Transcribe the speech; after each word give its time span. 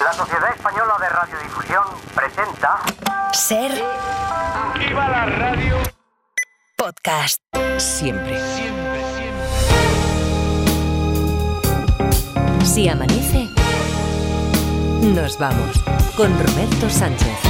La 0.00 0.12
Sociedad 0.12 0.50
Española 0.54 0.94
de 0.98 1.08
Radiodifusión 1.10 1.84
presenta 2.14 2.78
Ser 3.32 3.70
¡Viva 4.78 5.08
la 5.08 5.26
radio! 5.26 5.76
podcast. 6.76 7.42
Siempre. 7.76 8.40
Siempre, 8.54 9.02
siempre. 9.14 9.44
Si 12.64 12.88
amanece, 12.88 13.46
nos 15.02 15.38
vamos 15.38 15.76
con 16.16 16.32
Roberto 16.38 16.88
Sánchez. 16.88 17.49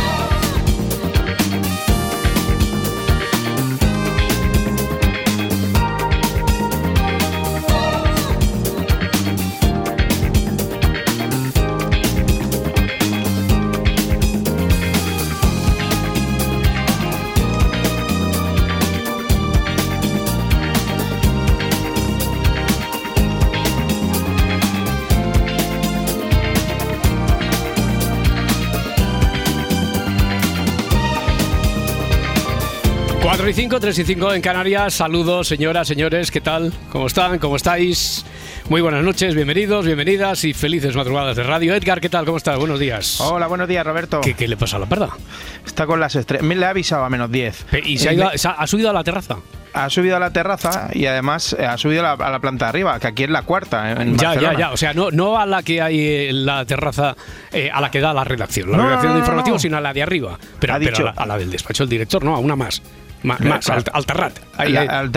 Y 33.51 33.53
5, 33.53 33.81
3 33.81 33.99
y 33.99 34.05
5 34.05 34.35
en 34.35 34.43
Canarias. 34.43 34.95
Saludos, 34.95 35.49
señoras, 35.49 35.89
señores, 35.89 36.31
¿qué 36.31 36.41
tal? 36.41 36.73
¿Cómo 36.93 37.07
están? 37.09 37.39
¿Cómo 37.39 37.57
estáis? 37.57 38.25
Muy 38.69 38.81
buenas 38.81 39.03
noches, 39.03 39.35
bienvenidos, 39.35 39.85
bienvenidas 39.87 40.45
y 40.45 40.53
felices 40.55 40.95
madrugadas 40.95 41.37
de 41.37 41.43
radio. 41.43 41.75
Edgar, 41.75 42.01
¿qué 42.01 42.09
tal? 42.09 42.25
¿Cómo 42.25 42.37
estás? 42.37 42.59
Buenos 42.59 42.79
días. 42.79 43.21
Hola, 43.21 43.49
buenos 43.49 43.67
días, 43.67 43.85
Roberto. 43.85 44.21
¿Qué, 44.21 44.35
qué 44.35 44.47
le 44.47 44.57
pasa 44.57 44.77
a 44.77 44.81
la 44.81 44.87
parda? 44.87 45.11
Está 45.67 45.87
con 45.87 45.99
las 45.99 46.15
estrellas. 46.15 46.45
Me 46.47 46.55
le 46.55 46.65
he 46.65 46.69
avisado 46.69 47.05
a 47.05 47.11
menos 47.11 47.31
10. 47.33 47.67
¿Y 47.85 47.99
se 47.99 48.11
ha, 48.11 48.13
Eh, 48.13 48.15
ido 48.15 48.31
se 48.37 48.47
ha- 48.49 48.53
ha 48.53 48.67
subido 48.69 48.91
a 48.91 48.93
la 48.93 49.03
terraza? 49.03 49.37
ha 49.73 49.89
subido 49.89 50.17
a 50.17 50.19
la 50.21 50.33
terraza 50.33 50.91
y 50.93 51.07
además 51.07 51.55
eh, 51.57 51.65
ha 51.65 51.79
subido 51.79 52.01
a 52.05 52.17
la, 52.17 52.27
a 52.27 52.31
la 52.31 52.41
planta 52.41 52.65
de 52.67 52.69
arriba, 52.71 52.99
que 52.99 53.07
aquí 53.07 53.23
es 53.25 53.31
la 53.31 53.43
cuarta. 53.43 53.93
En, 53.93 54.01
en 54.03 54.17
Ya, 54.19 54.29
Barcelona. 54.29 54.53
ya, 54.55 54.59
ya. 54.59 54.71
O 54.73 54.77
sea, 54.77 54.93
no, 54.95 55.11
no 55.13 55.39
a 55.39 55.47
la 55.47 55.63
que 55.63 55.81
hay 55.81 56.29
en 56.29 56.45
la 56.47 56.65
terraza, 56.65 57.17
eh, 57.53 57.71
a 57.73 57.81
la 57.81 57.91
que 57.91 58.01
da 58.01 58.13
la 58.13 58.25
redacción, 58.25 58.71
la 58.71 58.77
No, 58.77 58.83
redacción 58.85 59.09
no, 59.13 59.15
de 59.15 59.21
no, 59.21 59.25
informativo, 59.27 59.57
no. 59.57 59.61
sino 59.61 59.77
a 59.77 59.81
la 59.81 59.93
de 59.93 60.03
arriba. 60.03 60.39
Pero, 60.59 60.75
Ha 60.75 60.79
pero 60.79 60.91
dicho- 60.91 61.03
a, 61.03 61.13
la, 61.15 61.23
a 61.23 61.27
la 61.27 61.39
del 61.39 61.51
despacho 61.51 61.85
del 61.85 61.91
director, 61.91 62.25
no, 62.25 62.35
a 62.35 62.39
una 62.39 62.57
más. 62.57 62.83
Ma- 63.23 63.39
más, 63.41 63.69
al, 63.69 63.85
al 63.93 64.07
terrat. 64.07 64.39
Ahí, 64.57 64.73
La- 64.73 64.83
al 64.83 65.11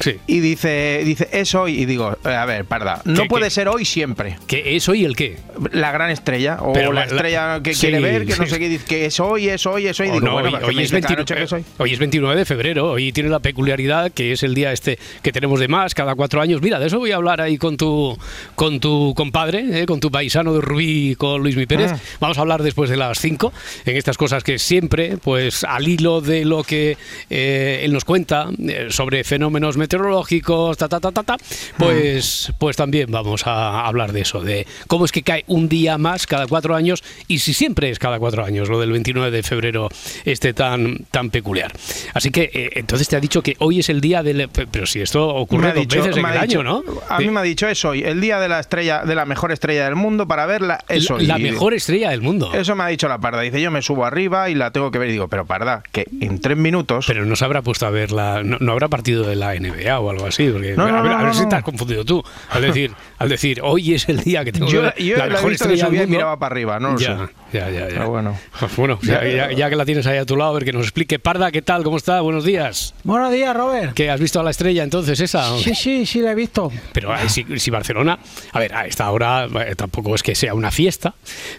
sí. 0.00 0.16
Y 0.26 0.40
dice, 0.40 1.02
dice, 1.04 1.28
es 1.32 1.54
hoy. 1.54 1.80
Y 1.80 1.84
digo, 1.86 2.16
eh, 2.24 2.28
a 2.28 2.44
ver, 2.44 2.64
parda, 2.64 3.00
no 3.04 3.22
¿Qué- 3.22 3.28
puede 3.28 3.44
qué? 3.44 3.50
ser 3.50 3.68
hoy 3.68 3.84
siempre. 3.84 4.36
¿Qué 4.46 4.76
es 4.76 4.88
hoy 4.88 5.04
el 5.04 5.16
qué? 5.16 5.38
La 5.72 5.92
gran 5.92 6.10
estrella, 6.10 6.58
o 6.60 6.72
Pero 6.72 6.92
la, 6.92 7.00
la- 7.00 7.06
la- 7.06 7.12
estrella 7.16 7.60
que 7.62 7.74
sí, 7.74 7.80
quiere 7.88 8.00
ver, 8.00 8.26
que 8.26 8.36
no 8.36 8.46
sé 8.46 8.58
qué, 8.58 8.68
dice 8.68 8.84
que 8.84 9.06
es 9.06 9.20
hoy, 9.20 9.48
es 9.48 9.64
hoy, 9.66 9.86
es 9.86 9.98
hoy. 10.00 10.08
O 10.08 10.12
digo, 10.14 10.26
no, 10.26 10.32
bueno, 10.32 10.48
hoy, 10.48 10.58
¿qué 10.58 10.64
hoy 10.66 10.74
me 10.76 10.82
es 10.82 10.90
dice 10.90 11.00
cada 11.02 11.16
29, 11.16 11.22
noche 11.22 11.34
que 11.34 11.42
es 11.44 11.52
hoy? 11.52 11.64
hoy 11.78 11.92
es 11.92 11.98
29 11.98 12.36
de 12.36 12.44
febrero. 12.44 12.90
Hoy 12.92 13.12
tiene 13.12 13.28
la 13.30 13.38
peculiaridad 13.40 14.10
que 14.12 14.32
es 14.32 14.42
el 14.42 14.54
día 14.54 14.72
este 14.72 14.98
que 15.22 15.32
tenemos 15.32 15.60
de 15.60 15.68
más 15.68 15.94
cada 15.94 16.14
cuatro 16.14 16.40
años. 16.40 16.60
Mira, 16.62 16.78
de 16.78 16.86
eso 16.86 16.98
voy 16.98 17.12
a 17.12 17.16
hablar 17.16 17.40
ahí 17.40 17.58
con 17.58 17.76
tu 17.76 18.18
con 18.54 18.80
tu 18.80 19.14
compadre, 19.16 19.82
eh, 19.82 19.86
con 19.86 20.00
tu 20.00 20.10
paisano 20.10 20.52
de 20.54 20.60
Rubí, 20.60 21.14
con 21.16 21.42
Luis 21.42 21.56
Mi 21.56 21.66
Pérez. 21.66 21.92
Ah. 21.94 21.98
Vamos 22.20 22.38
a 22.38 22.40
hablar 22.42 22.62
después 22.62 22.90
de 22.90 22.96
las 22.96 23.18
5 23.20 23.52
en 23.84 23.96
estas 23.96 24.16
cosas 24.16 24.42
que 24.44 24.58
siempre, 24.58 25.16
pues 25.18 25.64
al 25.64 25.86
hilo 25.88 26.20
de 26.20 26.44
lo 26.44 26.62
que 26.64 26.91
eh, 27.30 27.80
él 27.84 27.92
nos 27.92 28.04
cuenta 28.04 28.48
eh, 28.66 28.86
sobre 28.90 29.24
fenómenos 29.24 29.76
meteorológicos, 29.76 30.76
ta 30.76 30.88
ta 30.88 31.00
ta 31.00 31.10
ta 31.12 31.22
ta, 31.22 31.36
pues 31.78 32.52
pues 32.58 32.76
también 32.76 33.10
vamos 33.10 33.46
a 33.46 33.86
hablar 33.86 34.12
de 34.12 34.20
eso, 34.20 34.40
de 34.40 34.66
cómo 34.86 35.04
es 35.04 35.12
que 35.12 35.22
cae 35.22 35.44
un 35.46 35.68
día 35.68 35.98
más 35.98 36.26
cada 36.26 36.46
cuatro 36.46 36.74
años 36.74 37.02
y 37.28 37.38
si 37.40 37.54
siempre 37.54 37.90
es 37.90 37.98
cada 37.98 38.18
cuatro 38.18 38.44
años 38.44 38.68
lo 38.68 38.80
del 38.80 38.92
29 38.92 39.30
de 39.30 39.42
febrero 39.42 39.88
este 40.24 40.52
tan 40.54 40.98
tan 41.10 41.30
peculiar. 41.30 41.72
Así 42.14 42.30
que 42.30 42.50
eh, 42.52 42.70
entonces 42.76 43.08
te 43.08 43.16
ha 43.16 43.20
dicho 43.20 43.42
que 43.42 43.56
hoy 43.58 43.80
es 43.80 43.88
el 43.88 44.00
día 44.00 44.22
del 44.22 44.48
pero 44.70 44.86
si 44.86 45.00
esto 45.00 45.28
ocurre 45.28 45.68
dos 45.72 45.82
dicho- 45.82 45.98
veces 46.02 46.16
en 46.16 46.24
el 46.26 46.32
dicho- 46.32 46.60
año, 46.60 46.62
¿no? 46.62 46.82
A 47.08 47.18
mí 47.18 47.28
me 47.28 47.40
ha 47.40 47.42
dicho, 47.42 47.66
es 47.68 47.84
hoy, 47.84 48.02
el 48.02 48.20
día 48.20 48.38
de 48.40 48.48
la 48.48 48.60
estrella, 48.60 49.02
de 49.04 49.14
la 49.14 49.24
mejor 49.26 49.52
estrella 49.52 49.84
del 49.84 49.96
mundo, 49.96 50.26
para 50.26 50.46
verla, 50.46 50.84
es 50.88 51.08
la, 51.10 51.16
hoy. 51.16 51.26
la 51.26 51.38
mejor 51.38 51.74
estrella 51.74 52.10
del 52.10 52.20
mundo. 52.22 52.52
Eso 52.54 52.74
me 52.76 52.84
ha 52.84 52.88
dicho 52.88 53.08
la 53.08 53.18
parda. 53.18 53.40
Dice, 53.42 53.60
yo 53.60 53.70
me 53.70 53.82
subo 53.82 54.04
arriba 54.04 54.50
y 54.50 54.54
la 54.54 54.70
tengo 54.70 54.90
que 54.90 54.98
ver. 54.98 55.08
Y 55.08 55.12
digo, 55.12 55.28
pero 55.28 55.44
parda, 55.46 55.82
que 55.92 56.06
en 56.20 56.40
tres 56.40 56.56
minutos. 56.56 56.81
Pero 57.06 57.24
no 57.24 57.36
se 57.36 57.44
habrá 57.44 57.62
puesto 57.62 57.86
a 57.86 57.90
ver 57.90 58.12
la. 58.12 58.42
No, 58.42 58.58
no 58.60 58.72
habrá 58.72 58.88
partido 58.88 59.24
de 59.26 59.36
la 59.36 59.54
NBA 59.54 59.98
o 59.98 60.10
algo 60.10 60.26
así. 60.26 60.48
Porque, 60.48 60.74
No, 60.76 60.88
no, 60.88 60.98
a 60.98 61.02
ver, 61.02 61.12
a 61.12 61.34
si 61.34 61.44
has 61.50 61.62
confundido 61.62 62.04
tú. 62.04 62.22
Al 62.50 62.62
decir, 62.62 62.92
al 63.18 63.28
decir 63.28 63.60
hoy 63.62 63.94
es 63.94 64.08
el 64.08 64.20
día 64.20 64.44
que 64.44 64.52
tengo 64.52 64.66
que 64.66 64.72
yo 64.72 64.82
ver 64.82 64.94
yo 64.98 65.16
la 65.16 65.26
la 65.26 65.26
he 65.26 65.34
mejor 65.34 65.50
visto 65.50 65.68
que 65.68 65.76
subía 65.76 66.02
y 66.04 66.06
miraba 66.06 66.38
para 66.38 66.52
arriba, 66.52 66.78
no 66.78 66.92
lo 66.92 66.98
ya, 66.98 67.26
sé. 67.26 67.32
Ya, 67.52 67.70
ya, 67.70 67.80
ya. 67.80 67.86
Pero 67.88 68.10
bueno. 68.10 68.38
Pues 68.58 68.76
bueno, 68.76 68.98
ya, 69.02 69.24
ya- 69.24 69.52
ya 69.52 69.70
que 69.70 69.76
la 69.76 69.84
tienes 69.84 70.06
ahí 70.06 70.18
a 70.18 70.24
tu 70.26 70.36
lado, 70.36 70.50
a 70.50 70.54
ver 70.54 70.64
que 70.64 70.72
nos 70.72 70.82
explique. 70.82 71.18
Parda, 71.18 71.50
¿qué 71.52 71.62
tal? 71.62 71.82
¿Cómo 71.84 71.96
está? 71.96 72.20
Buenos 72.20 72.44
días. 72.44 72.94
Buenos 73.04 73.32
días, 73.32 73.54
Robert. 73.56 73.94
¿Qué 73.94 74.10
has 74.10 74.20
visto 74.20 74.40
a 74.40 74.42
la 74.42 74.50
estrella 74.50 74.82
entonces 74.82 75.20
esa? 75.20 75.56
Sí, 75.58 75.74
sí, 75.74 76.06
sí, 76.06 76.20
la 76.20 76.32
he 76.32 76.34
visto. 76.34 76.70
Pero 76.92 77.14
eh, 77.14 77.28
si, 77.28 77.44
si 77.58 77.70
Barcelona, 77.70 78.18
a 78.52 78.58
ver, 78.58 78.74
a 78.74 78.86
esta 78.86 79.10
hora 79.10 79.46
eh, 79.66 79.74
tampoco 79.76 80.14
es 80.14 80.22
que 80.22 80.34
sea 80.34 80.54
una 80.54 80.70
fiesta, 80.70 81.14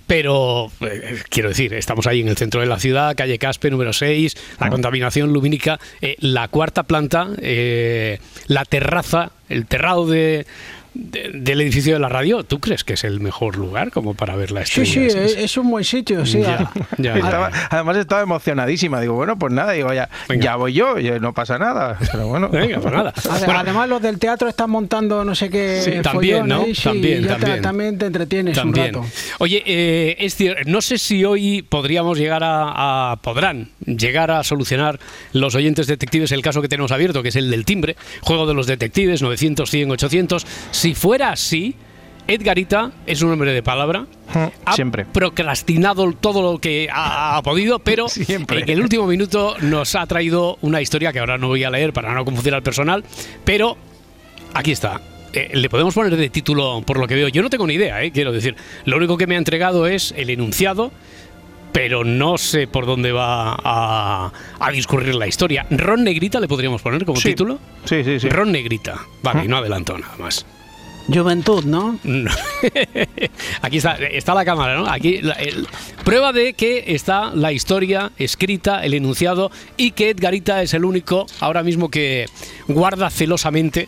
pero 0.07 0.71
eh, 0.81 1.21
quiero 1.29 1.49
decir, 1.49 1.73
estamos 1.73 2.07
ahí 2.07 2.21
en 2.21 2.27
el 2.27 2.37
centro 2.37 2.61
de 2.61 2.67
la 2.67 2.79
ciudad, 2.79 3.15
calle 3.15 3.37
Caspe 3.37 3.69
número 3.69 3.93
6, 3.93 4.35
la 4.59 4.69
contaminación 4.69 5.31
lumínica, 5.33 5.79
eh, 6.01 6.15
la 6.19 6.47
cuarta 6.47 6.83
planta, 6.83 7.27
eh, 7.39 8.19
la 8.47 8.65
terraza, 8.65 9.31
el 9.49 9.65
terrado 9.67 10.05
de, 10.07 10.45
de- 10.93 11.31
del 11.33 11.61
edificio 11.61 11.93
de 11.93 11.99
la 11.99 12.09
radio, 12.09 12.43
¿tú 12.43 12.59
crees 12.59 12.83
que 12.83 12.93
es 12.93 13.03
el 13.03 13.19
mejor 13.19 13.57
lugar 13.57 13.91
como 13.91 14.13
para 14.13 14.35
ver 14.35 14.51
la 14.51 14.65
Sí, 14.65 14.81
estrella? 14.81 15.09
sí, 15.11 15.17
es, 15.19 15.37
es 15.37 15.57
un 15.57 15.69
buen 15.71 15.83
sitio, 15.83 16.25
sí. 16.25 16.39
Ya, 16.41 16.71
ya, 16.97 17.13
ya. 17.13 17.15
Estaba- 17.15 17.51
además 17.69 17.97
estaba 17.97 18.21
emocionadísima. 18.21 19.01
Digo, 19.01 19.13
bueno, 19.15 19.37
pues 19.37 19.51
nada, 19.53 19.71
digo, 19.73 19.91
ya, 19.93 20.09
Venga. 20.29 20.43
ya 20.43 20.55
voy 20.55 20.73
yo, 20.73 20.99
ya 20.99 21.19
no 21.19 21.33
pasa 21.33 21.57
nada. 21.57 21.97
Pero 22.11 22.27
bueno. 22.27 22.49
Venga, 22.49 22.79
pues 22.79 22.93
nada. 22.93 23.13
Bueno, 23.45 23.59
Además, 23.59 23.89
los 23.89 24.01
del 24.01 24.19
teatro 24.19 24.47
están 24.47 24.69
montando 24.69 25.23
no 25.23 25.35
sé 25.35 25.49
qué. 25.49 25.81
Sí, 25.81 25.91
también, 26.01 26.41
follón 26.43 26.47
¿no? 26.49 26.65
sí, 26.75 26.83
También, 26.83 27.23
ya 27.23 27.35
te- 27.35 27.39
también. 27.41 27.61
también 27.61 27.97
te 27.97 28.05
entretienes 28.07 28.55
También. 28.55 28.95
un 28.95 29.03
rato. 29.03 29.13
Oye, 29.39 29.63
eh, 29.65 30.15
es 30.19 30.39
cier- 30.39 30.65
no 30.65 30.81
sé 30.81 30.97
si 30.97 31.23
hoy 31.25 31.61
podríamos 31.63 32.17
llegar 32.17 32.43
a, 32.43 33.11
a- 33.11 33.15
podrán 33.17 33.69
llegar 33.85 34.31
a 34.31 34.43
solucionar 34.43 34.99
los 35.31 35.55
oyentes 35.55 35.87
detectives 35.87 36.31
el 36.31 36.41
caso 36.41 36.61
que 36.61 36.67
tenemos 36.67 36.91
abierto, 36.91 37.23
que 37.23 37.29
es 37.29 37.35
el 37.35 37.49
del 37.49 37.65
timbre, 37.65 37.95
juego 38.21 38.45
de 38.45 38.53
los 38.53 38.67
detectives 38.67 39.21
900, 39.21 39.69
100, 39.69 39.91
800. 39.91 40.45
Si 40.83 40.95
fuera 40.95 41.29
así, 41.29 41.75
Edgarita 42.27 42.91
es 43.05 43.21
un 43.21 43.31
hombre 43.31 43.53
de 43.53 43.63
palabra. 43.63 44.05
Ha 44.65 44.73
Siempre. 44.73 45.05
procrastinado 45.05 46.11
todo 46.11 46.41
lo 46.41 46.59
que 46.59 46.89
ha, 46.91 47.37
ha 47.37 47.41
podido, 47.41 47.79
pero 47.79 48.09
Siempre. 48.09 48.63
en 48.63 48.69
el 48.69 48.81
último 48.81 49.07
minuto 49.07 49.55
nos 49.61 49.95
ha 49.95 50.05
traído 50.07 50.57
una 50.59 50.81
historia 50.81 51.13
que 51.13 51.19
ahora 51.19 51.37
no 51.37 51.47
voy 51.47 51.63
a 51.63 51.69
leer 51.69 51.93
para 51.93 52.13
no 52.13 52.25
confundir 52.25 52.53
al 52.53 52.63
personal, 52.63 53.05
pero 53.45 53.77
Aquí 54.55 54.73
está. 54.73 54.99
Eh, 55.31 55.51
le 55.53 55.69
podemos 55.69 55.93
poner 55.95 56.17
de 56.17 56.29
título 56.29 56.83
por 56.85 56.99
lo 56.99 57.07
que 57.07 57.15
veo. 57.15 57.29
Yo 57.29 57.41
no 57.41 57.49
tengo 57.49 57.65
ni 57.65 57.75
idea, 57.75 58.03
eh, 58.03 58.11
quiero 58.11 58.33
decir. 58.33 58.57
Lo 58.83 58.97
único 58.97 59.17
que 59.17 59.25
me 59.25 59.35
ha 59.35 59.37
entregado 59.37 59.87
es 59.87 60.13
el 60.17 60.29
enunciado, 60.29 60.91
pero 61.71 62.03
no 62.03 62.37
sé 62.37 62.67
por 62.67 62.85
dónde 62.85 63.13
va 63.13 63.55
a, 63.63 64.33
a 64.59 64.71
discurrir 64.71 65.15
la 65.15 65.27
historia. 65.27 65.65
Ron 65.71 66.03
Negrita 66.03 66.41
le 66.41 66.49
podríamos 66.49 66.81
poner 66.81 67.05
como 67.05 67.21
Sí. 67.21 67.29
título. 67.29 67.57
Sí, 67.85 68.03
sí, 68.03 68.19
sí. 68.19 68.27
Ron 68.27 68.51
Negrita. 68.51 68.99
Vale, 69.23 69.45
y 69.45 69.47
no 69.47 69.55
adelanto 69.57 69.97
nada 69.97 70.13
más. 70.19 70.45
Juventud, 71.07 71.63
¿no? 71.65 71.99
Aquí 73.61 73.77
está, 73.77 73.95
está 73.95 74.33
la 74.33 74.45
cámara, 74.45 74.75
¿no? 74.75 74.87
Aquí 74.89 75.21
la- 75.21 75.33
el- 75.33 75.67
prueba 76.03 76.31
de 76.33 76.53
que 76.53 76.83
está 76.87 77.31
la 77.35 77.51
historia 77.51 78.11
escrita, 78.17 78.83
el 78.85 78.93
enunciado 78.93 79.51
y 79.77 79.91
que 79.91 80.09
Edgarita 80.11 80.61
es 80.61 80.73
el 80.73 80.85
único 80.85 81.25
ahora 81.39 81.63
mismo 81.63 81.89
que 81.89 82.25
guarda 82.67 83.09
celosamente 83.09 83.87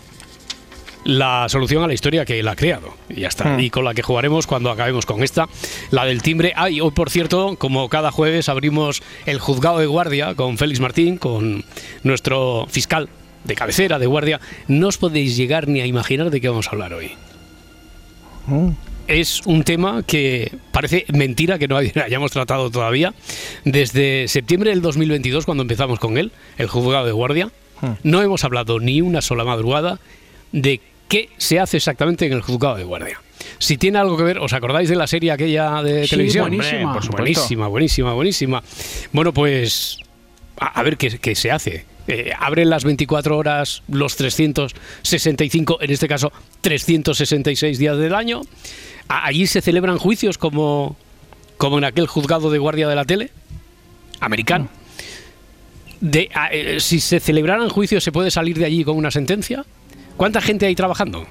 la 1.05 1.47
solución 1.49 1.83
a 1.83 1.87
la 1.87 1.93
historia 1.93 2.25
que 2.25 2.39
él 2.39 2.47
ha 2.47 2.55
creado. 2.55 2.95
Y 3.09 3.21
ya 3.21 3.27
está. 3.27 3.45
Hmm. 3.45 3.59
Y 3.59 3.69
con 3.69 3.85
la 3.85 3.93
que 3.93 4.01
jugaremos 4.01 4.47
cuando 4.47 4.71
acabemos 4.71 5.05
con 5.05 5.23
esta, 5.23 5.47
la 5.91 6.03
del 6.05 6.21
timbre. 6.23 6.51
Ah, 6.55 6.69
y 6.69 6.81
hoy, 6.81 6.91
por 6.91 7.11
cierto, 7.11 7.55
como 7.57 7.87
cada 7.89 8.11
jueves, 8.11 8.49
abrimos 8.49 9.03
el 9.27 9.39
juzgado 9.39 9.77
de 9.77 9.85
guardia 9.85 10.33
con 10.33 10.57
Félix 10.57 10.79
Martín, 10.79 11.17
con 11.17 11.63
nuestro 12.03 12.65
fiscal 12.69 13.07
de 13.45 13.55
cabecera 13.55 13.99
de 13.99 14.05
guardia. 14.07 14.39
No 14.67 14.87
os 14.87 14.97
podéis 14.97 15.37
llegar 15.37 15.67
ni 15.67 15.79
a 15.81 15.85
imaginar 15.85 16.29
de 16.31 16.41
qué 16.41 16.49
vamos 16.49 16.67
a 16.67 16.71
hablar 16.71 16.93
hoy 16.93 17.11
Mm. 18.47 18.69
es 19.07 19.41
un 19.45 19.63
tema 19.63 20.03
que 20.03 20.51
parece 20.71 21.05
mentira 21.11 21.57
que 21.57 21.67
no 21.67 21.77
hayamos 22.05 22.31
tratado 22.31 22.69
todavía. 22.69 23.13
Desde 23.63 24.27
septiembre 24.27 24.69
del 24.69 24.81
2022, 24.81 25.45
cuando 25.45 25.63
empezamos 25.63 25.99
con 25.99 26.17
él, 26.17 26.31
el 26.57 26.67
juzgado 26.67 27.05
de 27.05 27.11
guardia, 27.11 27.49
no 28.03 28.21
hemos 28.21 28.43
hablado 28.43 28.79
ni 28.79 29.01
una 29.01 29.21
sola 29.21 29.43
madrugada 29.43 29.99
de 30.51 30.79
qué 31.07 31.29
se 31.37 31.59
hace 31.59 31.77
exactamente 31.77 32.25
en 32.25 32.33
el 32.33 32.41
juzgado 32.41 32.75
de 32.75 32.83
guardia. 32.83 33.19
Si 33.59 33.77
tiene 33.77 33.97
algo 33.99 34.15
que 34.17 34.23
ver, 34.23 34.39
¿os 34.39 34.53
acordáis 34.53 34.89
de 34.89 34.95
la 34.95 35.07
serie 35.07 35.31
aquella 35.31 35.81
de 35.83 36.03
Sí, 36.05 36.11
televisión? 36.11 36.47
buenísima. 36.49 36.77
Hombre, 36.81 36.93
por 36.93 37.03
supuesto. 37.03 37.17
Buenísima, 37.23 37.67
buenísima, 37.67 38.13
buenísima. 38.13 38.63
Bueno, 39.11 39.33
pues 39.33 39.97
a, 40.57 40.83
ver 40.83 40.97
qué, 40.97 41.35
se 41.35 41.51
hace. 41.51 41.85
Eh, 42.07 42.31
abren 42.37 42.69
las 42.69 42.83
24 42.83 43.37
horas, 43.37 43.83
los 43.87 44.15
365, 44.15 45.79
en 45.81 45.91
este 45.91 46.07
caso 46.07 46.31
366 46.61 47.77
días 47.77 47.97
del 47.97 48.13
año. 48.13 48.41
Allí 49.07 49.47
se 49.47 49.61
celebran 49.61 49.97
juicios 49.97 50.37
como, 50.37 50.95
como 51.57 51.77
en 51.77 51.83
aquel 51.83 52.07
juzgado 52.07 52.49
de 52.49 52.57
guardia 52.57 52.87
de 52.87 52.95
la 52.95 53.05
tele 53.05 53.31
americano. 54.19 54.69
Eh, 56.11 56.77
si 56.79 56.99
se 56.99 57.19
celebraran 57.19 57.69
juicios, 57.69 58.03
¿se 58.03 58.11
puede 58.11 58.31
salir 58.31 58.57
de 58.57 58.65
allí 58.65 58.83
con 58.83 58.97
una 58.97 59.11
sentencia? 59.11 59.65
¿Cuánta 60.17 60.41
gente 60.41 60.65
hay 60.65 60.75
trabajando? 60.75 61.25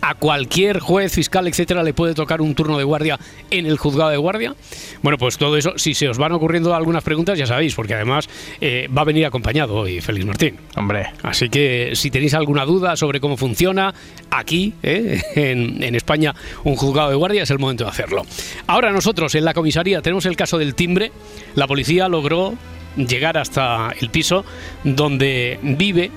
A 0.00 0.14
cualquier 0.14 0.80
juez, 0.80 1.12
fiscal, 1.12 1.46
etcétera, 1.46 1.82
le 1.82 1.94
puede 1.94 2.14
tocar 2.14 2.40
un 2.40 2.54
turno 2.54 2.78
de 2.78 2.84
guardia 2.84 3.18
en 3.50 3.66
el 3.66 3.78
juzgado 3.78 4.10
de 4.10 4.16
guardia. 4.16 4.54
Bueno, 5.02 5.18
pues 5.18 5.38
todo 5.38 5.56
eso, 5.56 5.72
si 5.76 5.94
se 5.94 6.08
os 6.08 6.18
van 6.18 6.32
ocurriendo 6.32 6.74
algunas 6.74 7.02
preguntas, 7.02 7.38
ya 7.38 7.46
sabéis, 7.46 7.74
porque 7.74 7.94
además 7.94 8.28
eh, 8.60 8.88
va 8.96 9.02
a 9.02 9.04
venir 9.04 9.26
acompañado 9.26 9.74
hoy 9.74 10.00
Félix 10.00 10.26
Martín. 10.26 10.56
Hombre, 10.76 11.08
Así 11.22 11.48
que 11.48 11.92
si 11.94 12.10
tenéis 12.10 12.34
alguna 12.34 12.64
duda 12.64 12.96
sobre 12.96 13.20
cómo 13.20 13.36
funciona 13.36 13.94
aquí, 14.30 14.74
eh, 14.82 15.20
en, 15.34 15.82
en 15.82 15.94
España, 15.94 16.34
un 16.64 16.76
juzgado 16.76 17.10
de 17.10 17.16
guardia, 17.16 17.42
es 17.42 17.50
el 17.50 17.58
momento 17.58 17.84
de 17.84 17.90
hacerlo. 17.90 18.24
Ahora 18.66 18.92
nosotros 18.92 19.34
en 19.34 19.44
la 19.44 19.54
comisaría 19.54 20.02
tenemos 20.02 20.26
el 20.26 20.36
caso 20.36 20.58
del 20.58 20.74
timbre. 20.74 21.12
La 21.54 21.66
policía 21.66 22.08
logró 22.08 22.54
llegar 22.96 23.38
hasta 23.38 23.92
el 24.00 24.10
piso 24.10 24.44
donde 24.84 25.58
vive 25.62 26.10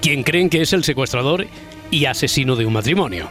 quien 0.00 0.22
creen 0.22 0.48
que 0.48 0.62
es 0.62 0.72
el 0.72 0.84
secuestrador 0.84 1.46
y 1.90 2.04
asesino 2.06 2.56
de 2.56 2.66
un 2.66 2.72
matrimonio. 2.74 3.28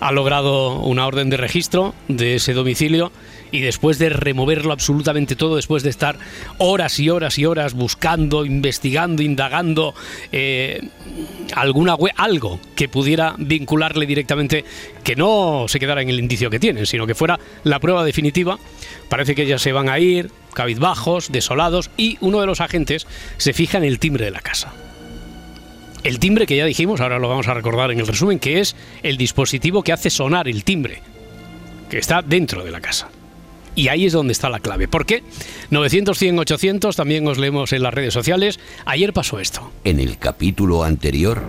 Ha 0.00 0.12
logrado 0.12 0.80
una 0.80 1.06
orden 1.06 1.30
de 1.30 1.36
registro 1.36 1.94
de 2.08 2.34
ese 2.36 2.52
domicilio 2.52 3.10
y 3.52 3.60
después 3.60 3.98
de 3.98 4.08
removerlo 4.10 4.72
absolutamente 4.72 5.36
todo, 5.36 5.56
después 5.56 5.82
de 5.82 5.90
estar 5.90 6.18
horas 6.58 6.98
y 6.98 7.08
horas 7.08 7.38
y 7.38 7.46
horas 7.46 7.72
buscando, 7.72 8.44
investigando, 8.44 9.22
indagando 9.22 9.94
eh, 10.32 10.80
alguna 11.54 11.94
we- 11.94 12.12
algo 12.16 12.58
que 12.74 12.88
pudiera 12.88 13.34
vincularle 13.38 14.06
directamente, 14.06 14.64
que 15.04 15.14
no 15.16 15.66
se 15.68 15.78
quedara 15.78 16.02
en 16.02 16.08
el 16.10 16.18
indicio 16.18 16.50
que 16.50 16.58
tienen, 16.58 16.84
sino 16.86 17.06
que 17.06 17.14
fuera 17.14 17.38
la 17.62 17.78
prueba 17.78 18.04
definitiva, 18.04 18.58
parece 19.08 19.34
que 19.34 19.46
ya 19.46 19.58
se 19.58 19.72
van 19.72 19.88
a 19.88 20.00
ir 20.00 20.30
cabizbajos, 20.52 21.30
desolados 21.32 21.90
y 21.96 22.18
uno 22.20 22.40
de 22.40 22.46
los 22.46 22.60
agentes 22.60 23.06
se 23.38 23.52
fija 23.52 23.78
en 23.78 23.84
el 23.84 23.98
timbre 24.00 24.24
de 24.26 24.30
la 24.32 24.40
casa. 24.40 24.72
El 26.04 26.18
timbre 26.18 26.44
que 26.46 26.54
ya 26.54 26.66
dijimos, 26.66 27.00
ahora 27.00 27.18
lo 27.18 27.30
vamos 27.30 27.48
a 27.48 27.54
recordar 27.54 27.90
en 27.90 27.98
el 27.98 28.06
resumen, 28.06 28.38
que 28.38 28.60
es 28.60 28.76
el 29.02 29.16
dispositivo 29.16 29.82
que 29.82 29.90
hace 29.90 30.10
sonar 30.10 30.48
el 30.48 30.62
timbre, 30.62 31.00
que 31.88 31.96
está 31.96 32.20
dentro 32.20 32.62
de 32.62 32.70
la 32.70 32.82
casa. 32.82 33.08
Y 33.74 33.88
ahí 33.88 34.04
es 34.04 34.12
donde 34.12 34.34
está 34.34 34.50
la 34.50 34.60
clave. 34.60 34.86
¿Por 34.86 35.06
qué? 35.06 35.22
900, 35.70 36.18
100, 36.18 36.38
800, 36.38 36.94
también 36.94 37.26
os 37.26 37.38
leemos 37.38 37.72
en 37.72 37.82
las 37.82 37.94
redes 37.94 38.12
sociales. 38.12 38.60
Ayer 38.84 39.14
pasó 39.14 39.40
esto. 39.40 39.72
En 39.82 39.98
el 39.98 40.18
capítulo 40.18 40.84
anterior, 40.84 41.42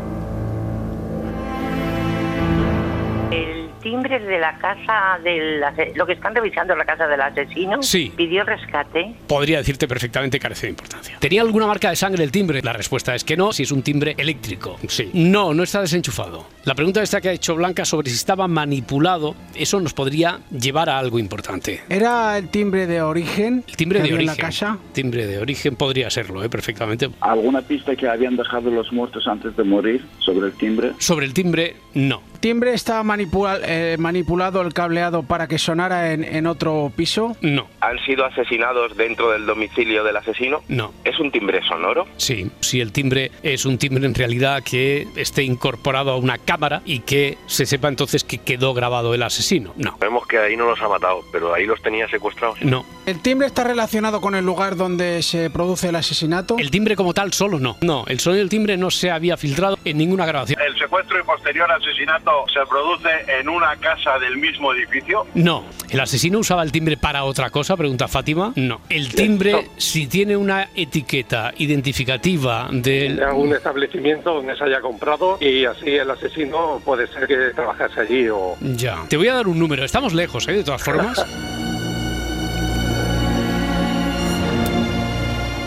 De 4.05 4.39
la 4.39 4.55
casa 4.59 5.17
del 5.23 5.61
lo 5.95 6.05
que 6.05 6.13
están 6.13 6.35
revisando 6.35 6.75
la 6.75 6.85
casa 6.85 7.07
del 7.07 7.19
asesino 7.21 7.81
Sí. 7.81 8.13
pidió 8.15 8.43
rescate. 8.43 9.15
Podría 9.27 9.57
decirte 9.57 9.87
perfectamente 9.87 10.39
carece 10.39 10.67
de 10.67 10.71
importancia. 10.71 11.17
¿Tenía 11.19 11.41
alguna 11.41 11.65
marca 11.65 11.89
de 11.89 11.95
sangre 11.95 12.23
el 12.23 12.31
timbre? 12.31 12.61
La 12.61 12.71
respuesta 12.71 13.15
es 13.15 13.23
que 13.23 13.35
no, 13.35 13.51
si 13.51 13.63
es 13.63 13.71
un 13.71 13.81
timbre 13.81 14.13
eléctrico. 14.17 14.77
Sí. 14.87 15.09
No, 15.13 15.55
no 15.55 15.63
está 15.63 15.81
desenchufado. 15.81 16.45
La 16.65 16.75
pregunta 16.75 17.01
esta 17.01 17.19
que 17.19 17.29
ha 17.29 17.31
hecho 17.31 17.55
Blanca 17.55 17.83
sobre 17.83 18.09
si 18.11 18.15
estaba 18.15 18.47
manipulado, 18.47 19.35
eso 19.55 19.79
nos 19.79 19.93
podría 19.93 20.39
llevar 20.51 20.87
a 20.89 20.99
algo 20.99 21.17
importante. 21.17 21.81
¿Era 21.89 22.37
el 22.37 22.49
timbre 22.49 22.85
de 22.85 23.01
origen? 23.01 23.63
El 23.67 23.75
timbre 23.75 23.99
que 23.99 24.03
de 24.03 24.09
había 24.13 24.21
en 24.23 24.29
origen. 24.29 24.43
la 24.43 24.47
casa? 24.49 24.77
Timbre 24.93 25.25
de 25.25 25.39
origen 25.39 25.75
podría 25.75 26.11
serlo, 26.11 26.43
¿eh? 26.43 26.49
perfectamente. 26.49 27.09
¿Alguna 27.21 27.61
pista 27.63 27.95
que 27.95 28.07
habían 28.07 28.35
dejado 28.37 28.69
los 28.69 28.93
muertos 28.93 29.27
antes 29.27 29.55
de 29.57 29.63
morir 29.63 30.05
sobre 30.19 30.47
el 30.47 30.53
timbre? 30.53 30.91
Sobre 30.99 31.25
el 31.25 31.33
timbre, 31.33 31.75
no. 31.95 32.21
¿Timbre 32.39 32.73
estaba 32.73 33.03
manipula- 33.03 33.59
eh, 33.63 33.95
manipulado 33.99 34.61
el 34.61 34.73
cableado 34.73 35.23
para 35.23 35.47
que 35.47 35.57
sonara 35.57 36.13
en, 36.13 36.23
en 36.23 36.47
otro 36.47 36.91
piso? 36.95 37.35
No, 37.41 37.67
¿Han 37.81 37.97
sido 38.05 38.25
asesinados 38.25 38.95
dentro 38.97 39.31
del 39.31 39.45
domicilio 39.45 40.03
del 40.03 40.17
asesino? 40.17 40.61
no. 40.67 40.93
¿Es 41.03 41.19
un 41.19 41.31
timbre 41.31 41.61
sonoro? 41.67 42.07
Sí, 42.17 42.49
si 42.61 42.81
el 42.81 42.91
timbre 42.91 43.31
es 43.43 43.65
un 43.65 43.77
timbre 43.77 44.05
en 44.05 44.13
realidad 44.15 44.61
que 44.63 45.07
esté 45.15 45.43
incorporado 45.43 46.11
a 46.11 46.17
una 46.17 46.37
cámara 46.37 46.81
y 46.85 46.99
que 46.99 47.37
se 47.47 47.65
sepa 47.65 47.87
entonces 47.87 48.23
que 48.23 48.39
quedó 48.39 48.73
grabado 48.73 49.13
el 49.13 49.23
asesino. 49.23 49.73
No, 49.77 49.97
Vemos 49.99 50.25
que 50.27 50.37
ahí 50.37 50.57
no 50.57 50.65
los 50.69 50.81
ha 50.81 50.89
matado, 50.89 51.21
pero 51.31 51.53
ahí 51.53 51.65
los 51.65 51.81
tenía 51.81 52.07
secuestrados. 52.09 52.61
no. 52.61 52.85
¿El 53.05 53.21
timbre 53.21 53.45
está 53.45 53.63
relacionado 53.63 54.19
con 54.19 54.33
el 54.33 54.43
lugar 54.43 54.75
donde 54.75 55.21
se 55.21 55.51
produce 55.51 55.89
el 55.89 55.95
asesinato? 55.95 56.55
El 56.57 56.71
timbre 56.71 56.95
como 56.95 57.13
tal 57.13 57.33
solo 57.33 57.59
no. 57.59 57.77
No, 57.81 58.03
el 58.07 58.19
sonido 58.19 58.39
del 58.39 58.49
timbre 58.49 58.77
no 58.77 58.89
se 58.89 59.11
había 59.11 59.37
filtrado 59.37 59.77
en 59.85 59.97
ninguna 59.99 60.25
grabación. 60.25 60.59
El 60.59 60.75
secuestro 60.79 61.19
y 61.19 61.23
posterior 61.23 61.71
asesinato 61.71 62.24
se 62.51 62.59
produce 62.67 63.09
en 63.39 63.49
una 63.49 63.75
casa 63.77 64.17
del 64.19 64.37
mismo 64.37 64.73
edificio. 64.73 65.25
No. 65.33 65.63
¿El 65.89 65.99
asesino 65.99 66.39
usaba 66.39 66.63
el 66.63 66.71
timbre 66.71 66.97
para 66.97 67.23
otra 67.23 67.49
cosa? 67.49 67.77
Pregunta 67.77 68.07
Fátima. 68.07 68.53
No. 68.55 68.81
El 68.89 69.13
timbre, 69.13 69.69
si 69.77 70.07
tiene 70.07 70.35
una 70.35 70.69
etiqueta 70.75 71.53
identificativa 71.57 72.69
del... 72.71 73.21
algún 73.21 73.53
establecimiento 73.53 74.33
donde 74.33 74.55
se 74.55 74.63
haya 74.63 74.81
comprado 74.81 75.37
y 75.39 75.65
así 75.65 75.91
el 75.95 76.09
asesino 76.09 76.81
puede 76.83 77.07
ser 77.07 77.27
que 77.27 77.35
trabajase 77.53 78.01
allí 78.01 78.27
o... 78.29 78.57
Ya. 78.61 79.03
Te 79.09 79.17
voy 79.17 79.27
a 79.27 79.35
dar 79.35 79.47
un 79.47 79.59
número. 79.59 79.83
Estamos 79.83 80.13
lejos, 80.13 80.47
¿eh? 80.47 80.53
De 80.53 80.63
todas 80.63 80.83
formas. 80.83 81.25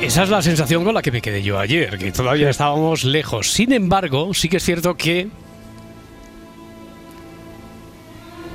Esa 0.00 0.22
es 0.22 0.30
la 0.30 0.40
sensación 0.40 0.84
con 0.84 0.94
la 0.94 1.02
que 1.02 1.10
me 1.10 1.20
quedé 1.20 1.42
yo 1.42 1.58
ayer, 1.58 1.98
que 1.98 2.12
todavía 2.12 2.48
estábamos 2.48 3.04
lejos. 3.04 3.50
Sin 3.52 3.72
embargo, 3.72 4.32
sí 4.32 4.48
que 4.48 4.58
es 4.58 4.62
cierto 4.62 4.96
que 4.96 5.28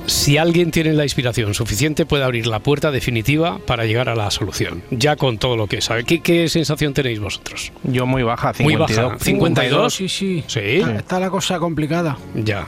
si 0.06 0.36
alguien 0.38 0.70
tiene 0.70 0.92
la 0.92 1.04
inspiración 1.04 1.54
suficiente 1.54 2.04
puede 2.06 2.24
abrir 2.24 2.46
la 2.46 2.58
puerta 2.60 2.90
definitiva 2.90 3.58
para 3.66 3.86
llegar 3.86 4.08
a 4.08 4.14
la 4.14 4.30
solución, 4.30 4.82
ya 4.90 5.16
con 5.16 5.38
todo 5.38 5.56
lo 5.56 5.66
que 5.66 5.80
sabe. 5.80 6.04
¿Qué, 6.04 6.20
qué 6.20 6.48
sensación 6.48 6.92
tenéis 6.94 7.20
vosotros? 7.20 7.72
yo 7.84 8.06
muy 8.06 8.22
baja, 8.22 8.52
Muy 8.60 8.72
52. 8.74 8.96
baja. 9.12 9.18
52. 9.24 9.94
Sí, 9.94 10.08
sí. 10.08 10.44
Sí, 10.46 10.60
Está, 10.60 10.96
está 10.96 11.20
la 11.20 11.30
cosa 11.30 11.58
complicada. 11.58 12.18
ya. 12.34 12.66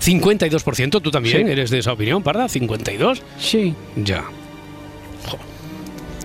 52%, 0.00 1.00
tú 1.02 1.10
también 1.10 1.44
Sí. 1.46 1.52
eres 1.52 1.68
de 1.70 1.78
esa 1.80 1.92
opinión, 1.92 2.22
Parda, 2.22 2.48
52. 2.48 3.22
Sí. 3.38 3.74
Ya. 3.96 4.24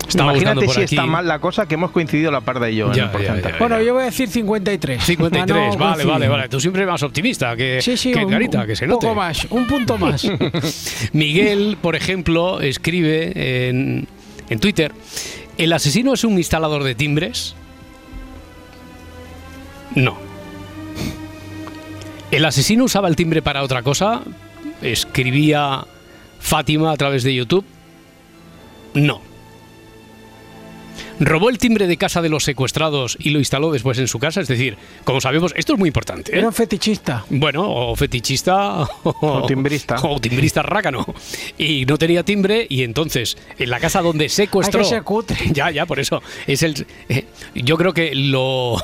Estaba 0.08 0.32
Imagínate 0.32 0.68
si 0.68 0.80
aquí. 0.82 0.94
está 0.94 1.06
mal 1.06 1.26
la 1.26 1.38
cosa 1.40 1.66
que 1.66 1.74
hemos 1.74 1.90
coincidido 1.90 2.30
la 2.30 2.40
par 2.40 2.60
de 2.60 2.74
yo 2.74 2.86
en 2.86 2.90
el 2.92 2.96
ya, 2.96 3.12
porcentaje. 3.12 3.52
ya, 3.54 3.58
Bueno, 3.58 3.80
yo 3.82 3.94
voy 3.94 4.02
a 4.02 4.06
decir 4.06 4.28
53. 4.28 5.02
53, 5.04 5.46
Para 5.46 5.66
no 5.72 5.76
vale, 5.78 6.04
vale, 6.04 6.28
vale. 6.28 6.48
Tú 6.48 6.60
siempre 6.60 6.86
más 6.86 7.02
optimista 7.02 7.56
que, 7.56 7.80
Sí, 7.82 7.96
sí, 7.96 8.12
que 8.12 8.24
un, 8.24 8.30
Carita, 8.30 8.60
un 8.60 8.66
que 8.66 8.76
se 8.76 8.86
note. 8.86 9.06
poco 9.06 9.14
más, 9.16 9.46
un 9.50 9.66
punto 9.66 9.98
más. 9.98 10.26
Miguel, 11.12 11.76
por 11.80 11.96
ejemplo, 11.96 12.60
escribe 12.60 13.68
en, 13.68 14.06
en 14.48 14.58
Twitter: 14.60 14.92
¿El 15.58 15.72
asesino 15.72 16.14
es 16.14 16.22
un 16.24 16.38
instalador 16.38 16.84
de 16.84 16.94
timbres? 16.94 17.56
No. 19.94 20.16
¿El 22.30 22.44
asesino 22.44 22.84
usaba 22.84 23.08
el 23.08 23.16
timbre 23.16 23.40
para 23.42 23.62
otra 23.62 23.82
cosa? 23.82 24.20
Escribía 24.82 25.84
Fátima 26.40 26.92
a 26.92 26.96
través 26.96 27.22
de 27.22 27.34
YouTube. 27.34 27.64
No. 28.94 29.20
¿Robó 31.18 31.48
el 31.48 31.58
timbre 31.58 31.86
de 31.86 31.96
casa 31.96 32.20
de 32.20 32.28
los 32.28 32.44
secuestrados 32.44 33.16
y 33.20 33.30
lo 33.30 33.38
instaló 33.38 33.72
después 33.72 33.98
en 33.98 34.06
su 34.08 34.18
casa? 34.18 34.40
Es 34.40 34.48
decir, 34.48 34.76
como 35.04 35.20
sabemos, 35.20 35.52
esto 35.56 35.72
es 35.72 35.78
muy 35.78 35.88
importante. 35.88 36.32
¿eh? 36.34 36.38
Era 36.38 36.48
un 36.48 36.52
fetichista. 36.52 37.24
Bueno, 37.30 37.64
o 37.68 37.96
fetichista 37.96 38.82
o, 39.02 39.16
O 39.20 39.46
timbrista. 39.46 39.96
O 40.02 40.20
timbrista 40.20 40.62
rácano. 40.62 41.06
Y 41.56 41.86
no 41.86 41.96
tenía 41.96 42.22
timbre 42.22 42.66
y 42.68 42.82
entonces 42.82 43.36
en 43.58 43.70
la 43.70 43.80
casa 43.80 44.02
donde 44.02 44.28
secuestró... 44.28 44.80
Hay 44.80 44.84
que 44.84 44.90
ser 44.90 45.02
cutre. 45.02 45.36
Ya, 45.52 45.70
ya, 45.70 45.86
por 45.86 45.98
eso. 46.00 46.22
Es 46.46 46.62
el, 46.62 46.86
eh, 47.08 47.24
yo 47.54 47.76
creo 47.78 47.94
que 47.94 48.14
lo, 48.14 48.76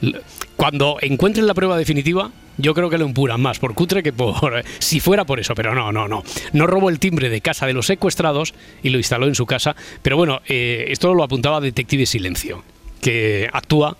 lo- 0.00 0.20
Cuando 0.56 0.96
encuentren 1.00 1.46
la 1.46 1.54
prueba 1.54 1.76
definitiva, 1.76 2.30
yo 2.56 2.74
creo 2.74 2.88
que 2.88 2.98
lo 2.98 3.04
empuran 3.04 3.40
más 3.40 3.58
por 3.58 3.74
cutre 3.74 4.02
que 4.02 4.12
por... 4.12 4.64
Si 4.78 5.00
fuera 5.00 5.24
por 5.24 5.38
eso, 5.40 5.54
pero 5.54 5.74
no, 5.74 5.92
no, 5.92 6.08
no. 6.08 6.22
No 6.52 6.66
robó 6.66 6.88
el 6.88 6.98
timbre 6.98 7.28
de 7.28 7.40
casa 7.40 7.66
de 7.66 7.72
los 7.72 7.86
secuestrados 7.86 8.54
y 8.82 8.90
lo 8.90 8.98
instaló 8.98 9.26
en 9.26 9.34
su 9.34 9.46
casa. 9.46 9.76
Pero 10.02 10.16
bueno, 10.16 10.40
eh, 10.48 10.86
esto 10.88 11.14
lo 11.14 11.22
apuntaba 11.22 11.60
Detective 11.60 12.06
Silencio, 12.06 12.62
que 13.00 13.48
actúa 13.52 13.96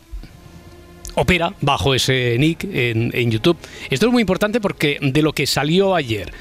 opera 1.14 1.54
bajo 1.60 1.94
ese 1.94 2.36
nick 2.38 2.64
en, 2.64 3.10
en 3.14 3.30
YouTube. 3.30 3.56
Esto 3.90 4.06
es 4.06 4.12
muy 4.12 4.20
importante 4.22 4.60
porque 4.60 4.98
de 5.00 5.22
lo 5.22 5.32
que 5.32 5.46
salió 5.46 5.94
ayer, 5.94 6.32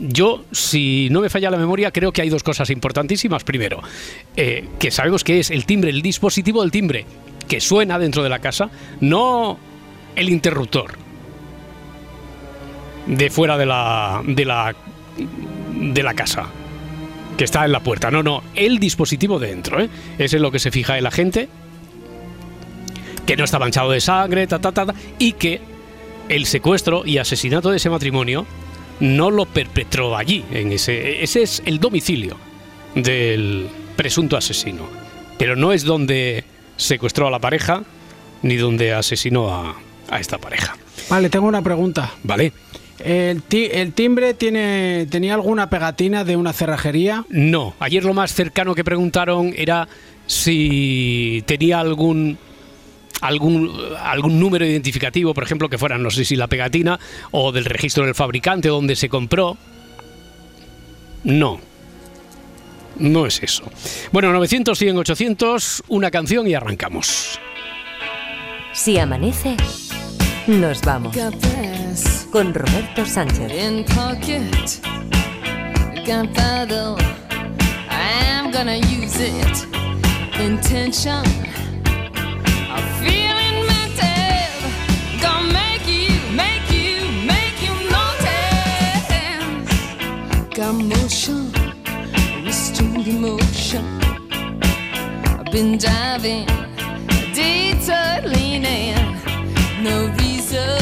yo, 0.00 0.44
si 0.52 1.08
no 1.10 1.20
me 1.20 1.28
falla 1.28 1.50
la 1.50 1.58
memoria, 1.58 1.90
creo 1.90 2.12
que 2.12 2.22
hay 2.22 2.28
dos 2.28 2.42
cosas 2.42 2.70
importantísimas. 2.70 3.44
Primero, 3.44 3.82
eh, 4.36 4.68
que 4.78 4.90
sabemos 4.90 5.24
que 5.24 5.40
es 5.40 5.50
el 5.50 5.66
timbre, 5.66 5.90
el 5.90 6.02
dispositivo 6.02 6.62
del 6.62 6.70
timbre 6.70 7.06
que 7.52 7.60
suena 7.60 7.98
dentro 7.98 8.22
de 8.22 8.30
la 8.30 8.38
casa, 8.38 8.70
no 9.02 9.58
el 10.16 10.30
interruptor 10.30 10.92
de 13.06 13.28
fuera 13.28 13.58
de 13.58 13.66
la, 13.66 14.22
de 14.24 14.46
la, 14.46 14.74
de 15.74 16.02
la 16.02 16.14
casa. 16.14 16.46
Que 17.36 17.44
está 17.44 17.66
en 17.66 17.72
la 17.72 17.80
puerta. 17.80 18.10
No, 18.10 18.22
no, 18.22 18.42
el 18.54 18.78
dispositivo 18.78 19.38
dentro, 19.38 19.82
¿eh? 19.82 19.90
Ese 20.16 20.36
es 20.36 20.40
lo 20.40 20.50
que 20.50 20.58
se 20.58 20.70
fija 20.70 20.96
el 20.96 21.04
agente, 21.04 21.50
que 23.26 23.36
no 23.36 23.44
está 23.44 23.58
manchado 23.58 23.90
de 23.90 24.00
sangre, 24.00 24.48
y 25.18 25.32
que 25.32 25.60
el 26.30 26.46
secuestro 26.46 27.04
y 27.04 27.18
asesinato 27.18 27.70
de 27.70 27.76
ese 27.76 27.90
matrimonio 27.90 28.46
no 28.98 29.30
lo 29.30 29.44
perpetró 29.44 30.16
allí, 30.16 30.42
en 30.52 30.72
ese, 30.72 31.22
ese 31.22 31.42
es 31.42 31.62
el 31.66 31.80
domicilio 31.80 32.38
del 32.94 33.68
presunto 33.94 34.38
asesino, 34.38 34.88
pero 35.36 35.54
no 35.54 35.74
es 35.74 35.84
donde 35.84 36.44
secuestró 36.76 37.26
a 37.26 37.30
la 37.30 37.38
pareja 37.38 37.82
ni 38.42 38.56
donde 38.56 38.92
asesinó 38.92 39.52
a, 39.54 39.76
a 40.10 40.18
esta 40.20 40.38
pareja. 40.38 40.76
Vale, 41.08 41.30
tengo 41.30 41.46
una 41.46 41.62
pregunta. 41.62 42.12
Vale. 42.22 42.52
¿El, 42.98 43.42
ti- 43.42 43.68
el 43.72 43.92
timbre 43.94 44.34
tiene, 44.34 45.06
tenía 45.10 45.34
alguna 45.34 45.68
pegatina 45.70 46.24
de 46.24 46.36
una 46.36 46.52
cerrajería? 46.52 47.24
No, 47.30 47.74
ayer 47.80 48.04
lo 48.04 48.14
más 48.14 48.32
cercano 48.32 48.74
que 48.74 48.84
preguntaron 48.84 49.52
era 49.56 49.88
si 50.26 51.42
tenía 51.46 51.80
algún 51.80 52.38
algún 53.20 53.72
algún 54.00 54.40
número 54.40 54.66
identificativo, 54.66 55.34
por 55.34 55.44
ejemplo, 55.44 55.68
que 55.68 55.78
fuera 55.78 55.96
no 55.98 56.10
sé 56.10 56.24
si 56.24 56.34
la 56.36 56.46
pegatina 56.48 56.98
o 57.30 57.52
del 57.52 57.64
registro 57.64 58.04
del 58.04 58.14
fabricante 58.14 58.68
donde 58.68 58.94
se 58.96 59.08
compró. 59.08 59.56
No. 61.24 61.60
No 63.02 63.26
es 63.26 63.42
eso. 63.42 63.64
Bueno, 64.12 64.32
900, 64.32 64.78
100, 64.78 64.96
800, 64.96 65.82
una 65.88 66.10
canción 66.12 66.46
y 66.46 66.54
arrancamos. 66.54 67.40
Si 68.72 68.96
amanece, 68.96 69.56
nos 70.46 70.80
vamos. 70.82 71.16
Con 72.30 72.54
Roberto 72.54 73.04
Sánchez. 73.04 73.50
in 73.52 73.84
pocket. 73.84 74.80
Gunpowder, 76.06 76.96
I'm 77.90 78.52
gonna 78.52 78.76
use 78.76 79.18
it. 79.20 79.66
Intention, 80.40 81.24
I'm 82.70 82.84
feeling 83.02 83.66
mental. 83.66 84.48
Gonna 85.20 85.52
make 85.52 85.86
you, 85.86 86.18
make 86.34 86.70
you, 86.70 87.04
make 87.26 87.60
you 87.60 87.74
notice. 87.90 89.10
Got 90.56 90.74
motion, 90.74 91.51
restrained 93.02 93.24
emotion. 93.24 93.84
I've 95.24 95.50
been 95.52 95.78
diving, 95.78 96.46
detour 97.34 98.28
leaning, 98.28 98.94
no 99.82 100.12
reason. 100.18 100.81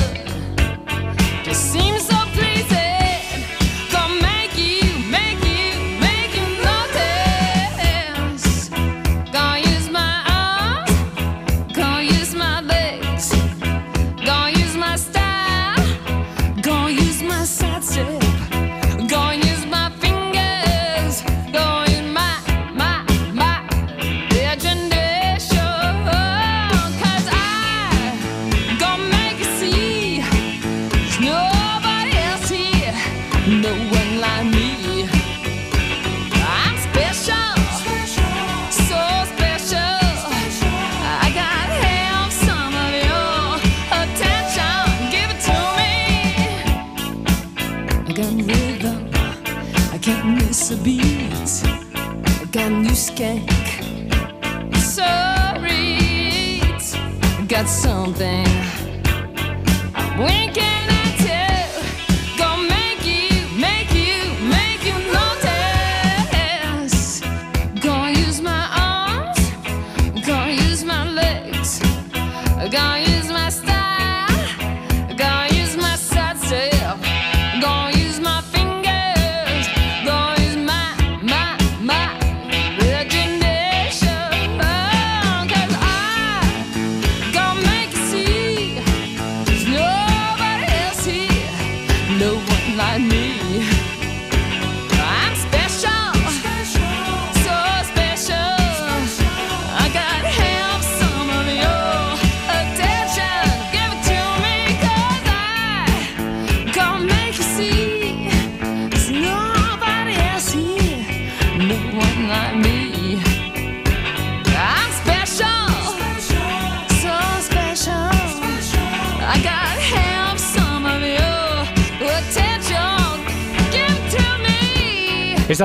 Something. 57.70 58.59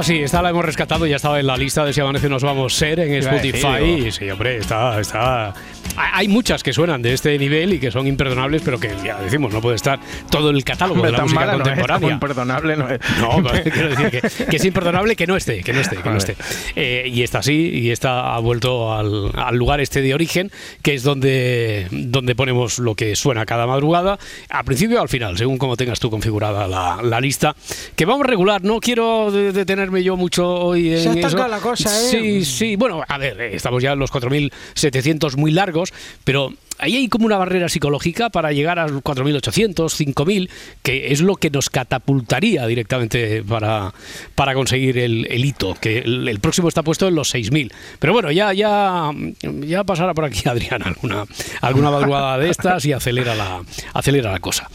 Me. 0.08 0.14
Esta 0.14 0.24
sí, 0.24 0.25
esta 0.26 0.42
la 0.42 0.50
hemos 0.50 0.66
rescatado, 0.66 1.06
ya 1.08 1.16
estaba 1.16 1.40
en 1.40 1.48
la 1.48 1.58
lista 1.58 1.86
de 1.86 1.94
si 1.94 2.02
amanece 2.02 2.30
nos 2.30 2.44
vamos 2.44 2.76
a 2.76 2.78
ser 2.78 3.00
en 3.00 3.14
a 3.14 3.18
Spotify. 3.20 4.12
Sí, 4.12 4.30
hombre, 4.30 4.58
está, 4.58 5.00
está. 5.00 5.54
Hay 5.98 6.28
muchas 6.28 6.62
que 6.62 6.74
suenan 6.74 7.02
de 7.02 7.14
este 7.14 7.38
nivel 7.40 7.74
y 7.74 7.80
que 7.80 7.90
son 7.90 8.06
imperdonables, 8.06 8.62
pero 8.66 8.78
que 8.80 8.92
ya 9.04 9.18
decimos, 9.18 9.54
no 9.54 9.62
puede 9.62 9.78
estar 9.78 9.98
todo 10.30 10.50
el 10.50 10.62
catálogo 10.66 11.00
Hombre, 11.00 11.12
de 11.12 11.18
la 11.18 11.24
música 11.24 11.40
mala 11.40 11.52
no 11.54 11.58
es, 11.60 11.64
contemporánea. 11.64 12.12
imperdonable 12.12 12.76
no 12.76 12.90
es. 12.90 13.00
No, 13.22 13.42
pero 13.42 13.64
quiero 13.72 13.90
decir 13.90 14.10
que, 14.12 14.46
que 14.46 14.56
es 14.58 14.66
imperdonable 14.66 15.16
que 15.16 15.26
no 15.26 15.38
esté, 15.38 15.64
que 15.64 15.72
no 15.72 15.80
esté, 15.80 15.96
que 15.98 16.10
no 16.10 16.18
esté. 16.18 16.36
Eh, 16.76 17.10
y 17.14 17.24
esta 17.24 17.42
sí, 17.42 17.70
y 17.74 17.92
esta 17.92 18.36
ha 18.36 18.40
vuelto 18.40 18.94
al, 18.94 19.32
al 19.36 19.56
lugar 19.56 19.80
este 19.80 20.02
de 20.02 20.14
origen, 20.14 20.52
que 20.82 20.96
es 20.96 21.04
donde, 21.04 21.88
donde 21.92 22.36
ponemos 22.36 22.80
lo 22.80 22.96
que 22.96 23.16
suena 23.16 23.46
cada 23.46 23.66
madrugada, 23.66 24.20
al 24.50 24.66
principio 24.66 25.00
o 25.00 25.02
al 25.02 25.10
final, 25.10 25.38
según 25.38 25.58
como 25.58 25.78
tengas 25.78 26.02
tú 26.02 26.10
configurada 26.10 26.68
la, 26.68 27.00
la 27.04 27.22
lista, 27.22 27.56
que 27.96 28.04
vamos 28.06 28.26
a 28.26 28.28
regular. 28.28 28.64
No 28.66 28.82
quiero 28.82 29.32
de- 29.32 29.54
detenerme 29.54 30.04
yo 30.04 30.15
mucho 30.16 30.48
hoy 30.48 30.94
en 30.94 31.00
Se 31.02 31.10
ha 31.10 31.28
eso. 31.28 31.48
la 31.48 31.60
cosa, 31.60 31.90
¿eh? 31.90 32.10
Sí, 32.10 32.46
sí, 32.46 32.76
bueno, 32.76 33.04
a 33.08 33.18
ver, 33.18 33.40
eh, 33.40 33.56
estamos 33.56 33.82
ya 33.82 33.94
en 33.94 34.00
los 34.00 34.12
4.700 34.12 35.36
muy 35.38 35.52
largos, 35.52 35.94
pero 36.24 36.54
ahí 36.78 36.96
hay 36.96 37.08
como 37.08 37.26
una 37.26 37.38
barrera 37.38 37.70
psicológica 37.70 38.30
para 38.30 38.52
llegar 38.52 38.80
a 38.80 38.88
los 38.88 39.02
4.800, 39.02 39.76
5.000, 39.76 40.50
que 40.84 41.12
es 41.12 41.22
lo 41.22 41.36
que 41.36 41.50
nos 41.50 41.70
catapultaría 41.70 42.66
directamente 42.68 43.44
para, 43.44 43.94
para 44.36 44.54
conseguir 44.54 44.98
el, 44.98 45.28
el 45.30 45.46
hito, 45.46 45.76
que 45.80 46.00
el, 46.00 46.28
el 46.28 46.40
próximo 46.40 46.68
está 46.68 46.84
puesto 46.84 47.08
en 47.08 47.16
los 47.16 47.34
6.000. 47.34 47.72
Pero 48.00 48.14
bueno, 48.14 48.32
ya, 48.32 48.54
ya, 48.54 49.12
ya 49.42 49.84
pasará 49.84 50.14
por 50.14 50.26
aquí 50.26 50.42
Adrián 50.50 50.84
alguna, 50.84 51.26
alguna 51.62 51.92
madrugada 51.92 52.38
de 52.38 52.50
estas 52.50 52.86
y 52.86 52.94
acelera 52.94 53.36
la, 53.36 53.62
acelera 53.94 54.32
la 54.32 54.40
cosa. 54.40 54.70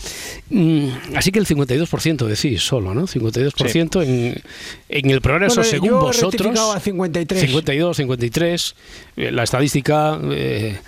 Mm, 0.50 0.88
Así 1.16 1.30
que 1.33 1.38
el 1.38 1.47
52% 1.47 2.26
decís 2.26 2.62
solo, 2.62 2.95
¿no? 2.95 3.07
52% 3.07 4.02
en, 4.04 4.40
en 4.88 5.11
el 5.11 5.21
progreso, 5.21 5.57
Bueno, 5.57 5.71
según 5.71 5.88
yo 5.90 6.00
vosotros. 6.00 6.59
a 6.75 6.80
53. 6.80 7.40
52, 7.40 7.97
53. 7.97 8.75
eh, 9.16 9.30
la 9.33 9.42
estadística, 9.45 10.19
eh, 10.30 10.78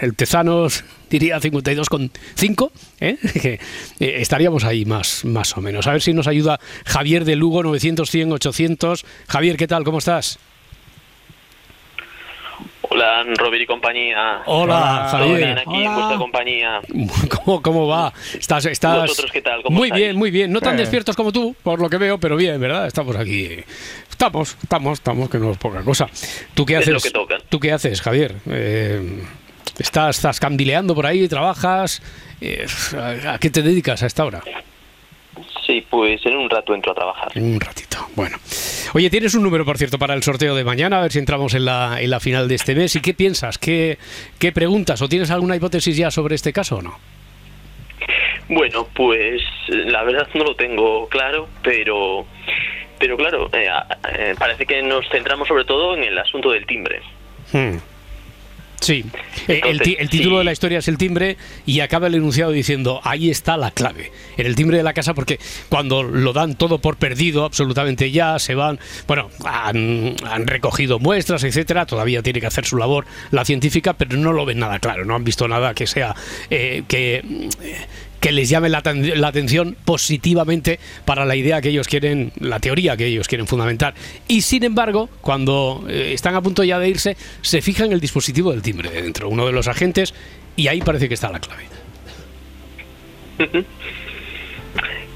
el 0.00 0.14
Tezanos 0.14 0.84
diría 1.08 1.38
52,5. 1.40 2.70
¿eh? 3.00 3.16
Que, 3.40 3.52
eh, 3.54 3.58
estaríamos 4.20 4.64
ahí 4.64 4.84
más, 4.84 5.24
más 5.24 5.56
o 5.56 5.60
menos. 5.60 5.86
A 5.86 5.92
ver 5.92 6.02
si 6.02 6.12
nos 6.12 6.26
ayuda 6.26 6.58
Javier 6.86 7.24
de 7.24 7.36
Lugo, 7.36 7.62
900, 7.62 8.08
100, 8.10 8.32
800. 8.32 9.04
Javier, 9.28 9.56
¿qué 9.56 9.66
tal? 9.66 9.84
¿Cómo 9.84 9.98
estás? 9.98 10.38
Hola, 12.92 13.22
Robert 13.36 13.62
y 13.62 13.66
compañía. 13.66 14.42
Hola, 14.46 15.06
Javier. 15.12 15.36
bien 15.36 15.58
aquí 15.58 15.84
en 15.84 15.94
vuestra 15.94 16.18
compañía. 16.18 16.80
¿Cómo, 17.44 17.62
cómo 17.62 17.86
va? 17.86 18.12
¿Estás, 18.36 18.66
estás... 18.66 19.02
¿Vosotros 19.02 19.30
qué 19.30 19.40
tal? 19.42 19.62
¿Cómo 19.62 19.76
muy 19.78 19.88
estáis? 19.88 20.04
bien, 20.04 20.16
muy 20.16 20.30
bien. 20.32 20.50
No 20.52 20.60
tan 20.60 20.74
Eh. 20.74 20.78
despiertos 20.78 21.14
como 21.14 21.30
tú, 21.30 21.54
por 21.62 21.80
lo 21.80 21.88
que 21.88 21.98
veo, 21.98 22.18
pero 22.18 22.36
bien, 22.36 22.60
¿verdad? 22.60 22.86
Estamos 22.88 23.14
aquí 23.16 23.48
Estamos, 24.10 24.56
estamos, 24.62 24.98
estamos, 24.98 25.30
que 25.30 25.38
no 25.38 25.52
es 25.52 25.56
poca 25.58 25.82
cosa. 25.82 26.08
¿Tú 26.54 26.66
qué 26.66 26.74
Es 26.74 26.80
haces? 26.88 27.12
lo 27.14 27.26
que. 27.28 27.36
¿Tú 27.48 27.60
qué 27.60 27.72
haces, 27.72 28.02
Javier? 28.02 28.34
Eh, 28.50 29.22
¿estás, 29.78 30.16
¿Estás 30.16 30.40
candileando 30.40 30.94
por 30.94 31.06
ahí? 31.06 31.28
¿Trabajas? 31.28 32.02
Eh, 32.40 32.66
¿a, 33.26 33.38
qué 33.38 33.50
te 33.50 33.62
dedicas 33.62 34.02
a 34.02 34.06
esta 34.06 34.24
hora? 34.24 34.42
Sí, 35.66 35.84
pues 35.88 36.24
en 36.26 36.36
un 36.36 36.50
rato 36.50 36.74
entro 36.74 36.92
a 36.92 36.94
trabajar. 36.94 37.30
En 37.34 37.54
un 37.54 37.60
ratito. 37.60 37.98
Bueno. 38.16 38.38
Oye, 38.94 39.08
tienes 39.08 39.34
un 39.34 39.42
número, 39.42 39.64
por 39.64 39.78
cierto, 39.78 39.98
para 39.98 40.14
el 40.14 40.22
sorteo 40.22 40.54
de 40.54 40.64
mañana, 40.64 40.98
a 40.98 41.02
ver 41.02 41.12
si 41.12 41.18
entramos 41.18 41.54
en 41.54 41.64
la, 41.64 42.00
en 42.00 42.10
la 42.10 42.18
final 42.18 42.48
de 42.48 42.56
este 42.56 42.74
mes. 42.74 42.96
¿Y 42.96 43.00
qué 43.00 43.14
piensas? 43.14 43.58
¿Qué, 43.58 43.98
¿Qué 44.38 44.52
preguntas? 44.52 45.00
¿O 45.02 45.08
tienes 45.08 45.30
alguna 45.30 45.56
hipótesis 45.56 45.96
ya 45.96 46.10
sobre 46.10 46.34
este 46.34 46.52
caso 46.52 46.78
o 46.78 46.82
no? 46.82 46.98
Bueno, 48.48 48.88
pues 48.94 49.40
la 49.68 50.02
verdad 50.02 50.26
no 50.34 50.42
lo 50.42 50.56
tengo 50.56 51.08
claro, 51.08 51.48
pero 51.62 52.26
pero 53.00 53.16
claro, 53.16 53.48
eh, 53.52 53.68
eh, 54.12 54.34
parece 54.38 54.66
que 54.66 54.82
nos 54.82 55.08
centramos 55.08 55.48
sobre 55.48 55.64
todo 55.64 55.96
en 55.96 56.04
el 56.04 56.18
asunto 56.18 56.50
del 56.50 56.66
timbre. 56.66 57.00
Hmm. 57.50 57.78
Sí, 58.80 59.04
Eh, 59.46 59.60
el, 59.64 59.80
ti- 59.80 59.96
el 59.98 60.08
título 60.08 60.38
de 60.38 60.44
la 60.44 60.52
historia 60.52 60.78
es 60.78 60.88
el 60.88 60.96
timbre 60.96 61.36
y 61.66 61.80
acaba 61.80 62.06
el 62.06 62.14
enunciado 62.14 62.50
diciendo 62.50 63.00
ahí 63.04 63.28
está 63.30 63.56
la 63.58 63.70
clave, 63.70 64.10
en 64.38 64.46
el 64.46 64.54
timbre 64.54 64.78
de 64.78 64.82
la 64.82 64.94
casa 64.94 65.12
porque 65.12 65.38
cuando 65.68 66.02
lo 66.02 66.32
dan 66.32 66.54
todo 66.56 66.78
por 66.78 66.96
perdido 66.96 67.44
absolutamente 67.44 68.10
ya, 68.10 68.38
se 68.38 68.54
van, 68.54 68.78
bueno, 69.06 69.28
han, 69.44 70.14
han 70.26 70.46
recogido 70.46 70.98
muestras, 70.98 71.44
etcétera, 71.44 71.84
todavía 71.84 72.22
tiene 72.22 72.40
que 72.40 72.46
hacer 72.46 72.64
su 72.64 72.76
labor 72.78 73.04
la 73.30 73.44
científica, 73.44 73.92
pero 73.92 74.16
no 74.16 74.32
lo 74.32 74.46
ven 74.46 74.58
nada 74.58 74.78
claro, 74.78 75.04
no 75.04 75.14
han 75.14 75.24
visto 75.24 75.46
nada 75.46 75.74
que 75.74 75.86
sea, 75.86 76.14
eh, 76.48 76.82
que, 76.88 77.22
que 78.20 78.32
les 78.32 78.48
llame 78.50 78.68
la, 78.68 78.82
aten- 78.82 79.14
la 79.14 79.28
atención 79.28 79.76
positivamente 79.84 80.78
para 81.06 81.24
la 81.24 81.36
idea 81.36 81.60
que 81.60 81.70
ellos 81.70 81.88
quieren, 81.88 82.32
la 82.38 82.60
teoría 82.60 82.96
que 82.96 83.06
ellos 83.06 83.26
quieren 83.28 83.46
fundamentar. 83.46 83.94
Y 84.28 84.42
sin 84.42 84.62
embargo, 84.64 85.08
cuando 85.22 85.84
eh, 85.88 86.12
están 86.12 86.34
a 86.34 86.42
punto 86.42 86.62
ya 86.62 86.78
de 86.78 86.88
irse, 86.88 87.16
se 87.40 87.62
fijan 87.62 87.86
en 87.86 87.92
el 87.92 88.00
dispositivo 88.00 88.52
del 88.52 88.60
timbre 88.62 88.90
de 88.90 89.02
dentro, 89.02 89.28
uno 89.28 89.46
de 89.46 89.52
los 89.52 89.68
agentes, 89.68 90.12
y 90.56 90.68
ahí 90.68 90.80
parece 90.82 91.08
que 91.08 91.14
está 91.14 91.30
la 91.32 91.40
clave. 91.40 91.64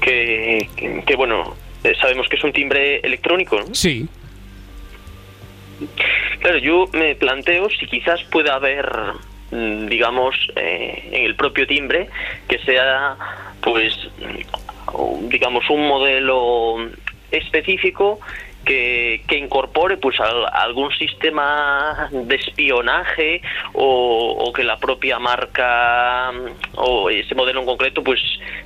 Que, 0.01 0.69
que, 0.75 1.03
que, 1.05 1.15
bueno, 1.15 1.55
eh, 1.83 1.93
sabemos 1.99 2.27
que 2.27 2.35
es 2.35 2.43
un 2.43 2.53
timbre 2.53 2.97
electrónico, 2.99 3.59
¿no? 3.59 3.73
Sí. 3.73 4.07
Claro, 6.39 6.57
yo 6.59 6.87
me 6.93 7.15
planteo 7.15 7.69
si 7.69 7.85
quizás 7.87 8.23
pueda 8.31 8.55
haber, 8.55 8.87
digamos, 9.51 10.35
eh, 10.55 11.09
en 11.11 11.23
el 11.25 11.35
propio 11.35 11.65
timbre 11.67 12.09
que 12.47 12.59
sea, 12.59 13.15
pues, 13.61 13.93
mm, 14.19 15.29
digamos, 15.29 15.69
un 15.69 15.87
modelo 15.87 16.77
específico 17.31 18.19
que, 18.63 19.21
que 19.27 19.37
incorpore 19.37 19.97
pues 19.97 20.19
al- 20.19 20.47
algún 20.51 20.91
sistema 20.97 22.09
de 22.11 22.35
espionaje 22.35 23.41
o, 23.73 24.31
o 24.39 24.51
que 24.53 24.63
la 24.63 24.77
propia 24.77 25.19
marca 25.19 26.31
mm, 26.31 26.77
o 26.77 27.09
ese 27.11 27.35
modelo 27.35 27.59
en 27.59 27.67
concreto 27.67 28.03
pues 28.03 28.19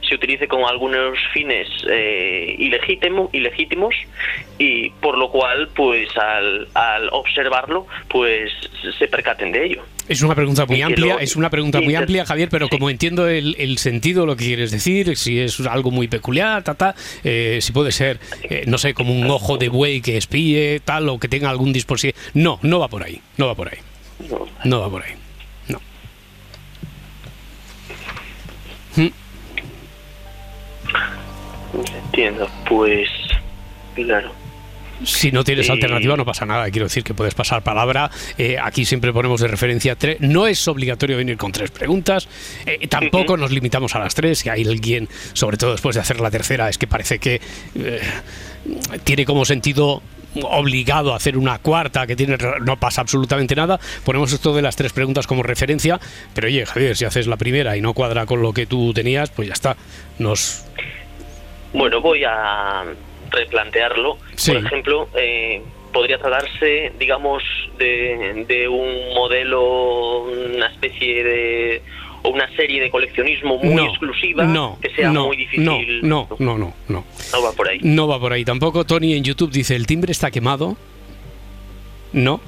se 0.07 0.15
utilice 0.15 0.47
con 0.47 0.63
algunos 0.63 1.17
fines 1.33 1.67
eh, 1.89 2.55
ilegítimo- 2.59 3.29
ilegítimos 3.33 3.93
y 4.57 4.89
por 5.01 5.17
lo 5.17 5.29
cual 5.31 5.67
pues 5.75 6.15
al, 6.17 6.69
al 6.75 7.09
observarlo 7.11 7.85
pues 8.07 8.51
se 8.97 9.07
percaten 9.09 9.51
de 9.51 9.65
ello. 9.65 9.83
Es 10.09 10.21
una 10.23 10.33
pregunta 10.35 10.65
muy 10.65 10.81
amplia, 10.81 11.13
lo- 11.13 11.19
es 11.19 11.35
una 11.35 11.49
pregunta 11.51 11.79
muy 11.81 11.93
amplia, 11.95 12.25
Javier, 12.25 12.49
pero 12.49 12.67
como 12.67 12.89
entiendo 12.89 13.27
el, 13.27 13.55
el 13.59 13.77
sentido, 13.77 14.25
lo 14.25 14.35
que 14.35 14.43
quieres 14.45 14.71
decir, 14.71 15.15
si 15.15 15.39
es 15.39 15.59
algo 15.61 15.91
muy 15.91 16.07
peculiar, 16.07 16.63
ta, 16.63 16.73
ta, 16.73 16.95
eh, 17.23 17.59
si 17.61 17.71
puede 17.71 17.91
ser, 17.91 18.19
eh, 18.43 18.63
no 18.65 18.77
sé, 18.79 18.93
como 18.95 19.13
un 19.13 19.29
ojo 19.29 19.57
de 19.57 19.69
buey 19.69 20.01
que 20.01 20.17
espíe, 20.17 20.81
tal, 20.83 21.07
o 21.09 21.19
que 21.19 21.27
tenga 21.27 21.49
algún 21.51 21.71
dispositivo. 21.71 22.19
No, 22.33 22.59
no 22.63 22.79
va 22.79 22.87
por 22.87 23.03
ahí, 23.03 23.21
no 23.37 23.45
va 23.47 23.53
por 23.55 23.69
ahí. 23.69 23.77
No 24.65 24.81
va 24.81 24.89
por 24.89 25.03
ahí. 25.03 25.13
No. 25.67 25.79
Mm. 28.95 29.07
Entiendo, 32.05 32.49
pues 32.67 33.07
claro. 33.95 34.31
Si 35.03 35.31
no 35.31 35.43
tienes 35.43 35.69
alternativa 35.69 36.17
no 36.17 36.25
pasa 36.25 36.45
nada, 36.45 36.69
quiero 36.69 36.87
decir 36.87 37.03
que 37.03 37.13
puedes 37.13 37.33
pasar 37.33 37.63
palabra. 37.63 38.11
Eh, 38.37 38.57
aquí 38.61 38.85
siempre 38.85 39.13
ponemos 39.13 39.39
de 39.41 39.47
referencia 39.47 39.95
tres. 39.95 40.17
No 40.19 40.47
es 40.47 40.67
obligatorio 40.67 41.17
venir 41.17 41.37
con 41.37 41.51
tres 41.51 41.71
preguntas. 41.71 42.27
Eh, 42.65 42.87
tampoco 42.87 43.37
nos 43.37 43.51
limitamos 43.51 43.95
a 43.95 43.99
las 43.99 44.13
tres. 44.13 44.39
Si 44.39 44.49
hay 44.49 44.65
alguien, 44.65 45.07
sobre 45.33 45.57
todo 45.57 45.71
después 45.71 45.95
de 45.95 46.01
hacer 46.01 46.19
la 46.19 46.29
tercera, 46.29 46.69
es 46.69 46.77
que 46.77 46.87
parece 46.87 47.19
que 47.19 47.41
eh, 47.75 48.01
tiene 49.03 49.25
como 49.25 49.45
sentido 49.45 50.01
obligado 50.43 51.13
a 51.13 51.15
hacer 51.15 51.37
una 51.37 51.57
cuarta 51.57 52.05
que 52.05 52.15
tiene 52.15 52.37
no 52.61 52.77
pasa 52.77 53.01
absolutamente 53.01 53.55
nada 53.55 53.79
ponemos 54.05 54.31
esto 54.31 54.53
de 54.53 54.61
las 54.61 54.75
tres 54.75 54.93
preguntas 54.93 55.25
como 55.25 55.41
referencia 55.41 55.99
pero 56.35 56.47
oye 56.47 56.67
Javier 56.67 56.95
si 56.95 57.05
haces 57.05 57.25
la 57.25 57.35
primera 57.35 57.75
y 57.75 57.81
no 57.81 57.95
cuadra 57.95 58.27
con 58.27 58.39
lo 58.43 58.53
que 58.53 58.67
tú 58.67 58.93
tenías 58.93 59.31
pues 59.31 59.47
ya 59.47 59.55
está 59.55 59.75
nos 60.19 60.65
Bueno, 61.73 61.99
voy 61.99 62.23
a 62.25 62.85
replantearlo. 63.31 64.17
Sí. 64.35 64.51
Por 64.51 64.65
ejemplo, 64.65 65.09
eh, 65.15 65.61
podría 65.93 66.17
tratarse, 66.17 66.91
digamos, 66.99 67.43
de, 67.77 68.45
de 68.47 68.67
un 68.67 69.13
modelo, 69.13 70.23
una 70.23 70.67
especie 70.67 71.23
de 71.23 71.81
o 72.21 72.29
una 72.29 72.53
serie 72.55 72.81
de 72.81 72.89
coleccionismo 72.91 73.57
muy 73.59 73.75
no, 73.75 73.85
exclusiva 73.85 74.43
no, 74.43 74.77
que 74.81 74.89
sea 74.93 75.09
no, 75.09 75.27
muy 75.27 75.37
difícil. 75.37 76.01
no 76.01 76.27
no 76.37 76.37
no 76.37 76.57
no 76.57 76.73
no 76.89 77.05
No 77.31 77.41
va 77.41 77.53
por 77.53 77.69
ahí. 77.69 77.79
No 77.81 78.07
va 78.09 78.19
por 78.19 78.33
ahí 78.33 78.43
tampoco. 78.43 78.85
Tony 78.85 79.13
en 79.13 79.23
YouTube 79.23 79.51
dice, 79.51 79.75
¿el 79.75 79.87
timbre 79.87 80.11
está 80.11 80.29
quemado? 80.29 80.75
No. 82.11 82.41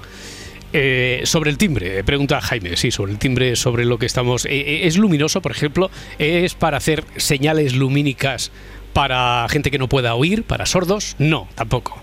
Eh, 0.74 1.22
sobre 1.26 1.50
el 1.52 1.58
timbre, 1.58 2.04
pregunta 2.04 2.40
Jaime, 2.42 2.78
sí, 2.78 2.92
sobre 2.92 3.12
el 3.12 3.20
timbre, 3.20 3.56
sobre 3.58 3.84
lo 3.86 3.98
que 3.98 4.06
estamos... 4.06 4.46
eh, 4.46 4.50
eh, 4.52 4.82
¿Es 4.88 4.98
luminoso, 4.98 5.42
por 5.42 5.52
ejemplo? 5.52 5.92
¿Es 6.18 6.54
para 6.56 6.78
hacer 6.78 7.04
señales 7.18 7.76
lumínicas 7.76 8.52
para 8.94 9.48
gente 9.50 9.72
que 9.72 9.78
no 9.78 9.88
pueda 9.88 10.16
oír, 10.16 10.44
para 10.44 10.66
sordos? 10.66 11.16
No, 11.20 11.48
tampoco. 11.56 12.02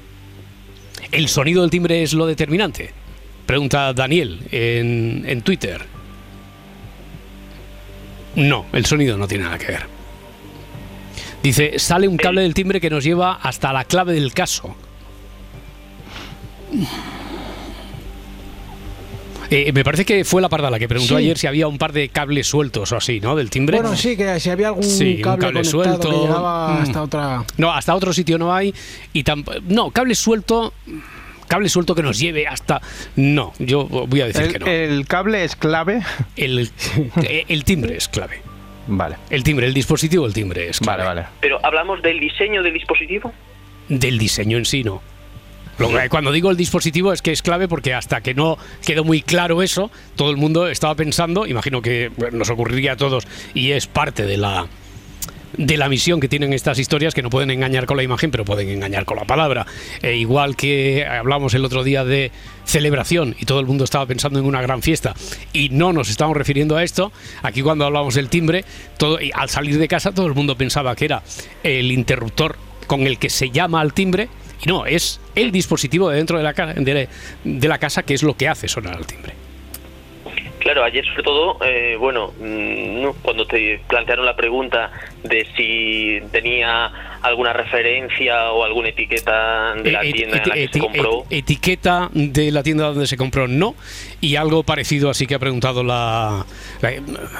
¿El 1.12 1.28
sonido 1.28 1.62
del 1.62 1.70
timbre 1.70 2.02
es 2.02 2.12
lo 2.12 2.26
determinante? 2.26 2.92
Pregunta 3.46 3.92
Daniel 3.92 4.40
en, 4.50 5.24
en 5.26 5.42
Twitter. 5.42 5.84
No, 8.36 8.66
el 8.72 8.86
sonido 8.86 9.16
no 9.16 9.26
tiene 9.26 9.44
nada 9.44 9.58
que 9.58 9.66
ver. 9.66 9.86
Dice, 11.42 11.78
sale 11.78 12.08
un 12.08 12.16
cable 12.16 12.42
del 12.42 12.54
timbre 12.54 12.80
que 12.80 12.90
nos 12.90 13.04
lleva 13.04 13.34
hasta 13.34 13.72
la 13.72 13.84
clave 13.84 14.12
del 14.12 14.32
caso. 14.34 14.76
Eh, 19.50 19.72
me 19.72 19.82
parece 19.82 20.04
que 20.04 20.24
fue 20.24 20.42
la 20.42 20.48
parda 20.50 20.70
la 20.70 20.78
que 20.78 20.88
preguntó 20.88 21.16
Sí. 21.16 21.24
ayer 21.24 21.38
si 21.38 21.46
había 21.46 21.68
un 21.68 21.78
par 21.78 21.92
de 21.92 22.10
cables 22.10 22.46
sueltos 22.46 22.92
o 22.92 22.96
así, 22.96 23.18
¿no? 23.20 23.34
Del 23.34 23.48
timbre. 23.48 23.78
Bueno, 23.80 23.96
sí, 23.96 24.16
que 24.16 24.38
si 24.40 24.50
había 24.50 24.68
algún 24.68 24.82
Sí, 24.84 25.14
un 25.16 25.22
cable, 25.22 25.46
cable 25.46 25.64
suelto. 25.64 26.10
que 26.10 26.16
llegaba 26.16 26.68
Mm. 26.74 26.82
hasta 26.82 27.02
otra... 27.02 27.44
No, 27.56 27.72
hasta 27.72 27.94
otro 27.94 28.12
sitio 28.12 28.36
no 28.38 28.54
hay. 28.54 28.74
Y 29.14 29.24
tamp- 29.24 29.62
No, 29.62 29.90
cable 29.90 30.14
suelto. 30.14 30.74
Cable 31.46 31.70
suelto 31.70 31.94
que 31.94 32.02
nos 32.02 32.18
lleve 32.18 32.46
hasta. 32.46 32.82
No, 33.16 33.54
yo 33.58 33.86
voy 33.86 34.20
a 34.20 34.26
decir 34.26 34.42
El, 34.42 34.52
que 34.52 34.58
no. 34.58 34.66
el 34.66 35.06
cable 35.06 35.44
es 35.44 35.56
clave. 35.56 36.02
El, 36.36 36.70
eh, 37.24 37.44
el 37.48 37.64
timbre 37.64 37.96
es 37.96 38.06
clave. 38.08 38.42
Vale. 38.86 39.16
El 39.30 39.44
timbre, 39.44 39.66
el 39.66 39.72
dispositivo, 39.72 40.26
el 40.26 40.34
timbre 40.34 40.68
es 40.68 40.78
clave. 40.80 41.04
Vale, 41.04 41.20
vale. 41.22 41.28
Pero 41.40 41.58
hablamos 41.64 42.02
del 42.02 42.20
diseño 42.20 42.62
del 42.62 42.74
dispositivo. 42.74 43.32
Del 43.88 44.18
diseño 44.18 44.58
en 44.58 44.66
sí, 44.66 44.84
no. 44.84 45.00
Cuando 46.10 46.32
digo 46.32 46.50
el 46.50 46.56
dispositivo 46.56 47.12
es 47.12 47.22
que 47.22 47.30
es 47.30 47.40
clave 47.40 47.68
porque 47.68 47.94
hasta 47.94 48.20
que 48.20 48.34
no 48.34 48.58
quedó 48.84 49.04
muy 49.04 49.22
claro 49.22 49.62
eso, 49.62 49.90
todo 50.16 50.30
el 50.30 50.36
mundo 50.36 50.68
estaba 50.68 50.94
pensando, 50.96 51.46
imagino 51.46 51.82
que 51.82 52.10
nos 52.32 52.50
ocurriría 52.50 52.92
a 52.92 52.96
todos 52.96 53.26
y 53.54 53.70
es 53.70 53.86
parte 53.86 54.26
de 54.26 54.36
la 54.36 54.66
de 55.56 55.76
la 55.76 55.88
misión 55.88 56.20
que 56.20 56.28
tienen 56.28 56.52
estas 56.52 56.78
historias 56.78 57.14
que 57.14 57.22
no 57.22 57.30
pueden 57.30 57.50
engañar 57.50 57.86
con 57.86 57.96
la 57.96 58.02
imagen, 58.02 58.30
pero 58.30 58.44
pueden 58.44 58.68
engañar 58.68 59.04
con 59.04 59.16
la 59.16 59.24
palabra. 59.24 59.66
E 60.02 60.16
igual 60.16 60.56
que 60.56 61.06
hablamos 61.06 61.54
el 61.54 61.64
otro 61.64 61.84
día 61.84 62.04
de 62.04 62.30
celebración 62.64 63.34
y 63.38 63.46
todo 63.46 63.60
el 63.60 63.66
mundo 63.66 63.84
estaba 63.84 64.04
pensando 64.06 64.38
en 64.38 64.44
una 64.44 64.60
gran 64.60 64.82
fiesta 64.82 65.14
y 65.52 65.70
no 65.70 65.92
nos 65.92 66.10
estamos 66.10 66.36
refiriendo 66.36 66.76
a 66.76 66.84
esto, 66.84 67.12
aquí 67.42 67.62
cuando 67.62 67.86
hablamos 67.86 68.14
del 68.14 68.28
timbre, 68.28 68.64
todo, 68.98 69.18
al 69.34 69.48
salir 69.48 69.78
de 69.78 69.88
casa 69.88 70.12
todo 70.12 70.26
el 70.26 70.34
mundo 70.34 70.56
pensaba 70.56 70.94
que 70.94 71.06
era 71.06 71.22
el 71.62 71.92
interruptor 71.92 72.56
con 72.86 73.02
el 73.02 73.18
que 73.18 73.30
se 73.30 73.50
llama 73.50 73.80
al 73.80 73.94
timbre 73.94 74.28
y 74.62 74.68
no, 74.68 74.86
es 74.86 75.20
el 75.34 75.52
dispositivo 75.52 76.10
de 76.10 76.16
dentro 76.16 76.38
de 76.38 76.44
la, 76.44 76.52
de, 76.52 77.68
la 77.68 77.78
casa 77.78 78.02
que 78.02 78.14
es 78.14 78.22
lo 78.22 78.36
que 78.36 78.48
hace 78.48 78.68
sonar 78.68 78.96
al 78.96 79.06
timbre. 79.06 79.34
Claro, 80.58 80.84
ayer 80.84 81.04
sobre 81.06 81.22
todo, 81.22 81.58
eh, 81.64 81.96
bueno, 81.98 82.32
mm, 82.38 83.02
no, 83.02 83.12
cuando 83.22 83.46
te 83.46 83.80
plantearon 83.88 84.26
la 84.26 84.34
pregunta 84.36 84.90
de 85.22 85.46
si 85.56 86.18
tenía 86.32 86.90
alguna 87.22 87.52
referencia 87.52 88.50
o 88.52 88.64
alguna 88.64 88.88
etiqueta 88.88 89.74
de 89.74 89.90
la 89.92 90.04
Eh, 90.04 90.12
tienda 90.12 90.36
en 90.42 90.48
la 90.48 90.54
que 90.54 90.68
se 90.72 90.78
compró. 90.78 91.24
et- 91.30 91.38
etiqueta 91.38 92.10
de 92.12 92.50
la 92.52 92.62
tienda 92.62 92.86
donde 92.88 93.06
se 93.06 93.16
compró 93.16 93.46
no. 93.48 93.74
Y 94.20 94.36
algo 94.36 94.62
parecido 94.62 95.10
así 95.10 95.26
que 95.26 95.34
ha 95.34 95.38
preguntado 95.38 95.82
la, 95.84 96.44
la, 96.82 96.92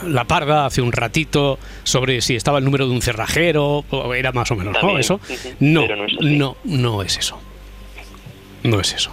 la 0.06 0.24
parda 0.24 0.66
hace 0.66 0.80
un 0.82 0.92
ratito 0.92 1.58
sobre 1.84 2.20
si 2.20 2.34
estaba 2.36 2.58
el 2.58 2.64
número 2.64 2.86
de 2.86 2.92
un 2.92 3.02
cerrajero 3.02 3.84
o 3.90 4.14
era 4.14 4.32
más 4.32 4.50
o 4.50 4.56
menos 4.56 4.76
no 4.82 4.98
eso 4.98 5.20
no 5.60 5.84
es 5.84 6.12
no 6.20 6.56
no 6.64 7.02
es 7.02 7.18
eso. 7.18 7.40
No 8.64 8.80
es 8.80 8.92
eso. 8.92 9.12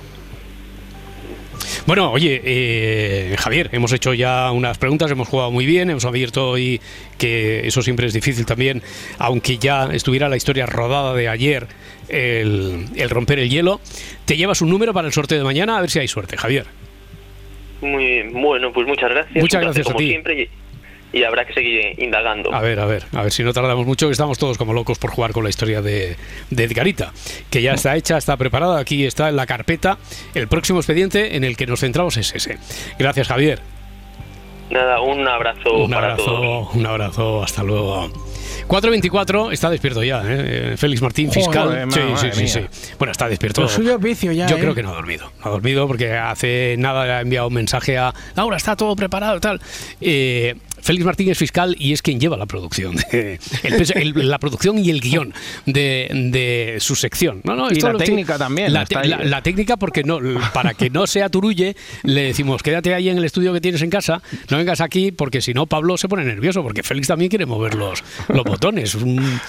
Bueno, 1.86 2.12
oye, 2.12 2.42
eh, 2.44 3.36
Javier, 3.38 3.70
hemos 3.72 3.92
hecho 3.94 4.14
ya 4.14 4.52
unas 4.52 4.78
preguntas, 4.78 5.10
hemos 5.12 5.28
jugado 5.28 5.52
muy 5.52 5.66
bien, 5.66 5.90
hemos 5.90 6.06
abierto 6.06 6.50
hoy, 6.50 6.82
que 7.18 7.66
eso 7.68 7.82
siempre 7.82 8.08
es 8.08 8.14
difícil 8.14 8.46
también, 8.46 8.82
aunque 9.18 9.58
ya 9.58 9.86
estuviera 9.94 10.30
la 10.30 10.38
historia 10.38 10.66
rodada 10.66 11.14
de 11.14 11.28
ayer, 11.28 11.68
el, 12.10 12.86
el 12.96 13.10
romper 13.10 13.40
el 13.40 13.50
hielo. 13.50 13.80
Te 14.26 14.38
llevas 14.38 14.62
un 14.62 14.70
número 14.70 14.94
para 14.94 15.08
el 15.08 15.14
sorteo 15.14 15.38
de 15.38 15.44
mañana, 15.44 15.78
a 15.78 15.82
ver 15.82 15.90
si 15.90 16.00
hay 16.00 16.08
suerte, 16.08 16.38
Javier. 16.38 16.66
Muy 17.82 18.06
bien. 18.06 18.34
Bueno, 18.34 18.72
pues 18.72 18.88
muchas 18.88 19.10
gracias. 19.10 19.36
Muchas 19.42 19.62
gracias 19.62 19.88
a 19.88 19.90
como 19.90 20.00
ti. 20.00 20.10
siempre 20.10 20.50
y, 21.16 21.24
habrá 21.24 21.46
que 21.46 21.54
seguir 21.54 21.96
indagando. 21.98 22.54
A 22.54 22.62
ver, 22.62 22.80
a 22.80 22.86
ver, 22.86 23.06
a 23.14 23.24
ver 23.24 23.32
si 23.32 23.44
no 23.44 23.54
tardamos 23.54 23.86
mucho, 23.86 24.08
que 24.08 24.12
estamos 24.12 24.38
todos 24.38 24.58
como 24.58 24.74
locos 24.74 25.00
por 25.00 25.12
jugar 25.12 25.32
con 25.32 25.44
la 25.44 25.50
historia 25.50 25.82
de, 25.82 26.18
de 26.50 26.64
Edgarita, 26.64 27.14
que 27.50 27.62
ya 27.62 27.74
está 27.74 27.96
hecha, 27.96 28.18
está 28.18 28.38
preparada, 28.38 28.80
aquí 28.80 29.06
está 29.06 29.30
en 29.30 29.36
la 29.36 29.46
carpeta. 29.46 29.98
El 30.34 30.48
próximo 30.48 30.80
expediente 30.80 31.36
en 31.36 31.44
el 31.44 31.58
que 31.58 31.66
nos 31.68 31.80
centramos 31.80 32.18
es 32.18 32.36
ese. 32.36 32.58
Gracias, 33.00 33.28
Javier. 33.28 33.60
Nada, 34.70 35.00
un 35.00 35.28
abrazo 35.28 35.74
Un 35.74 35.92
para 35.92 36.16
todos. 36.16 36.28
abrazo, 36.28 36.78
un 36.80 36.86
abrazo, 36.86 37.44
hasta 37.44 37.64
luego. 37.64 38.10
4.24, 38.68 39.54
está 39.54 39.70
despierto 39.70 40.04
ya, 40.04 40.24
¿eh? 40.26 40.74
Félix 40.76 41.02
Martín, 41.02 41.28
Joder, 41.28 41.44
fiscal. 41.44 41.88
madre 41.88 42.18
sí, 42.18 42.32
sí, 42.32 42.48
sí, 42.48 42.48
sí. 42.48 42.94
Bueno, 42.98 43.12
está 43.12 43.30
despierto. 43.30 43.62
Lo 43.62 43.68
suyo 43.68 43.96
es 43.96 44.02
vicio 44.02 44.32
ya, 44.32 44.48
Yo 44.48 44.58
¿eh? 44.58 44.60
creo 44.60 44.74
que 44.74 44.82
no 44.82 44.90
ha 44.90 44.96
dormido. 44.96 45.32
No 45.40 45.46
ha 45.46 45.50
dormido 45.52 45.88
porque 45.88 46.14
hace 46.14 46.76
nada 46.80 47.06
le 47.06 47.12
ha 47.12 47.22
enviado 47.22 47.48
un 47.48 47.54
mensaje 47.54 47.98
a 48.00 48.12
Laura, 48.36 48.58
está 48.58 48.76
todo 48.76 48.96
preparado, 48.96 49.40
tal. 49.40 49.62
Eh, 50.02 50.56
Félix 50.86 51.04
Martín 51.06 51.30
es 51.32 51.38
fiscal 51.38 51.76
y 51.80 51.94
es 51.94 52.02
quien 52.02 52.20
lleva 52.20 52.38
la 52.38 52.46
producción, 52.46 52.96
de- 52.96 53.40
el 53.64 53.76
peso- 53.76 53.94
el- 53.96 54.30
la 54.30 54.38
producción 54.40 54.78
y 54.78 54.90
el 54.92 55.02
guion 55.02 55.34
de, 55.66 56.10
de 56.32 56.78
su 56.80 56.96
sección. 56.96 57.42
No, 57.44 57.56
no, 57.56 57.72
Y 57.72 57.76
la 57.80 57.94
te- 57.94 58.06
técnica 58.06 58.38
también, 58.38 58.72
La, 58.72 58.84
está 58.84 59.02
te- 59.02 59.06
ahí. 59.08 59.10
la- 59.10 59.24
la 59.26 59.42
técnica 59.42 59.78
porque 59.78 60.04
no, 60.04 60.20
para 60.54 60.74
que 60.76 60.90
no 60.92 61.08
sea 61.08 61.28
turulle, 61.30 61.76
le 62.04 62.22
decimos 62.24 62.62
quédate 62.62 62.94
ahí 62.94 63.10
en 63.10 63.18
el 63.18 63.26
estudio 63.26 63.52
que 63.52 63.62
tienes 63.62 63.82
en 63.82 63.90
casa, 63.90 64.22
no 64.50 64.58
vengas 64.58 64.80
aquí 64.80 65.12
porque 65.12 65.42
si 65.42 65.54
no 65.56 65.66
Pablo 65.66 65.98
se 65.98 66.08
pone 66.08 66.24
nervioso 66.24 66.62
porque 66.62 66.84
Félix 66.84 67.08
también 67.08 67.30
quiere 67.30 67.46
mover 67.48 67.74
los, 67.74 68.04
los 68.30 68.44
botones. 68.44 68.94
Un- 68.96 69.40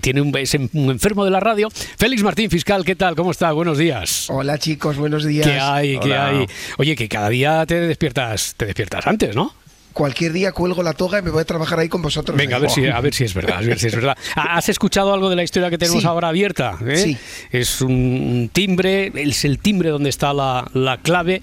tiene 0.00 0.20
un, 0.20 0.36
es 0.36 0.54
un 0.54 0.90
enfermo 0.90 1.24
de 1.24 1.30
la 1.32 1.40
radio. 1.40 1.68
Félix 1.70 2.22
Martín, 2.22 2.48
fiscal, 2.50 2.84
¿qué 2.84 2.94
tal? 2.94 3.16
¿Cómo 3.16 3.30
está? 3.32 3.50
Buenos 3.52 3.78
días. 3.78 4.26
Hola 4.30 4.56
chicos, 4.58 4.96
buenos 4.96 5.24
días. 5.24 5.44
¿Qué 5.46 5.58
hay? 5.58 5.98
¿Qué 5.98 6.14
hay? 6.14 6.46
Oye, 6.78 6.94
que 6.94 7.08
cada 7.08 7.28
día 7.28 7.64
te 7.66 7.80
despiertas, 7.80 8.54
te 8.56 8.66
despiertas 8.66 9.06
antes, 9.08 9.34
¿no? 9.34 9.52
Cualquier 9.92 10.32
día 10.32 10.52
cuelgo 10.52 10.82
la 10.82 10.92
toga 10.94 11.18
y 11.18 11.22
me 11.22 11.30
voy 11.30 11.42
a 11.42 11.44
trabajar 11.44 11.78
ahí 11.78 11.88
con 11.88 12.02
vosotros. 12.02 12.36
Venga, 12.36 12.56
a 12.56 12.58
ver, 12.60 12.70
si, 12.70 12.86
a 12.86 13.00
ver 13.00 13.12
si 13.14 13.24
es 13.24 13.34
verdad. 13.34 13.58
A 13.58 13.60
ver 13.60 13.78
si 13.78 13.86
es 13.88 13.94
verdad. 13.94 14.16
¿Has 14.36 14.68
escuchado 14.68 15.12
algo 15.12 15.28
de 15.30 15.36
la 15.36 15.42
historia 15.42 15.70
que 15.70 15.78
tenemos 15.78 16.02
Sí. 16.02 16.06
ahora 16.08 16.28
abierta? 16.28 16.78
eh? 16.86 16.96
Sí. 16.96 17.16
Es 17.50 17.80
un 17.80 18.50
timbre, 18.52 19.12
es 19.14 19.44
el 19.44 19.58
timbre 19.58 19.90
donde 19.90 20.10
está 20.10 20.32
la, 20.32 20.68
la 20.74 20.98
clave. 20.98 21.42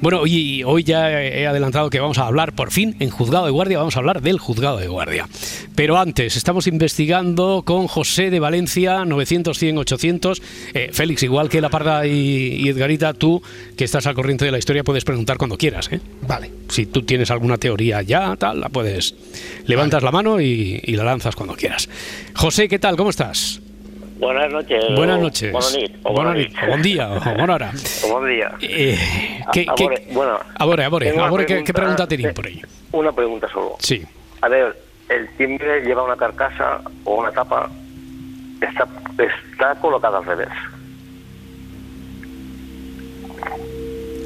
Bueno, 0.00 0.20
hoy, 0.20 0.62
hoy 0.64 0.84
ya 0.84 1.10
he 1.10 1.48
adelantado 1.48 1.90
que 1.90 1.98
vamos 1.98 2.18
a 2.18 2.26
hablar, 2.26 2.52
por 2.54 2.70
fin, 2.70 2.94
en 3.00 3.10
Juzgado 3.10 3.46
de 3.46 3.50
Guardia, 3.50 3.78
vamos 3.78 3.96
a 3.96 3.98
hablar 3.98 4.22
del 4.22 4.38
Juzgado 4.38 4.76
de 4.76 4.86
Guardia. 4.86 5.28
Pero 5.74 5.98
antes, 5.98 6.36
estamos 6.36 6.68
investigando 6.68 7.62
con 7.64 7.88
José 7.88 8.30
de 8.30 8.38
Valencia, 8.38 9.04
900, 9.04 9.58
100, 9.58 9.78
800. 9.78 10.42
Eh, 10.72 10.90
Félix, 10.92 11.24
igual 11.24 11.48
que 11.48 11.60
La 11.60 11.68
Parda 11.68 12.06
y, 12.06 12.10
y 12.60 12.68
Edgarita, 12.68 13.12
tú, 13.12 13.42
que 13.76 13.84
estás 13.84 14.06
al 14.06 14.14
corriente 14.14 14.44
de 14.44 14.52
la 14.52 14.58
historia, 14.58 14.84
puedes 14.84 15.04
preguntar 15.04 15.36
cuando 15.36 15.58
quieras, 15.58 15.90
¿eh? 15.90 16.00
Vale. 16.28 16.52
Si 16.68 16.86
tú 16.86 17.02
tienes 17.02 17.32
alguna 17.32 17.56
teoría 17.56 18.00
ya, 18.02 18.36
tal, 18.36 18.60
la 18.60 18.68
puedes. 18.68 19.16
Levantas 19.66 20.04
la 20.04 20.12
mano 20.12 20.40
y, 20.40 20.80
y 20.84 20.94
la 20.94 21.02
lanzas 21.02 21.34
cuando 21.34 21.56
quieras. 21.56 21.88
José, 22.34 22.68
¿qué 22.68 22.78
tal? 22.78 22.96
¿Cómo 22.96 23.10
estás? 23.10 23.60
Buenas 24.18 24.50
noches. 24.50 24.84
Buenas 24.96 25.20
noches. 25.20 25.52
Buenas 25.52 25.74
o 26.02 26.12
buen 26.66 26.82
día, 26.82 27.06
buena 27.36 27.54
hora. 27.54 27.72
Buen 28.10 28.28
día. 28.36 28.50
Eh, 28.60 28.98
¿qué, 29.52 29.66
A- 29.68 29.74
qué- 29.74 29.84
abore, 29.84 30.06
bueno, 30.12 30.38
abore, 30.56 30.84
abore, 30.84 31.06
tengo 31.06 31.18
una 31.18 31.26
abore, 31.28 31.46
¿qué, 31.46 31.62
qué 31.64 31.72
pregunta 31.72 32.06
pregunta- 32.06 32.08
tenéis 32.08 32.34
por 32.34 32.46
ahí? 32.46 32.62
Una 32.92 33.12
pregunta 33.12 33.48
solo. 33.52 33.76
Sí. 33.78 34.02
A 34.40 34.48
ver, 34.48 34.76
el 35.08 35.28
timbre 35.36 35.82
lleva 35.82 36.02
una 36.02 36.16
carcasa 36.16 36.80
o 37.04 37.14
una 37.20 37.30
tapa. 37.30 37.70
Está, 38.60 38.88
está 39.18 39.74
colocada 39.80 40.18
al 40.18 40.24
revés. 40.24 40.48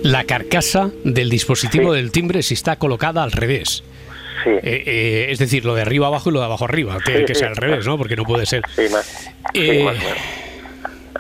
La 0.02 0.24
carcasa 0.24 0.90
del 1.04 1.30
dispositivo 1.30 1.92
del 1.92 2.10
timbre 2.10 2.42
si 2.42 2.54
está 2.54 2.76
colocada 2.76 3.22
al 3.22 3.30
revés. 3.30 3.84
Sí. 4.44 4.50
Eh, 4.50 4.60
eh, 4.86 5.26
es 5.30 5.38
decir, 5.38 5.64
lo 5.64 5.74
de 5.74 5.82
arriba 5.82 6.06
abajo 6.08 6.30
y 6.30 6.32
lo 6.32 6.40
de 6.40 6.46
abajo 6.46 6.64
arriba. 6.64 6.98
Sí, 7.06 7.12
que 7.26 7.34
sí. 7.34 7.40
ser 7.40 7.48
al 7.48 7.56
revés, 7.56 7.86
¿no? 7.86 7.96
Porque 7.98 8.16
no 8.16 8.24
puede 8.24 8.46
ser. 8.46 8.62
Sí, 8.74 8.82
más, 8.90 9.04
sí, 9.06 9.30
Eh, 9.54 9.84
más. 9.84 9.96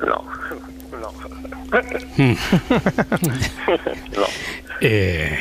No, 0.06 0.24
no. 0.98 1.12
Mm. 2.16 2.32
no. 4.16 4.24
Eh, 4.80 5.38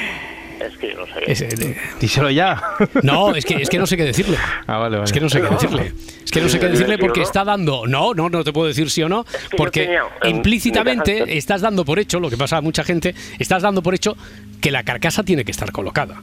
Es 0.60 0.78
que 0.78 0.94
no 0.94 1.06
sé. 1.08 1.14
es- 1.32 1.42
eh, 1.42 1.78
Díselo 2.00 2.30
ya. 2.30 2.62
no, 3.02 3.34
es 3.36 3.44
que, 3.46 3.56
es 3.56 3.70
que 3.70 3.80
no 3.80 3.88
sé 3.88 3.98
qué 3.98 4.04
decirle. 4.04 4.38
Ah, 4.68 4.78
vale, 4.78 4.98
vale. 4.98 5.06
Es 5.06 5.12
que 5.12 5.20
no 5.20 5.30
sé 5.30 5.42
qué 5.42 5.48
decirle. 5.50 5.94
Es 6.24 6.32
que 6.32 6.42
no 6.42 6.50
sé 6.50 6.60
qué 6.60 6.68
decirle 6.68 6.98
porque 7.00 7.22
está 7.24 7.44
dando. 7.44 7.88
No, 7.88 8.14
no, 8.14 8.30
no 8.30 8.44
te 8.44 8.54
puedo 8.54 8.68
decir 8.68 8.90
sí 8.92 9.02
o 9.02 9.10
no. 9.10 9.26
Porque 9.58 9.98
implícitamente 10.24 11.38
estás 11.38 11.62
dando 11.62 11.84
por 11.84 11.98
hecho, 12.00 12.20
lo 12.20 12.30
que 12.30 12.38
pasa 12.38 12.58
a 12.58 12.62
mucha 12.62 12.84
gente, 12.84 13.16
estás 13.40 13.64
dando 13.64 13.82
por 13.82 13.96
hecho 13.96 14.16
que 14.62 14.70
la 14.72 14.84
carcasa 14.84 15.24
tiene 15.24 15.44
que 15.44 15.52
estar 15.52 15.72
colocada. 15.72 16.22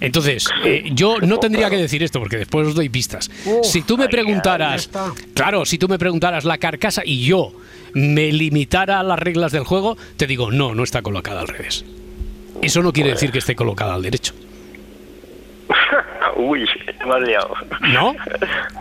Entonces, 0.00 0.46
eh, 0.64 0.90
yo 0.92 1.18
no 1.20 1.38
tendría 1.38 1.70
que 1.70 1.76
decir 1.76 2.02
esto 2.02 2.18
porque 2.18 2.36
después 2.36 2.66
os 2.68 2.74
doy 2.74 2.88
pistas. 2.88 3.30
si 3.62 3.82
tú 3.82 3.96
me 3.96 4.08
preguntaras, 4.08 4.90
claro, 5.34 5.64
si 5.64 5.78
tú 5.78 5.88
me 5.88 5.98
preguntaras 5.98 6.44
la 6.44 6.58
carcasa 6.58 7.02
y 7.04 7.24
yo 7.24 7.52
me 7.94 8.30
limitara 8.32 9.00
a 9.00 9.02
las 9.02 9.18
reglas 9.18 9.52
del 9.52 9.64
juego, 9.64 9.96
te 10.16 10.26
digo, 10.26 10.50
no, 10.50 10.74
no 10.74 10.82
está 10.84 11.02
colocada 11.02 11.40
al 11.40 11.48
revés. 11.48 11.84
Eso 12.62 12.82
no 12.82 12.92
quiere 12.92 13.10
decir 13.10 13.30
que 13.30 13.38
esté 13.38 13.54
colocada 13.54 13.94
al 13.94 14.02
derecho. 14.02 14.34
Uy, 16.38 16.66
me 17.06 17.14
has 17.14 17.22
liado. 17.22 17.54
¿No? 17.92 18.14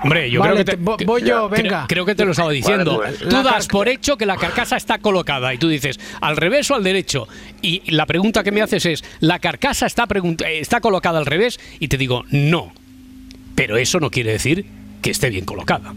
Hombre, 0.03 0.29
yo 0.29 0.41
Vale, 0.41 0.53
creo 0.53 0.65
que 0.65 0.71
te- 0.71 0.77
te, 0.77 0.83
vo- 0.83 1.05
voy 1.05 1.21
yo, 1.21 1.47
creo- 1.47 1.49
venga. 1.49 1.85
Creo, 1.87 2.05
que 2.05 2.13
te 2.15 2.25
lo 2.25 2.31
estaba 2.31 2.51
diciendo. 2.51 2.97
Vale, 2.99 3.15
pues. 3.17 3.29
Tú 3.29 3.43
das 3.43 3.67
por 3.67 3.87
hecho 3.87 4.17
que 4.17 4.25
la 4.25 4.35
carcasa 4.35 4.75
está 4.75 4.97
colocada 4.97 5.53
y 5.53 5.57
tú 5.57 5.69
dices 5.69 5.99
al 6.21 6.35
revés 6.37 6.69
o 6.71 6.75
al 6.75 6.83
derecho. 6.83 7.27
Y 7.61 7.89
la 7.91 8.05
pregunta 8.05 8.43
que 8.43 8.51
me 8.51 8.61
haces 8.61 8.85
es, 8.85 9.03
¿la 9.21 9.39
carcasa 9.39 9.85
está, 9.85 10.03
eh, 10.05 10.59
está 10.59 10.81
colocada 10.81 11.17
al 11.19 11.25
revés? 11.25 11.59
Y 11.79 11.87
te 11.87 11.97
digo, 11.97 12.25
no. 12.29 12.73
Pero 13.55 13.77
eso 13.77 13.99
no 14.01 14.11
quiere 14.11 14.33
decir 14.33 14.65
que 15.01 15.11
esté 15.11 15.29
bien 15.29 15.45
colocada. 15.45 15.93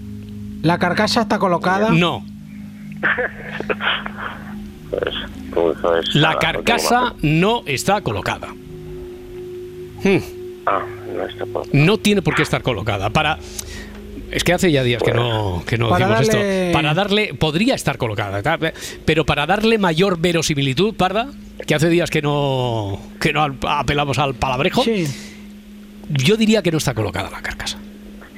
La 0.62 0.78
carcasa 0.78 1.22
está 1.22 1.38
colocada. 1.40 1.90
No. 1.90 2.24
Pues, 4.90 5.14
pues, 5.82 6.14
La 6.14 6.38
carcasa 6.38 7.14
no 7.22 7.62
está 7.66 8.00
colocada. 8.00 8.48
Hmm. 10.04 10.18
Ah, 10.66 10.82
no 11.18 11.26
está 11.26 11.44
por... 11.46 11.66
no 11.74 11.98
tiene 11.98 12.22
por 12.22 12.34
qué 12.34 12.42
estar 12.42 12.62
colocada. 12.62 13.10
Para. 13.10 13.38
Es 14.30 14.44
que 14.44 14.52
hace 14.52 14.70
ya 14.70 14.82
días 14.82 15.02
que 15.02 15.12
no, 15.12 15.62
que 15.66 15.78
no 15.78 15.88
Para 15.88 16.06
decimos 16.08 16.28
darle- 16.34 16.66
esto. 16.66 16.72
Para 16.78 16.94
darle. 16.94 17.34
Podría 17.34 17.74
estar 17.74 17.96
colocada, 17.96 18.58
pero 19.04 19.24
para 19.24 19.46
darle 19.46 19.78
mayor 19.78 20.18
verosimilitud, 20.18 20.94
Parda, 20.94 21.28
que 21.66 21.74
hace 21.74 21.88
días 21.88 22.10
que 22.10 22.20
no, 22.20 23.00
que 23.20 23.32
no 23.32 23.42
apelamos 23.66 24.18
al 24.18 24.34
palabrejo, 24.34 24.84
Sí. 24.84 25.06
yo 26.08 26.36
diría 26.36 26.62
que 26.62 26.70
no 26.70 26.78
está 26.78 26.92
colocada 26.94 27.30
la 27.30 27.40
carcasa. 27.40 27.78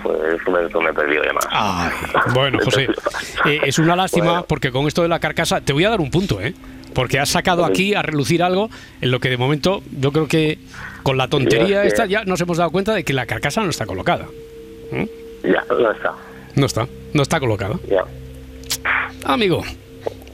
Pues 0.02 0.16
me, 0.46 0.52
me 0.82 0.90
he 0.90 0.94
perdido 0.94 1.22
ya 1.24 1.32
más. 1.32 1.46
Ay, 1.50 1.90
bueno, 2.34 2.58
José, 2.64 2.88
eh, 3.46 3.60
es 3.64 3.78
una 3.78 3.96
lástima 3.96 4.26
Bueno. 4.26 4.44
porque 4.48 4.70
con 4.70 4.86
esto 4.86 5.02
de 5.02 5.08
la 5.08 5.18
carcasa 5.18 5.60
te 5.60 5.72
voy 5.72 5.84
a 5.84 5.90
dar 5.90 6.00
un 6.00 6.10
punto, 6.10 6.40
¿eh? 6.40 6.54
Porque 6.94 7.18
has 7.18 7.28
sacado 7.28 7.64
aquí 7.64 7.94
a 7.94 8.02
relucir 8.02 8.42
algo 8.42 8.68
en 9.00 9.10
lo 9.10 9.20
que 9.20 9.30
de 9.30 9.36
momento 9.36 9.82
yo 9.98 10.12
creo 10.12 10.26
que 10.28 10.58
con 11.02 11.16
la 11.16 11.28
tontería 11.28 11.84
esta 11.84 12.06
ya. 12.06 12.20
ya 12.20 12.24
nos 12.24 12.40
hemos 12.40 12.58
dado 12.58 12.70
cuenta 12.70 12.94
de 12.94 13.04
que 13.04 13.12
la 13.12 13.26
carcasa 13.26 13.62
no 13.62 13.70
está 13.70 13.86
colocada. 13.86 14.26
¿Mm? 14.90 15.04
Ya, 15.44 15.64
no 15.70 15.90
está. 15.92 16.12
No 16.56 16.66
está, 16.66 16.88
no 17.14 17.22
está 17.22 17.38
colocada. 17.40 17.78
Ya. 17.88 18.04
Amigo, 19.24 19.62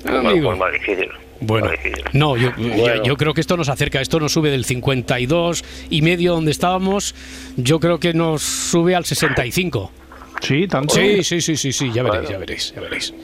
Bueno, 0.04 0.28
amigo. 0.30 0.48
pues 0.48 0.58
más 0.58 0.72
difícil. 0.72 1.08
Bueno, 1.40 1.68
no, 2.14 2.36
yo, 2.38 2.50
yo- 2.56 2.68
Bueno. 2.76 3.02
yo 3.04 3.16
creo 3.18 3.34
que 3.34 3.42
esto 3.42 3.58
nos 3.58 3.68
acerca, 3.68 4.00
esto 4.00 4.18
nos 4.18 4.32
sube 4.32 4.50
del 4.50 4.64
52 4.64 5.64
y 5.90 6.00
medio 6.00 6.32
donde 6.32 6.50
estábamos, 6.50 7.14
yo 7.56 7.78
creo 7.78 8.00
que 8.00 8.14
nos 8.14 8.42
sube 8.42 8.94
al 8.94 9.04
65. 9.04 9.92
Sí, 10.40 10.66
tanto. 10.66 10.94
Sí, 10.94 11.22
sí, 11.22 11.40
sí, 11.42 11.56
sí, 11.56 11.72
sí, 11.72 11.92
ya 11.92 12.02
veréis, 12.02 12.22
Bueno. 12.22 12.30
ya 12.30 12.38
veréis, 12.38 12.72
ya 12.74 12.80
veréis. 12.80 13.14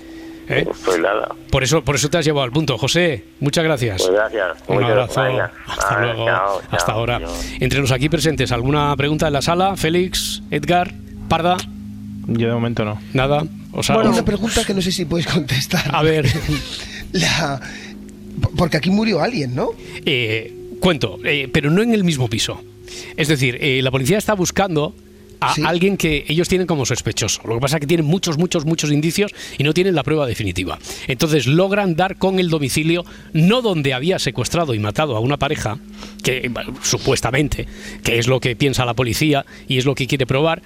¿Eh? 0.60 0.66
Pues 0.84 0.98
nada. 1.00 1.34
Por 1.50 1.62
eso, 1.62 1.82
por 1.82 1.94
eso 1.96 2.08
te 2.10 2.18
has 2.18 2.24
llevado 2.24 2.44
al 2.44 2.52
punto, 2.52 2.76
José. 2.78 3.24
Muchas 3.40 3.64
gracias. 3.64 4.02
Pues 4.02 4.12
gracias. 4.14 4.58
Un 4.68 4.74
Muchas- 4.76 4.90
abrazo. 4.90 5.20
Hasta 5.66 6.00
luego. 6.00 6.26
chao, 6.26 6.60
chao, 6.60 6.62
Hasta 6.70 6.92
ahora. 6.92 7.20
chao. 7.20 7.32
Entre 7.60 7.80
los 7.80 7.90
aquí 7.92 8.08
presentes, 8.08 8.52
¿alguna 8.52 8.94
pregunta 8.96 9.26
en 9.26 9.32
la 9.32 9.42
sala? 9.42 9.76
Félix, 9.76 10.42
Edgar, 10.50 10.92
Parda, 11.28 11.56
Yo 12.28 12.48
de 12.48 12.54
momento 12.54 12.84
no. 12.84 13.00
nada. 13.14 13.44
O 13.72 13.82
sea, 13.82 13.96
Una 13.98 14.24
pregunta 14.24 14.64
que 14.64 14.74
no 14.74 14.82
sé 14.82 14.92
si 14.92 15.04
podéis 15.06 15.26
contestar. 15.26 15.82
a 15.94 16.02
ver, 16.02 16.26
La... 17.12 17.60
Porque 18.56 18.76
aquí 18.78 18.90
murió 18.90 19.20
alguien, 19.20 19.54
¿no? 19.54 19.70
eh, 20.06 20.52
cuento, 20.80 21.18
eh, 21.24 21.48
pero 21.52 21.70
no 21.70 21.82
en 21.82 21.92
el 21.94 22.02
mismo 22.04 22.28
piso. 22.28 22.60
Es 23.16 23.28
decir, 23.28 23.58
eh, 23.60 23.80
la 23.82 23.90
policía 23.90 24.18
está 24.18 24.34
buscando 24.34 24.94
a 25.42 25.54
Sí. 25.54 25.62
alguien 25.64 25.96
que 25.96 26.24
ellos 26.28 26.48
tienen 26.48 26.66
como 26.66 26.86
sospechoso. 26.86 27.42
Lo 27.46 27.54
que 27.56 27.60
pasa 27.60 27.76
es 27.76 27.80
que 27.80 27.86
tienen 27.86 28.06
muchos, 28.06 28.38
muchos, 28.38 28.64
muchos 28.64 28.90
indicios 28.92 29.32
y 29.58 29.64
no 29.64 29.74
tienen 29.74 29.94
la 29.94 30.02
prueba 30.02 30.26
definitiva. 30.26 30.78
Entonces 31.08 31.46
logran 31.46 31.96
dar 31.96 32.16
con 32.16 32.38
el 32.38 32.48
domicilio, 32.48 33.04
no 33.32 33.62
donde 33.62 33.92
había 33.94 34.18
secuestrado 34.18 34.74
y 34.74 34.78
matado 34.78 35.16
a 35.16 35.20
una 35.20 35.36
pareja, 35.36 35.78
que 36.22 36.48
bueno, 36.50 36.74
supuestamente, 36.82 37.66
que 38.02 38.18
es 38.18 38.26
lo 38.28 38.40
que 38.40 38.56
piensa 38.56 38.84
la 38.84 38.94
policía 38.94 39.44
y 39.68 39.78
es 39.78 39.84
lo 39.84 39.94
que 39.94 40.06
quiere 40.06 40.26
probar, 40.26 40.62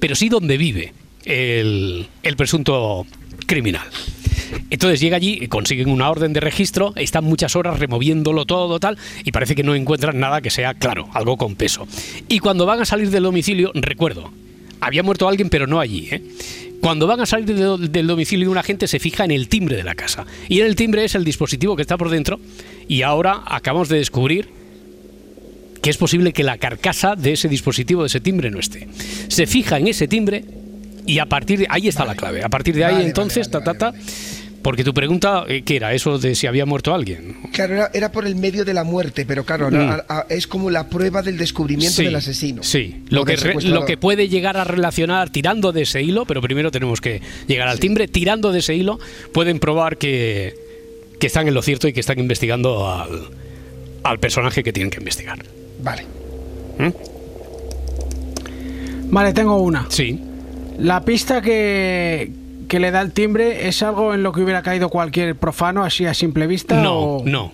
pero 0.00 0.14
sí 0.14 0.28
donde 0.28 0.56
vive 0.58 0.92
el, 1.24 2.06
el 2.22 2.36
presunto 2.36 3.06
criminal. 3.46 3.86
Entonces 4.70 5.00
llega 5.00 5.16
allí, 5.16 5.48
consiguen 5.48 5.90
una 5.90 6.10
orden 6.10 6.32
de 6.32 6.40
registro, 6.40 6.92
están 6.96 7.24
muchas 7.24 7.56
horas 7.56 7.78
removiéndolo 7.78 8.44
todo 8.44 8.78
tal 8.80 8.98
y 9.24 9.32
parece 9.32 9.54
que 9.54 9.62
no 9.62 9.74
encuentran 9.74 10.18
nada 10.18 10.40
que 10.40 10.50
sea 10.50 10.74
claro, 10.74 11.08
algo 11.12 11.36
con 11.36 11.54
peso. 11.54 11.86
Y 12.28 12.38
cuando 12.38 12.66
van 12.66 12.80
a 12.80 12.84
salir 12.84 13.10
del 13.10 13.22
domicilio, 13.22 13.72
recuerdo, 13.74 14.30
había 14.80 15.02
muerto 15.02 15.28
alguien 15.28 15.50
pero 15.50 15.66
no 15.66 15.80
allí, 15.80 16.08
¿eh? 16.10 16.22
Cuando 16.80 17.08
van 17.08 17.20
a 17.20 17.26
salir 17.26 17.46
del, 17.46 17.90
del 17.90 18.06
domicilio 18.06 18.50
un 18.50 18.58
agente 18.58 18.86
se 18.86 19.00
fija 19.00 19.24
en 19.24 19.32
el 19.32 19.48
timbre 19.48 19.76
de 19.76 19.82
la 19.82 19.96
casa. 19.96 20.26
Y 20.48 20.60
en 20.60 20.66
el 20.66 20.76
timbre 20.76 21.04
es 21.04 21.16
el 21.16 21.24
dispositivo 21.24 21.74
que 21.74 21.82
está 21.82 21.96
por 21.96 22.08
dentro 22.08 22.38
y 22.86 23.02
ahora 23.02 23.42
acabamos 23.46 23.88
de 23.88 23.98
descubrir 23.98 24.48
que 25.82 25.90
es 25.90 25.96
posible 25.96 26.32
que 26.32 26.42
la 26.42 26.58
carcasa 26.58 27.14
de 27.16 27.32
ese 27.32 27.48
dispositivo, 27.48 28.02
de 28.02 28.08
ese 28.08 28.20
timbre, 28.20 28.50
no 28.50 28.58
esté. 28.58 28.88
Se 29.28 29.46
fija 29.46 29.78
en 29.78 29.88
ese 29.88 30.08
timbre 30.08 30.44
y 31.06 31.18
a 31.18 31.26
partir 31.26 31.60
de 31.60 31.66
ahí 31.70 31.88
está 31.88 32.04
la 32.04 32.14
clave. 32.14 32.42
A 32.42 32.48
partir 32.48 32.74
de 32.74 32.84
ahí, 32.84 32.94
Vale, 32.94 33.06
entonces, 33.06 33.50
ta, 33.50 33.62
ta, 33.62 33.74
ta, 33.74 33.94
porque 34.68 34.84
tu 34.84 34.92
pregunta, 34.92 35.44
eh, 35.48 35.62
¿qué 35.64 35.76
era? 35.76 35.94
¿Eso 35.94 36.18
de 36.18 36.34
si 36.34 36.46
había 36.46 36.66
muerto 36.66 36.92
alguien? 36.92 37.38
Claro, 37.54 37.72
era, 37.74 37.90
era 37.94 38.12
por 38.12 38.26
el 38.26 38.36
medio 38.36 38.66
de 38.66 38.74
la 38.74 38.84
muerte, 38.84 39.24
pero 39.24 39.42
claro, 39.42 39.70
Mm. 39.70 39.76
a- 39.76 40.04
a- 40.10 40.26
es 40.28 40.46
como 40.46 40.68
la 40.68 40.90
prueba 40.90 41.22
del 41.22 41.38
descubrimiento 41.38 41.96
Sí, 41.96 42.04
del 42.04 42.16
asesino. 42.16 42.62
Sí, 42.62 42.96
lo 43.08 43.24
que, 43.24 43.36
re- 43.36 43.62
lo 43.62 43.86
que 43.86 43.96
puede 43.96 44.28
llegar 44.28 44.58
a 44.58 44.64
relacionar 44.64 45.30
tirando 45.30 45.72
de 45.72 45.82
ese 45.84 46.02
hilo, 46.02 46.26
pero 46.26 46.42
primero 46.42 46.70
tenemos 46.70 47.00
que 47.00 47.22
llegar 47.46 47.66
al 47.66 47.80
timbre, 47.80 48.08
tirando 48.08 48.52
de 48.52 48.58
ese 48.58 48.74
hilo, 48.74 48.98
pueden 49.32 49.58
probar 49.58 49.96
que, 49.96 50.54
que 51.18 51.26
están 51.28 51.48
en 51.48 51.54
lo 51.54 51.62
cierto 51.62 51.88
y 51.88 51.94
que 51.94 52.00
están 52.00 52.18
investigando 52.18 52.92
al, 52.92 53.22
al 54.02 54.18
personaje 54.20 54.62
que 54.62 54.74
tienen 54.74 54.90
que 54.90 54.98
investigar. 54.98 55.38
Vale. 55.82 56.04
Vale, 59.10 59.32
tengo 59.32 59.56
una. 59.62 59.86
Sí. 59.88 60.20
La 60.78 61.02
pista 61.02 61.40
que, 61.40 62.30
que 62.68 62.78
le 62.80 62.90
da 62.90 63.00
el 63.00 63.12
timbre 63.12 63.66
es 63.68 63.82
algo 63.82 64.14
en 64.14 64.22
lo 64.22 64.32
que 64.32 64.40
hubiera 64.42 64.62
caído 64.62 64.88
cualquier 64.88 65.34
profano 65.36 65.84
así 65.84 66.04
a 66.06 66.14
simple 66.14 66.46
vista. 66.46 66.80
No, 66.82 66.98
o- 66.98 67.24
no. 67.26 67.52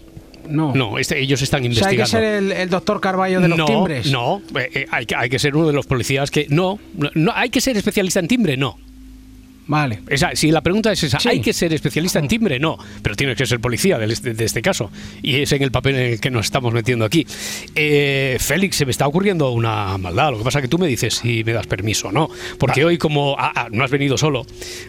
No. 0.49 0.75
No, 0.75 0.99
este- 0.99 1.19
ellos 1.21 1.41
están 1.41 1.61
O 1.61 1.73
sea, 1.73 1.89
hay 1.89 1.95
investigando. 1.95 2.05
que 2.05 2.11
ser 2.11 2.25
el, 2.25 2.53
el 2.53 2.69
doctor 2.69 3.01
Carballo 3.01 3.41
de 3.41 3.49
los 3.49 3.57
no, 3.57 3.65
timbres. 3.65 4.11
No, 4.13 4.43
eh, 4.59 4.69
eh, 4.75 4.87
hay, 4.91 5.07
que, 5.07 5.17
hay 5.17 5.31
que 5.31 5.39
ser 5.39 5.57
uno 5.57 5.67
de 5.69 5.73
los 5.73 5.87
policías 5.87 6.31
que. 6.31 6.47
No, 6.51 6.79
no, 7.15 7.33
hay 7.35 7.49
que 7.49 7.63
ser 7.63 7.77
especialista 7.79 8.21
en 8.21 8.29
timbre, 8.29 8.59
no. 8.59 8.79
Vale. 9.67 10.01
Esa, 10.09 10.37
si 10.37 10.51
la 10.51 10.61
pregunta 10.61 10.93
es 10.93 11.03
esa, 11.03 11.19
¿hay 11.29 11.41
que 11.41 11.53
ser 11.53 11.73
especialista 11.73 12.19
en 12.19 12.29
timbre? 12.29 12.59
No, 12.59 12.77
pero 13.03 13.17
tienes 13.17 13.37
que 13.37 13.47
ser 13.47 13.61
policía 13.61 13.99
de 13.99 14.13
este, 14.13 14.35
de 14.35 14.45
este 14.45 14.61
caso. 14.61 14.91
Y 15.23 15.37
es 15.41 15.53
en 15.53 15.63
el 15.63 15.71
papel 15.71 15.95
en 15.97 16.13
el 16.13 16.21
que 16.21 16.31
nos 16.31 16.45
estamos 16.47 16.73
metiendo 16.75 17.05
aquí. 17.05 17.27
Eh, 17.75 18.37
Félix, 18.41 18.77
se 18.77 18.85
me 18.85 18.91
está 18.91 19.07
ocurriendo 19.07 19.51
una 19.53 19.97
maldad. 19.99 20.33
Lo 20.33 20.39
que 20.39 20.45
pasa 20.45 20.59
es 20.59 20.63
que 20.63 20.69
tú 20.69 20.79
me 20.79 20.87
dices 20.87 21.15
si 21.15 21.43
me 21.45 21.53
das 21.53 21.67
permiso 21.67 22.09
o 22.09 22.13
no. 22.13 22.29
Porque 22.59 22.85
hoy, 22.85 22.99
como 22.99 23.37
ah, 23.39 23.53
ah, 23.55 23.69
no 23.71 23.85
has 23.85 23.91
venido 23.91 24.19
solo, 24.19 24.47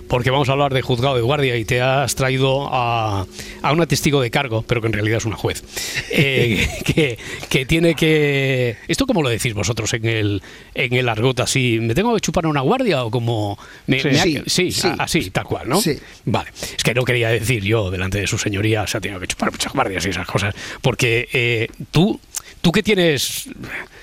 porque 0.07 0.29
vamos 0.29 0.49
a 0.49 0.53
hablar 0.53 0.73
de 0.73 0.81
juzgado 0.81 1.15
de 1.15 1.21
guardia 1.21 1.55
y 1.57 1.65
te 1.65 1.81
has 1.81 2.15
traído 2.15 2.67
a, 2.71 3.25
a 3.61 3.71
una 3.71 3.85
testigo 3.85 4.21
de 4.21 4.29
cargo, 4.31 4.63
pero 4.67 4.81
que 4.81 4.87
en 4.87 4.93
realidad 4.93 5.17
es 5.19 5.25
una 5.25 5.35
juez, 5.37 5.63
eh, 6.11 6.67
que, 6.85 7.17
que 7.49 7.65
tiene 7.65 7.95
que... 7.95 8.75
¿Esto 8.87 9.05
cómo 9.05 9.21
lo 9.23 9.29
decís 9.29 9.53
vosotros 9.53 9.93
en 9.93 10.05
el, 10.05 10.41
en 10.73 10.93
el 10.93 11.07
argot 11.09 11.39
así? 11.39 11.79
¿Me 11.81 11.93
tengo 11.95 12.13
que 12.13 12.21
chupar 12.21 12.45
a 12.45 12.49
una 12.49 12.61
guardia 12.61 13.03
o 13.05 13.11
como... 13.11 13.57
Me, 13.87 13.99
Sí. 14.01 14.09
me 14.09 14.19
ha- 14.19 14.43
Sí, 14.47 14.64
sí, 14.71 14.81
sí. 14.81 14.87
a- 14.87 15.03
así, 15.03 15.29
tal 15.31 15.45
cual, 15.45 15.67
¿no? 15.69 15.81
Sí. 15.81 15.97
Vale. 16.25 16.49
Es 16.75 16.83
que 16.83 16.93
no 16.93 17.03
quería 17.03 17.29
decir 17.29 17.63
yo 17.63 17.89
delante 17.91 18.19
de 18.19 18.27
su 18.27 18.37
señoría 18.37 18.85
se 18.87 18.97
ha 18.97 19.01
tenido 19.01 19.19
que 19.19 19.27
chupar 19.27 19.51
muchas 19.51 19.73
guardias 19.73 20.05
y 20.05 20.09
esas 20.09 20.27
cosas. 20.27 20.53
Porque 20.81 21.27
eh, 21.33 21.67
tú, 21.91 22.19
tú 22.61 22.71
que 22.71 22.83
tienes. 22.83 23.49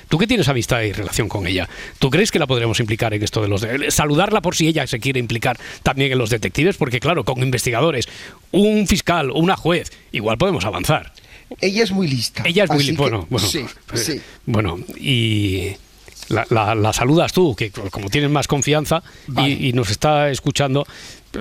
Tú 0.09 0.18
que 0.18 0.27
tienes 0.27 0.46
amistad 0.46 0.83
y 0.83 0.92
relación 0.92 1.27
con 1.27 1.46
ella, 1.46 1.66
¿tú 1.98 2.11
crees 2.11 2.31
que 2.31 2.38
la 2.38 2.46
podremos 2.46 2.79
implicar 2.81 3.14
en 3.14 3.22
esto 3.22 3.40
de 3.40 3.48
los... 3.48 3.62
de- 3.62 3.90
saludarla 3.90 4.42
por 4.42 4.55
si 4.55 4.66
ella 4.68 4.87
se 4.87 5.01
quiere 5.01 5.18
implicar 5.18 5.59
también 5.83 6.12
en 6.12 6.18
los 6.18 6.29
detectives? 6.29 6.77
Porque 6.77 7.01
claro, 7.01 7.25
con 7.25 7.42
investigadores, 7.42 8.07
un 8.51 8.87
fiscal, 8.87 9.31
una 9.31 9.57
juez, 9.57 9.90
igual 10.12 10.37
podemos 10.37 10.66
avanzar. 10.66 11.14
Ella 11.62 11.83
es 11.83 11.92
muy 11.92 12.09
lista. 12.09 12.42
Ella 12.44 12.64
es 12.64 12.70
muy 12.70 12.81
así 12.81 12.90
li- 12.90 12.96
que- 12.96 13.01
bueno, 13.03 13.27
bueno, 13.31 13.46
Sí, 13.48 13.61
eh, 13.61 13.96
sí. 13.96 14.20
bueno, 14.44 14.79
y 14.98 15.77
la, 16.28 16.46
la- 16.50 16.74
la 16.74 16.92
saludas 16.92 17.32
tú, 17.32 17.54
que 17.54 17.70
como 17.70 18.08
tienes 18.11 18.30
más 18.30 18.46
confianza 18.46 19.02
y, 19.38 19.68
y 19.68 19.72
nos 19.72 19.90
está 19.90 20.30
escuchando, 20.30 20.87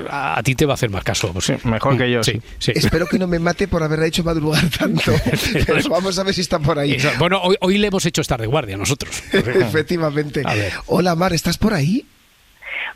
a, 0.09 0.39
a 0.39 0.43
ti 0.43 0.55
te 0.55 0.65
va 0.65 0.73
a 0.73 0.75
hacer 0.75 0.89
más 0.89 1.03
caso. 1.03 1.31
Pues, 1.33 1.51
mejor 1.65 1.97
que 1.97 2.09
yo, 2.11 2.23
Sí, 2.23 2.41
sí. 2.59 2.71
Espero 2.75 3.07
que 3.07 3.19
no 3.19 3.27
me 3.27 3.39
mate 3.39 3.67
por 3.67 3.83
haberla 3.83 4.05
hecho 4.07 4.23
madrugar 4.23 4.63
tanto. 4.69 5.11
Pero 5.65 5.89
vamos 5.89 6.17
a 6.19 6.23
ver 6.23 6.33
si 6.33 6.41
está 6.41 6.59
por 6.59 6.79
ahí. 6.79 6.93
Eso, 6.93 7.09
Bueno, 7.19 7.41
hoy, 7.41 7.55
hoy 7.61 7.77
le 7.77 7.87
hemos 7.87 8.05
hecho 8.05 8.21
estar 8.21 8.39
de 8.39 8.47
guardia 8.47 8.77
nosotros. 8.77 9.21
Efectivamente. 9.33 10.43
Hola, 10.87 11.15
Mar, 11.15 11.33
¿estás 11.33 11.57
por 11.57 11.73
ahí? 11.73 12.05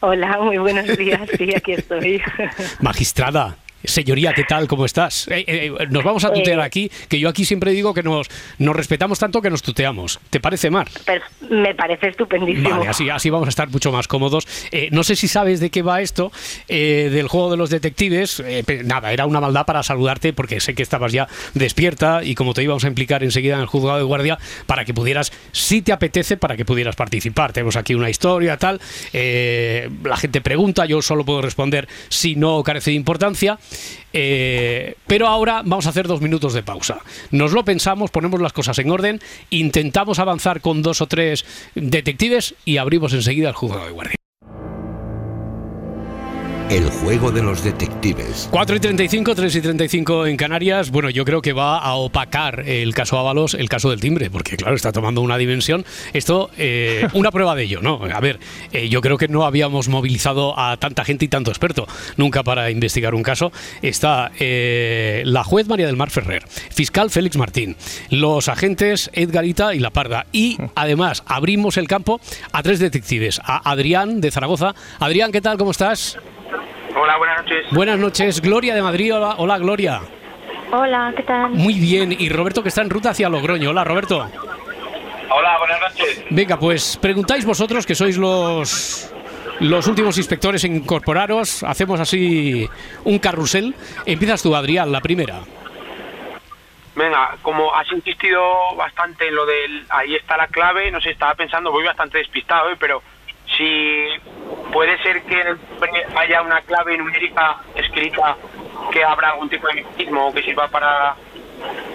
Hola, 0.02 0.38
muy 0.42 0.58
buenos 0.58 0.98
días. 0.98 1.22
Sí, 1.38 1.54
aquí 1.56 1.74
estoy. 1.74 2.22
Magistrada. 2.82 3.58
Señoría, 3.88 4.34
¿qué 4.34 4.44
tal? 4.44 4.68
¿Cómo 4.68 4.86
estás? 4.86 5.28
Eh, 5.30 5.44
eh, 5.48 5.72
nos 5.90 6.04
vamos 6.04 6.24
a 6.26 6.34
tutear 6.34 6.60
Eh. 6.60 6.64
aquí, 6.64 6.92
que 7.10 7.20
yo 7.20 7.30
aquí 7.30 7.46
siempre 7.46 7.72
digo 7.72 7.94
que 7.94 8.04
nos, 8.04 8.28
nos 8.58 8.76
respetamos 8.76 9.20
tanto 9.20 9.42
que 9.42 9.50
nos 9.50 9.62
tuteamos. 9.62 10.20
¿Te 10.30 10.40
parece, 10.40 10.70
Mar? 10.70 10.88
Me 11.50 11.74
parece 11.76 12.08
estupendísimo. 12.10 12.70
Vale, 12.70 12.88
así, 12.88 13.10
así 13.10 13.30
vamos 13.30 13.48
a 13.48 13.50
estar 13.50 13.70
mucho 13.70 13.92
más 13.92 14.08
cómodos. 14.08 14.48
Eh, 14.72 14.90
no 14.92 15.04
sé 15.04 15.16
si 15.16 15.28
sabes 15.28 15.60
de 15.60 15.70
qué 15.70 15.82
va 15.82 16.02
esto, 16.02 16.32
eh, 16.68 17.10
del 17.12 17.28
juego 17.28 17.52
de 17.52 17.58
los 17.58 17.70
detectives. 17.70 18.40
Eh, 18.46 18.64
nada, 18.86 19.12
era 19.12 19.26
una 19.26 19.40
maldad 19.42 19.66
para 19.66 19.84
saludarte 19.84 20.34
porque 20.34 20.60
sé 20.60 20.74
que 20.76 20.84
estabas 20.84 21.12
ya 21.12 21.28
despierta 21.54 22.24
y 22.24 22.36
como 22.36 22.54
te 22.54 22.64
íbamos 22.64 22.84
a 22.84 22.88
implicar 22.88 23.24
enseguida 23.24 23.56
en 23.56 23.62
el 23.62 23.68
juzgado 23.68 23.98
de 23.98 24.04
guardia 24.04 24.38
para 24.66 24.86
que 24.86 24.94
pudieras, 24.94 25.32
si 25.52 25.82
te 25.82 25.92
apetece, 25.92 26.38
para 26.38 26.56
que 26.58 26.66
pudieras 26.66 26.96
participar. 26.96 27.54
Tenemos 27.54 27.76
aquí 27.76 27.96
una 27.96 28.10
historia, 28.10 28.58
tal. 28.58 28.80
eh, 29.14 29.90
la 30.04 30.18
gente 30.18 30.42
pregunta, 30.42 30.86
yo 30.86 31.02
solo 31.02 31.26
puedo 31.26 31.42
responder 31.42 31.88
si 32.10 32.36
no 32.36 32.64
carece 32.64 32.92
de 32.92 32.96
importancia. 32.96 33.58
Eh, 34.14 34.96
pero 35.08 35.28
ahora 35.28 35.62
vamos 35.66 35.86
a 35.86 35.90
hacer 35.90 36.08
dos 36.08 36.22
minutos 36.22 36.54
de 36.54 36.64
pausa. 36.64 37.00
Nos 37.32 37.52
lo 37.52 37.66
pensamos, 37.66 38.12
ponemos 38.12 38.42
las 38.42 38.54
cosas 38.54 38.80
en 38.80 38.92
orden, 38.92 39.22
intentamos 39.50 40.20
avanzar 40.20 40.62
con 40.62 40.82
dos 40.82 41.02
o 41.02 41.08
tres 41.08 41.46
detectives 41.76 42.56
y 42.66 42.78
abrimos 42.78 43.14
enseguida 43.14 43.50
el 43.50 43.56
juzgado 43.56 43.86
de 43.86 43.92
guardia. 43.92 44.25
El 46.68 46.90
juego 46.90 47.32
de 47.32 47.44
los 47.44 47.64
detectives. 47.64 48.50
4 48.50 48.76
y 48.76 48.80
35, 48.80 49.36
3 49.36 49.56
y 49.56 49.62
35 49.62 50.26
en 50.26 50.36
Canarias. 50.36 50.90
Bueno, 50.90 51.12
yo 51.12 51.24
creo 51.24 51.40
que 51.40 51.54
va 51.54 51.78
a 51.78 51.94
opacar 51.94 52.68
el 52.68 52.92
caso 52.96 53.20
Ábalos, 53.20 53.54
el 53.54 53.70
caso 53.70 53.92
del 53.92 54.00
timbre, 54.00 54.32
porque 54.32 54.58
claro, 54.58 54.76
está 54.76 54.92
tomando 54.92 55.22
una 55.22 55.38
dimensión. 55.38 55.86
Esto, 56.14 56.50
eh, 56.58 57.08
una 57.14 57.30
prueba 57.30 57.54
de 57.54 57.64
ello, 57.64 57.82
¿no? 57.82 58.02
A 58.12 58.20
ver, 58.20 58.40
eh, 58.74 58.90
yo 58.90 59.02
creo 59.02 59.20
que 59.20 59.28
no 59.28 59.46
habíamos 59.46 59.90
movilizado 59.90 60.58
a 60.58 60.76
tanta 60.78 61.06
gente 61.06 61.26
y 61.26 61.28
tanto 61.28 61.52
experto 61.52 61.88
nunca 62.18 62.42
para 62.42 62.72
investigar 62.72 63.14
un 63.14 63.22
caso. 63.22 63.52
Está 63.84 64.32
eh, 64.40 65.22
la 65.24 65.44
juez 65.44 65.68
María 65.68 65.86
del 65.86 65.98
Mar 65.98 66.10
Ferrer, 66.10 66.48
fiscal 66.48 67.12
Félix 67.12 67.38
Martín, 67.38 67.76
los 68.10 68.48
agentes 68.48 69.12
Edgarita 69.14 69.76
y 69.76 69.80
La 69.80 69.92
Parda. 69.92 70.26
Y 70.32 70.58
además 70.74 71.22
abrimos 71.28 71.78
el 71.78 71.88
campo 71.88 72.20
a 72.52 72.64
tres 72.64 72.80
detectives, 72.80 73.40
a 73.44 73.70
Adrián 73.70 74.20
de 74.20 74.32
Zaragoza. 74.32 74.74
Adrián, 75.00 75.32
¿qué 75.32 75.42
tal? 75.42 75.60
¿Cómo 75.60 75.70
estás? 75.70 76.18
Hola, 76.96 77.18
buenas 77.18 77.38
noches. 77.44 77.66
Buenas 77.72 78.00
noches, 78.00 78.42
Gloria 78.42 78.74
de 78.74 78.82
Madrid. 78.82 79.14
Hola, 79.16 79.36
hola, 79.38 79.58
Gloria. 79.58 80.02
Hola, 80.72 81.14
¿qué 81.16 81.24
tal? 81.24 81.52
Muy 81.52 81.74
bien. 81.74 82.16
Y 82.18 82.30
Roberto 82.30 82.64
que 82.64 82.70
está 82.70 82.82
en 82.82 82.90
ruta 82.90 83.10
hacia 83.10 83.30
Logroño. 83.30 83.70
Hola, 83.72 83.84
Roberto. 83.84 84.30
Hola, 85.30 85.58
buenas 85.58 85.82
noches. 85.82 86.24
Venga, 86.30 86.58
pues 86.58 86.98
preguntáis 86.98 87.46
vosotros 87.46 87.86
que 87.86 87.96
sois 87.96 88.18
los 88.18 89.12
los 89.60 89.88
últimos 89.88 90.18
inspectores 90.18 90.64
en 90.64 90.78
incorporaros. 90.78 91.64
Hacemos 91.64 92.00
así 92.00 92.70
un 93.04 93.20
carrusel. 93.20 93.76
Empiezas 94.06 94.42
tú, 94.42 94.56
Adrián, 94.56 94.92
la 94.92 95.02
primera. 95.02 95.42
Venga, 96.96 97.36
como 97.42 97.76
has 97.76 97.92
insistido 97.92 98.42
bastante 98.78 99.28
en 99.28 99.36
lo 99.36 99.46
del 99.46 99.86
ahí 99.90 100.16
está 100.16 100.38
la 100.38 100.48
clave, 100.48 100.90
no 100.92 101.02
sé, 101.02 101.10
estaba 101.10 101.36
pensando, 101.36 101.70
voy 101.70 101.84
bastante 101.84 102.20
despistado, 102.20 102.70
¿eh? 102.72 102.78
pero 102.80 103.02
si 103.58 104.08
puede 104.72 104.98
ser 105.04 105.22
que 105.24 105.56
haya 106.16 106.42
una 106.42 106.62
clave 106.62 106.98
numérica 106.98 107.58
escrita 107.76 108.36
que 108.92 109.04
abra 109.04 109.32
algún 109.32 109.50
tipo 109.50 109.68
de 109.68 109.76
mecanismo 109.76 110.34
que 110.34 110.44
sirva 110.44 110.68
para 110.68 111.16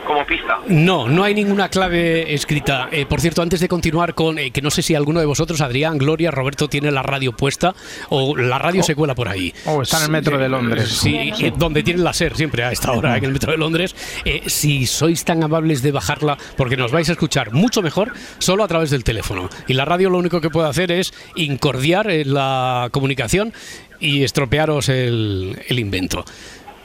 como 0.07 0.25
pista. 0.27 0.59
No, 0.67 1.09
no 1.09 1.23
hay 1.23 1.35
ninguna 1.35 1.69
clave 1.69 2.35
escrita. 2.35 2.89
Eh, 2.91 3.07
por 3.07 3.21
cierto, 3.21 3.43
antes 3.43 3.61
de 3.61 3.69
continuar 3.69 4.15
con, 4.15 4.39
eh, 4.39 4.51
que 4.51 4.63
no 4.63 4.71
sé 4.71 4.83
si 4.83 4.95
alguno 4.95 5.21
de 5.21 5.27
vosotros, 5.27 5.61
Adrián, 5.61 5.99
Gloria, 5.99 6.31
Roberto, 6.31 6.69
tiene 6.69 6.91
la 6.91 7.03
radio 7.03 7.33
puesta 7.33 7.75
o 8.09 8.37
la 8.37 8.59
radio 8.59 8.83
se 8.83 8.95
cuela 8.95 9.15
por 9.15 9.29
ahí. 9.29 9.55
Oh, 9.67 9.83
está 9.83 9.99
en 9.99 10.05
el 10.05 10.11
metro 10.11 10.39
de 10.39 10.49
Londres. 10.49 10.89
Sí, 10.89 11.17
eh, 11.17 11.53
donde 11.57 11.83
tiene 11.83 12.03
la 12.03 12.13
SER 12.13 12.37
siempre 12.37 12.65
a 12.65 12.73
esta 12.73 12.93
hora, 12.93 13.17
en 13.17 13.25
el 13.25 13.33
metro 13.33 13.53
de 13.53 13.59
Londres. 13.59 13.95
Eh, 14.25 14.43
si 14.47 14.87
sois 14.87 15.25
tan 15.25 15.43
amables 15.43 15.83
de 15.83 15.93
bajarla, 15.93 16.37
porque 16.57 16.77
nos 16.77 16.93
vais 16.93 17.09
a 17.09 17.13
escuchar 17.13 17.53
mucho 17.53 17.83
mejor 17.83 18.13
solo 18.39 18.65
a 18.65 18.69
través 18.69 18.91
del 18.91 19.05
teléfono. 19.05 19.49
Y 19.69 19.75
la 19.75 19.85
radio 19.85 20.11
lo 20.11 20.19
único 20.19 20.41
que 20.41 20.51
puede 20.51 20.69
hacer 20.69 20.91
es 20.91 21.13
incordiar 21.37 22.11
eh, 22.11 22.25
la 22.25 22.89
comunicación 22.91 23.53
y 24.01 24.25
estropearos 24.25 24.89
el, 24.89 25.63
el 25.69 25.79
invento. 25.79 26.25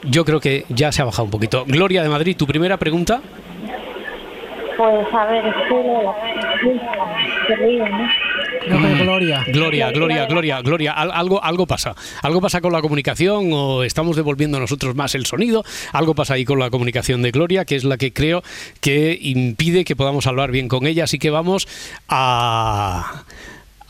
Yo 0.05 0.23
creo 0.25 0.39
que 0.39 0.65
ya 0.69 0.91
se 0.91 1.01
ha 1.01 1.05
bajado 1.05 1.23
un 1.25 1.31
poquito. 1.31 1.65
Gloria 1.67 2.03
de 2.03 2.09
Madrid, 2.09 2.35
tu 2.37 2.45
primera 2.47 2.77
pregunta. 2.77 3.21
Pues 4.77 5.07
a 5.13 5.25
ver, 5.25 5.45
es 5.47 5.55
que 7.47 7.55
ríe, 7.55 7.89
¿no? 7.89 8.09
Gloria. 9.03 9.43
Gloria, 9.47 9.91
Gloria, 9.91 10.25
Gloria, 10.25 10.61
Gloria, 10.61 10.91
al- 10.93 11.11
algo, 11.11 11.41
algo 11.43 11.65
pasa. 11.67 11.95
Algo 12.23 12.41
pasa 12.41 12.59
con 12.61 12.73
la 12.73 12.81
comunicación 12.81 13.51
o 13.53 13.83
estamos 13.83 14.15
devolviendo 14.17 14.59
nosotros 14.59 14.95
más 14.95 15.15
el 15.15 15.25
sonido. 15.25 15.63
Algo 15.93 16.13
pasa 16.15 16.33
ahí 16.33 16.43
con 16.45 16.59
la 16.59 16.69
comunicación 16.69 17.21
de 17.21 17.31
Gloria, 17.31 17.63
que 17.63 17.75
es 17.75 17.83
la 17.85 17.97
que 17.97 18.11
creo 18.11 18.43
que 18.81 19.17
impide 19.21 19.85
que 19.85 19.95
podamos 19.95 20.27
hablar 20.27 20.51
bien 20.51 20.67
con 20.67 20.87
ella. 20.87 21.05
Así 21.05 21.19
que 21.19 21.29
vamos 21.29 21.67
a, 22.09 23.23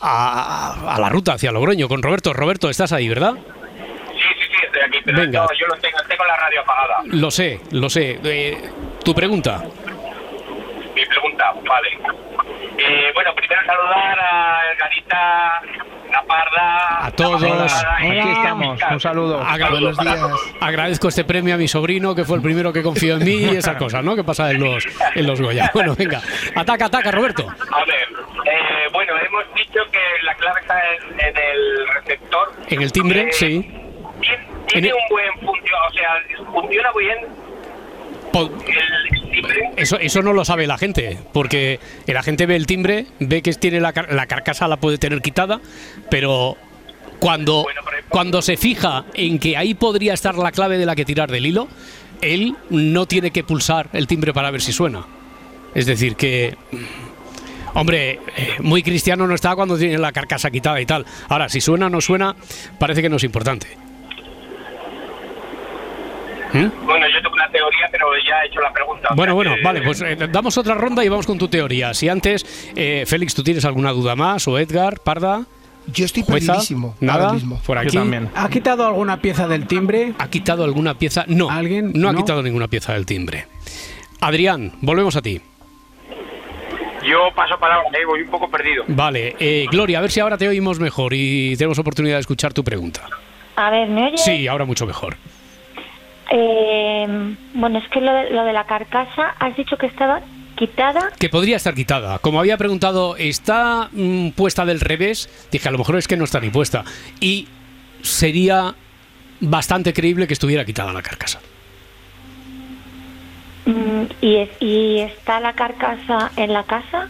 a, 0.00 0.94
a 0.94 1.00
la 1.00 1.08
ruta 1.08 1.32
hacia 1.32 1.50
Logroño 1.52 1.88
con 1.88 2.02
Roberto. 2.02 2.32
Roberto, 2.32 2.70
estás 2.70 2.92
ahí, 2.92 3.08
¿verdad? 3.08 3.32
Sí, 3.34 3.40
sí, 4.20 4.46
sí, 4.50 4.66
estoy 4.66 4.82
aquí, 4.82 4.95
pero 5.06 5.18
Venga. 5.20 5.40
no, 5.42 5.48
yo 5.58 5.66
lo 5.68 5.76
tengo, 5.76 5.98
tengo 6.08 6.24
la 6.24 6.36
radio 6.36 6.60
apagada. 6.60 6.96
Lo 7.06 7.30
sé, 7.30 7.60
lo 7.70 7.88
sé. 7.88 8.20
Eh, 8.24 8.70
tu 9.04 9.14
pregunta. 9.14 9.62
Mi 10.94 11.04
pregunta, 11.06 11.52
vale. 11.68 11.88
Eh, 12.78 13.10
bueno, 13.14 13.34
primero 13.34 13.60
saludar 13.64 14.18
a 14.18 14.60
Garita, 14.78 15.62
La 16.10 16.22
Parda. 16.24 17.06
A 17.06 17.10
todos. 17.12 17.42
Hola, 17.42 17.96
Aquí 17.98 18.30
estamos. 18.30 18.78
Un 18.90 19.00
saludo. 19.00 19.40
Agra- 19.42 19.70
Buenos 19.70 19.96
días. 19.98 20.20
Agradezco 20.60 21.08
este 21.08 21.24
premio 21.24 21.54
a 21.54 21.58
mi 21.58 21.68
sobrino, 21.68 22.14
que 22.14 22.24
fue 22.24 22.36
el 22.36 22.42
primero 22.42 22.72
que 22.72 22.82
confió 22.82 23.16
en 23.16 23.24
mí 23.24 23.36
y 23.36 23.56
esas 23.56 23.76
cosas, 23.78 24.02
¿no? 24.04 24.14
Que 24.16 24.24
pasa 24.24 24.50
en 24.50 24.60
los, 24.60 24.84
en 25.14 25.26
los 25.26 25.40
Goya. 25.40 25.70
Bueno, 25.74 25.94
venga. 25.96 26.20
Ataca, 26.54 26.86
ataca, 26.86 27.10
Roberto. 27.10 27.46
A 27.48 27.84
ver, 27.84 28.08
eh, 28.44 28.88
bueno, 28.92 29.12
hemos 29.18 29.54
dicho 29.54 29.80
que 29.92 30.00
la 30.24 30.34
clave 30.34 30.60
está 30.60 30.80
en, 30.94 31.20
en 31.20 31.36
el 31.36 31.88
receptor. 31.94 32.52
En 32.68 32.82
el 32.82 32.92
timbre, 32.92 33.20
Eh, 33.28 33.32
sí. 33.32 33.82
Tiene, 34.82 34.92
un 34.92 35.08
buen 35.10 35.32
función, 35.34 35.78
o 35.88 35.92
sea, 35.92 36.52
funciona 36.52 36.88
bien 36.98 37.18
el 38.32 39.30
timbre. 39.30 39.70
Eso, 39.76 39.98
eso 39.98 40.22
no 40.22 40.32
lo 40.32 40.44
sabe 40.44 40.66
la 40.66 40.78
gente, 40.78 41.18
porque 41.32 41.80
la 42.06 42.22
gente 42.22 42.46
ve 42.46 42.56
el 42.56 42.66
timbre, 42.66 43.06
ve 43.18 43.42
que 43.42 43.52
tiene 43.54 43.80
la, 43.80 43.92
car- 43.92 44.12
la 44.12 44.26
carcasa, 44.26 44.68
la 44.68 44.76
puede 44.78 44.98
tener 44.98 45.22
quitada, 45.22 45.60
pero 46.10 46.56
cuando, 47.18 47.66
cuando 48.08 48.42
se 48.42 48.56
fija 48.56 49.04
en 49.14 49.38
que 49.38 49.56
ahí 49.56 49.74
podría 49.74 50.14
estar 50.14 50.34
la 50.36 50.52
clave 50.52 50.76
de 50.78 50.86
la 50.86 50.94
que 50.94 51.04
tirar 51.04 51.30
del 51.30 51.46
hilo, 51.46 51.68
él 52.20 52.54
no 52.70 53.06
tiene 53.06 53.30
que 53.30 53.44
pulsar 53.44 53.88
el 53.92 54.06
timbre 54.06 54.32
para 54.32 54.50
ver 54.50 54.60
si 54.60 54.72
suena. 54.72 55.04
Es 55.74 55.86
decir, 55.86 56.16
que... 56.16 56.56
Hombre, 57.74 58.12
eh, 58.36 58.54
muy 58.60 58.82
cristiano 58.82 59.26
no 59.26 59.34
está 59.34 59.54
cuando 59.54 59.76
tiene 59.76 59.98
la 59.98 60.10
carcasa 60.10 60.50
quitada 60.50 60.80
y 60.80 60.86
tal. 60.86 61.04
Ahora, 61.28 61.50
si 61.50 61.60
suena 61.60 61.86
o 61.86 61.90
no 61.90 62.00
suena, 62.00 62.34
parece 62.78 63.02
que 63.02 63.10
no 63.10 63.16
es 63.16 63.24
importante. 63.24 63.66
Bueno, 66.84 67.06
yo 67.08 67.22
tengo 67.22 67.34
una 67.34 67.48
teoría, 67.50 67.88
pero 67.90 68.06
ya 68.26 68.42
he 68.42 68.46
hecho 68.48 68.60
la 68.60 68.72
pregunta. 68.72 69.08
Bueno, 69.14 69.34
bueno, 69.34 69.54
que- 69.54 69.62
vale, 69.62 69.82
pues 69.82 70.00
eh, 70.02 70.16
damos 70.30 70.56
otra 70.58 70.74
ronda 70.74 71.04
y 71.04 71.08
vamos 71.08 71.26
con 71.26 71.38
tu 71.38 71.48
teoría. 71.48 71.94
Si 71.94 72.08
antes, 72.08 72.44
eh, 72.76 73.04
Félix, 73.06 73.34
¿tú 73.34 73.42
tienes 73.42 73.64
alguna 73.64 73.92
duda 73.92 74.16
más? 74.16 74.46
¿O 74.48 74.58
Edgar, 74.58 75.00
Parda? 75.00 75.44
Yo 75.92 76.04
estoy 76.04 76.24
Jueza, 76.24 76.52
perdidísimo. 76.54 76.96
¿Nada? 77.00 77.32
Mismo. 77.32 77.60
Por 77.64 77.78
aquí. 77.78 77.96
¿Ha 78.34 78.48
quitado 78.48 78.86
alguna 78.86 79.20
pieza 79.20 79.46
del 79.46 79.66
timbre? 79.68 80.14
¿Ha 80.18 80.28
quitado 80.28 80.64
alguna 80.64 80.94
pieza? 80.98 81.24
No. 81.28 81.48
¿Alguien? 81.48 81.92
No 81.94 82.08
ha 82.08 82.12
¿No? 82.12 82.18
quitado 82.18 82.42
ninguna 82.42 82.66
pieza 82.68 82.92
del 82.94 83.06
timbre. 83.06 83.46
Adrián, 84.20 84.72
volvemos 84.80 85.14
a 85.14 85.22
ti. 85.22 85.40
Yo 87.08 87.18
paso 87.36 87.56
palabra, 87.60 87.84
eh, 87.92 88.04
voy 88.04 88.22
un 88.22 88.30
poco 88.30 88.50
perdido. 88.50 88.82
Vale, 88.88 89.36
eh, 89.38 89.66
Gloria, 89.70 89.98
a 89.98 90.00
ver 90.00 90.10
si 90.10 90.18
ahora 90.18 90.36
te 90.36 90.48
oímos 90.48 90.80
mejor 90.80 91.12
y 91.14 91.54
tenemos 91.56 91.78
oportunidad 91.78 92.16
de 92.16 92.20
escuchar 92.22 92.52
tu 92.52 92.64
pregunta. 92.64 93.02
A 93.54 93.70
ver, 93.70 93.88
¿me 93.88 94.06
oyes? 94.08 94.24
Sí, 94.24 94.48
ahora 94.48 94.64
mucho 94.64 94.86
mejor. 94.86 95.16
Eh, 96.30 97.36
bueno, 97.54 97.78
es 97.78 97.88
que 97.90 98.00
lo 98.00 98.12
de, 98.12 98.30
lo 98.30 98.44
de 98.44 98.52
la 98.52 98.64
carcasa, 98.64 99.34
has 99.38 99.56
dicho 99.56 99.76
que 99.76 99.86
estaba 99.86 100.20
quitada. 100.56 101.10
Que 101.18 101.28
podría 101.28 101.56
estar 101.56 101.74
quitada. 101.74 102.18
Como 102.18 102.40
había 102.40 102.56
preguntado, 102.56 103.16
¿está 103.16 103.88
mm, 103.92 104.30
puesta 104.30 104.64
del 104.64 104.80
revés? 104.80 105.28
Dije, 105.52 105.68
a 105.68 105.72
lo 105.72 105.78
mejor 105.78 105.96
es 105.96 106.08
que 106.08 106.16
no 106.16 106.24
está 106.24 106.40
ni 106.40 106.50
puesta. 106.50 106.84
Y 107.20 107.46
sería 108.02 108.74
bastante 109.40 109.92
creíble 109.92 110.26
que 110.26 110.32
estuviera 110.32 110.64
quitada 110.64 110.92
la 110.92 111.02
carcasa. 111.02 111.40
mm, 113.66 114.02
y, 114.20 114.36
es- 114.36 114.50
y 114.62 114.98
está 115.00 115.40
la 115.40 115.52
carcasa 115.52 116.30
en 116.36 116.52
la 116.52 116.62
casa. 116.64 117.08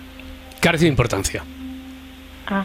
Carece 0.60 0.84
de 0.84 0.90
importancia. 0.90 1.44
Ah. 2.48 2.64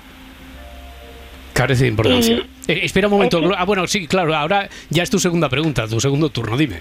Carece 1.53 1.83
de 1.83 1.89
importancia. 1.89 2.35
Y- 2.35 2.71
Eh, 2.71 2.81
espera 2.83 3.07
un 3.07 3.13
momento. 3.13 3.39
es 3.39 3.55
Ah, 3.57 3.65
bueno, 3.65 3.85
sí, 3.87 4.07
claro, 4.07 4.35
ahora 4.35 4.69
ya 4.89 5.03
es 5.03 5.09
tu 5.09 5.19
segunda 5.19 5.49
pregunta, 5.49 5.87
tu 5.87 5.99
segundo 5.99 6.29
turno, 6.29 6.55
dime. 6.57 6.77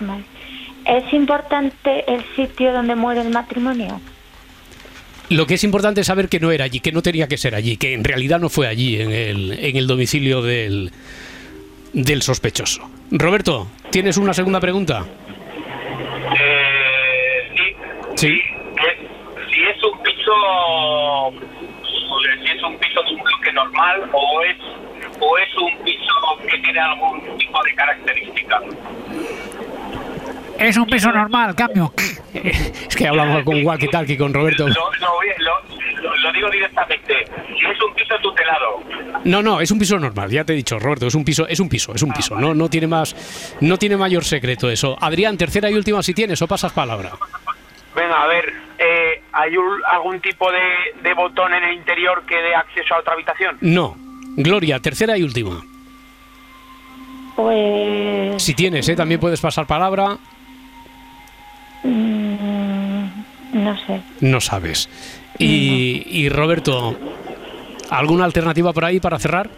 Vale. 0.00 0.22
¿Es 0.86 1.12
importante 1.12 2.04
el 2.12 2.24
sitio 2.36 2.72
donde 2.72 2.94
muere 2.94 3.20
el 3.22 3.30
matrimonio? 3.30 4.00
Lo 5.30 5.46
que 5.46 5.54
es 5.54 5.64
importante 5.64 6.00
es 6.00 6.06
saber 6.06 6.28
que 6.28 6.40
no 6.40 6.50
era 6.50 6.64
allí, 6.64 6.80
que 6.80 6.92
no 6.92 7.02
tenía 7.02 7.26
que 7.28 7.36
ser 7.36 7.54
allí, 7.54 7.76
que 7.76 7.92
en 7.92 8.04
realidad 8.04 8.38
no 8.40 8.48
fue 8.48 8.66
allí, 8.66 9.00
en 9.00 9.10
el, 9.12 9.52
en 9.52 9.76
el 9.76 9.86
domicilio 9.86 10.40
del, 10.40 10.90
del 11.92 12.22
sospechoso. 12.22 12.88
Roberto, 13.10 13.68
¿tienes 13.90 14.16
una 14.16 14.32
segunda 14.32 14.60
pregunta? 14.60 15.04
Eh, 16.40 17.50
sí, 17.56 17.74
Sí. 18.14 18.28
es- 18.28 19.52
si 19.52 19.60
es 19.62 19.84
un 19.84 20.02
piso, 20.02 20.32
normal 23.64 24.10
o 24.12 24.42
es 24.42 24.56
o 25.20 25.38
es 25.38 25.56
un 25.56 25.84
piso 25.84 26.12
que 26.50 26.58
tiene 26.58 26.78
algún 26.80 27.20
tipo 27.38 27.58
de 27.64 27.74
característica. 27.74 28.60
Es 30.58 30.76
un 30.76 30.86
piso 30.86 31.10
normal, 31.12 31.54
cambio. 31.54 31.92
es 32.34 32.96
que 32.96 33.06
hablamos 33.06 33.42
con 33.44 33.64
walkie 33.64 33.88
talkie 33.88 34.16
con 34.16 34.32
Roberto. 34.34 34.66
Lo, 34.68 34.74
lo, 34.74 35.08
lo- 35.38 36.02
lo- 36.02 36.16
lo 36.16 36.32
digo 36.32 36.50
directamente. 36.50 37.14
Es 37.22 37.82
un 37.82 37.94
piso 37.94 38.14
tutelado, 38.22 38.82
No, 39.24 39.42
no, 39.42 39.60
es 39.60 39.70
un 39.70 39.78
piso 39.78 39.98
normal, 39.98 40.30
ya 40.30 40.44
te 40.44 40.52
he 40.52 40.56
dicho, 40.56 40.78
Roberto, 40.78 41.06
es 41.06 41.14
un 41.14 41.24
piso, 41.24 41.46
es 41.48 41.58
un 41.60 41.68
piso, 41.68 41.92
es 41.94 42.02
un 42.02 42.12
piso, 42.12 42.36
no, 42.36 42.54
no 42.54 42.68
tiene 42.70 42.86
más, 42.86 43.14
no 43.60 43.76
tiene 43.76 43.96
mayor 43.96 44.24
secreto 44.24 44.70
eso. 44.70 44.96
Adrián, 45.00 45.36
tercera 45.36 45.70
y 45.70 45.74
última 45.74 46.02
si 46.02 46.14
tienes, 46.14 46.40
o 46.42 46.46
pasas 46.46 46.72
palabra. 46.72 47.10
Venga, 47.98 48.22
a 48.22 48.26
ver, 48.26 48.52
eh, 48.78 49.22
¿hay 49.32 49.56
un- 49.56 49.82
algún 49.90 50.20
tipo 50.20 50.50
de, 50.52 50.60
de 51.02 51.14
botón 51.14 51.52
en 51.54 51.64
el 51.64 51.74
interior 51.74 52.24
que 52.26 52.36
dé 52.36 52.54
acceso 52.54 52.94
a 52.94 52.98
otra 53.00 53.14
habitación? 53.14 53.58
No. 53.60 53.96
Gloria, 54.36 54.78
tercera 54.80 55.18
y 55.18 55.22
última. 55.22 55.60
Pues. 57.36 58.42
Si 58.42 58.54
tienes, 58.54 58.88
¿eh? 58.88 58.96
también 58.96 59.20
puedes 59.20 59.40
pasar 59.40 59.66
palabra, 59.66 60.16
mm, 61.84 63.04
no 63.52 63.76
sé. 63.86 64.00
no 64.20 64.40
sabes. 64.40 64.88
Y, 65.38 66.02
y 66.06 66.28
Roberto, 66.28 66.96
¿alguna 67.90 68.24
alternativa 68.24 68.72
por 68.72 68.84
ahí 68.84 68.98
para 68.98 69.18
cerrar? 69.18 69.50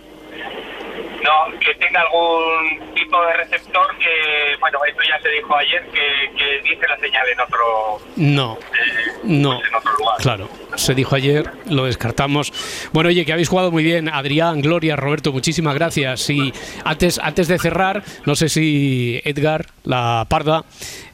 No, 1.71 1.79
que 1.79 1.85
tenga 1.87 2.01
algún 2.01 2.95
tipo 2.95 3.21
de 3.27 3.33
receptor 3.35 3.87
que, 3.99 4.57
bueno, 4.61 4.79
esto 4.89 5.03
ya 5.09 5.21
se 5.23 5.29
dijo 5.29 5.57
ayer, 5.57 5.83
que, 5.93 6.37
que 6.37 6.69
dice 6.69 6.87
la 6.89 6.99
señal 6.99 7.27
en 7.33 7.41
otro, 7.41 8.01
No, 8.17 8.59
no. 9.25 9.53
en 9.65 9.75
otro 9.75 9.93
lugar. 9.99 10.17
Claro, 10.19 10.49
se 10.77 10.95
dijo 10.95 11.15
ayer, 11.15 11.51
lo 11.67 11.85
descartamos. 11.85 12.53
Bueno, 12.93 13.09
oye, 13.09 13.25
que 13.25 13.33
habéis 13.33 13.49
jugado 13.49 13.71
muy 13.71 13.83
bien. 13.85 14.09
Adrián, 14.09 14.61
Gloria, 14.61 14.97
Roberto, 14.97 15.33
muchísimas 15.33 15.75
gracias. 15.75 16.29
Y 16.31 16.53
antes, 16.85 17.19
antes 17.23 17.49
de 17.49 17.59
cerrar, 17.59 18.03
no 18.27 18.35
sé 18.35 18.49
si 18.49 19.21
Edgar, 19.25 19.67
la 19.85 20.27
Parda, 20.29 20.65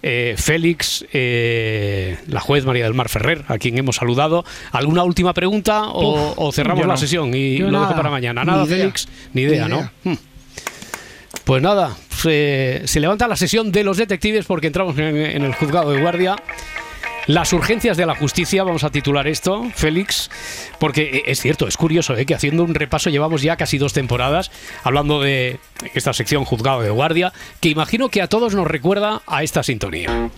eh, 0.02 0.34
Félix, 0.38 1.04
eh, 1.12 2.18
la 2.28 2.40
juez 2.40 2.64
María 2.64 2.84
del 2.84 2.94
Mar 2.94 3.08
Ferrer, 3.08 3.44
a 3.48 3.58
quien 3.58 3.78
hemos 3.78 3.96
saludado, 3.96 4.44
¿alguna 4.72 5.02
última 5.04 5.32
pregunta 5.34 5.84
o, 5.88 6.30
Uf, 6.30 6.38
o 6.38 6.52
cerramos 6.52 6.86
la 6.86 6.94
no. 6.94 6.96
sesión 6.98 7.32
y 7.34 7.58
Yo 7.58 7.70
lo 7.70 7.80
dejo 7.80 7.94
para 7.96 8.10
mañana? 8.10 8.42
Ni 8.42 8.50
Nada, 8.50 8.64
idea. 8.64 8.76
Félix, 8.78 9.08
ni 9.32 9.42
idea, 9.42 9.64
Ni 9.68 9.70
¿no? 9.70 9.90
Hmm. 10.04 10.14
Pues 11.46 11.62
nada, 11.62 11.96
se, 12.10 12.82
levanta 12.94 13.28
la 13.28 13.36
sesión 13.36 13.70
de 13.70 13.84
los 13.84 13.98
detectives 13.98 14.46
porque 14.46 14.66
entramos 14.66 14.98
en, 14.98 15.16
el 15.16 15.54
juzgado 15.54 15.92
de 15.92 16.00
guardia. 16.00 16.34
Las 17.28 17.52
urgencias 17.52 17.96
de 17.96 18.04
la 18.04 18.16
justicia, 18.16 18.64
vamos 18.64 18.82
a 18.82 18.90
titular 18.90 19.28
esto, 19.28 19.64
Félix, 19.72 20.28
porque 20.80 21.22
e, 21.24 21.30
es 21.30 21.40
cierto, 21.40 21.68
es 21.68 21.76
curioso 21.76 22.16
eh, 22.16 22.26
que 22.26 22.34
haciendo 22.34 22.64
un 22.64 22.74
repaso 22.74 23.10
llevamos 23.10 23.42
ya 23.42 23.56
casi 23.56 23.78
dos 23.78 23.92
temporadas 23.92 24.50
hablando 24.82 25.20
de 25.20 25.60
esta 25.94 26.12
sección 26.12 26.44
juzgado 26.44 26.80
de 26.82 26.90
guardia, 26.90 27.32
que 27.60 27.68
imagino 27.68 28.08
que 28.08 28.22
a 28.22 28.28
todos 28.28 28.56
nos 28.56 28.66
recuerda 28.66 29.22
a 29.28 29.44
esta 29.44 29.62
sintonía. 29.62 30.30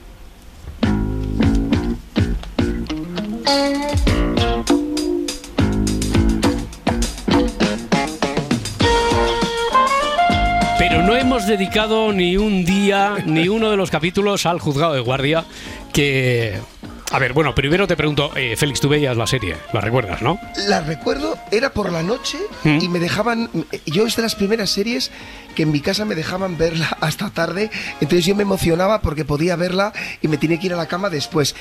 No 11.09 11.17
hemos 11.17 11.47
dedicado 11.47 12.13
ni 12.13 12.37
un 12.37 12.67
día, 12.67 13.17
ni 13.25 13.49
uno 13.49 13.71
de 13.71 13.79
los 13.79 13.91
capítulos 13.91 14.45
al 14.45 14.61
juzgado 14.61 14.93
de 14.93 15.01
guardia 15.01 15.43
que... 15.91 16.61
A 17.11 17.19
ver, 17.19 17.33
bueno, 17.33 17.55
primero 17.55 17.87
te 17.87 17.97
pregunto, 17.97 18.31
eh, 18.37 18.57
Félix, 18.59 18.83
tú 18.83 18.91
veías 18.91 19.17
la 19.17 19.27
serie, 19.27 19.57
la 19.73 19.81
recuerdas, 19.81 20.21
¿no? 20.21 20.39
La 20.69 20.83
recuerdo, 20.83 21.39
era 21.51 21.71
por 21.71 21.91
la 21.91 22.03
noche 22.03 22.37
¿Mm? 22.63 22.79
y 22.83 22.89
me 22.91 22.99
dejaban. 22.99 23.49
Yo 23.87 24.07
es 24.07 24.17
de 24.17 24.23
las 24.23 24.35
primeras 24.35 24.69
series 24.69 25.11
que 25.59 25.65
en 25.65 25.73
mi 25.73 25.81
casa 25.81 26.05
me 26.05 26.15
dejaban 26.15 26.57
verla 26.57 26.87
hasta 27.01 27.31
tarde. 27.31 27.69
Entonces 28.01 28.25
yo 28.25 28.37
me 28.37 28.45
emocionaba 28.45 29.03
porque 29.03 29.25
podía 29.25 29.57
verla 29.57 29.93
y 30.23 30.29
me 30.29 30.37
tenía 30.37 30.61
que 30.61 30.67
ir 30.69 30.73
a 30.73 30.77
la 30.77 30.87
cama 30.87 31.11
después. 31.11 31.57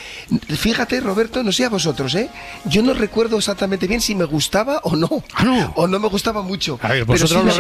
Fíjate, 0.47 0.99
Roberto, 1.01 1.41
no 1.41 1.51
sé 1.51 1.65
a 1.65 1.69
vosotros, 1.69 2.13
¿eh? 2.13 2.29
Yo 2.65 2.83
no 2.83 2.93
recuerdo 2.93 3.37
exactamente 3.39 3.87
bien 3.87 3.99
si 3.99 4.13
me 4.13 4.25
gustaba 4.25 4.81
o 4.83 4.95
no. 4.95 5.09
O 5.73 5.87
no 5.87 5.97
me 5.99 6.07
gustaba 6.09 6.43
mucho. 6.43 6.79
A 6.83 6.89
ver, 6.89 7.07
Pero 7.07 7.25
sí 7.25 7.35
me 7.35 7.51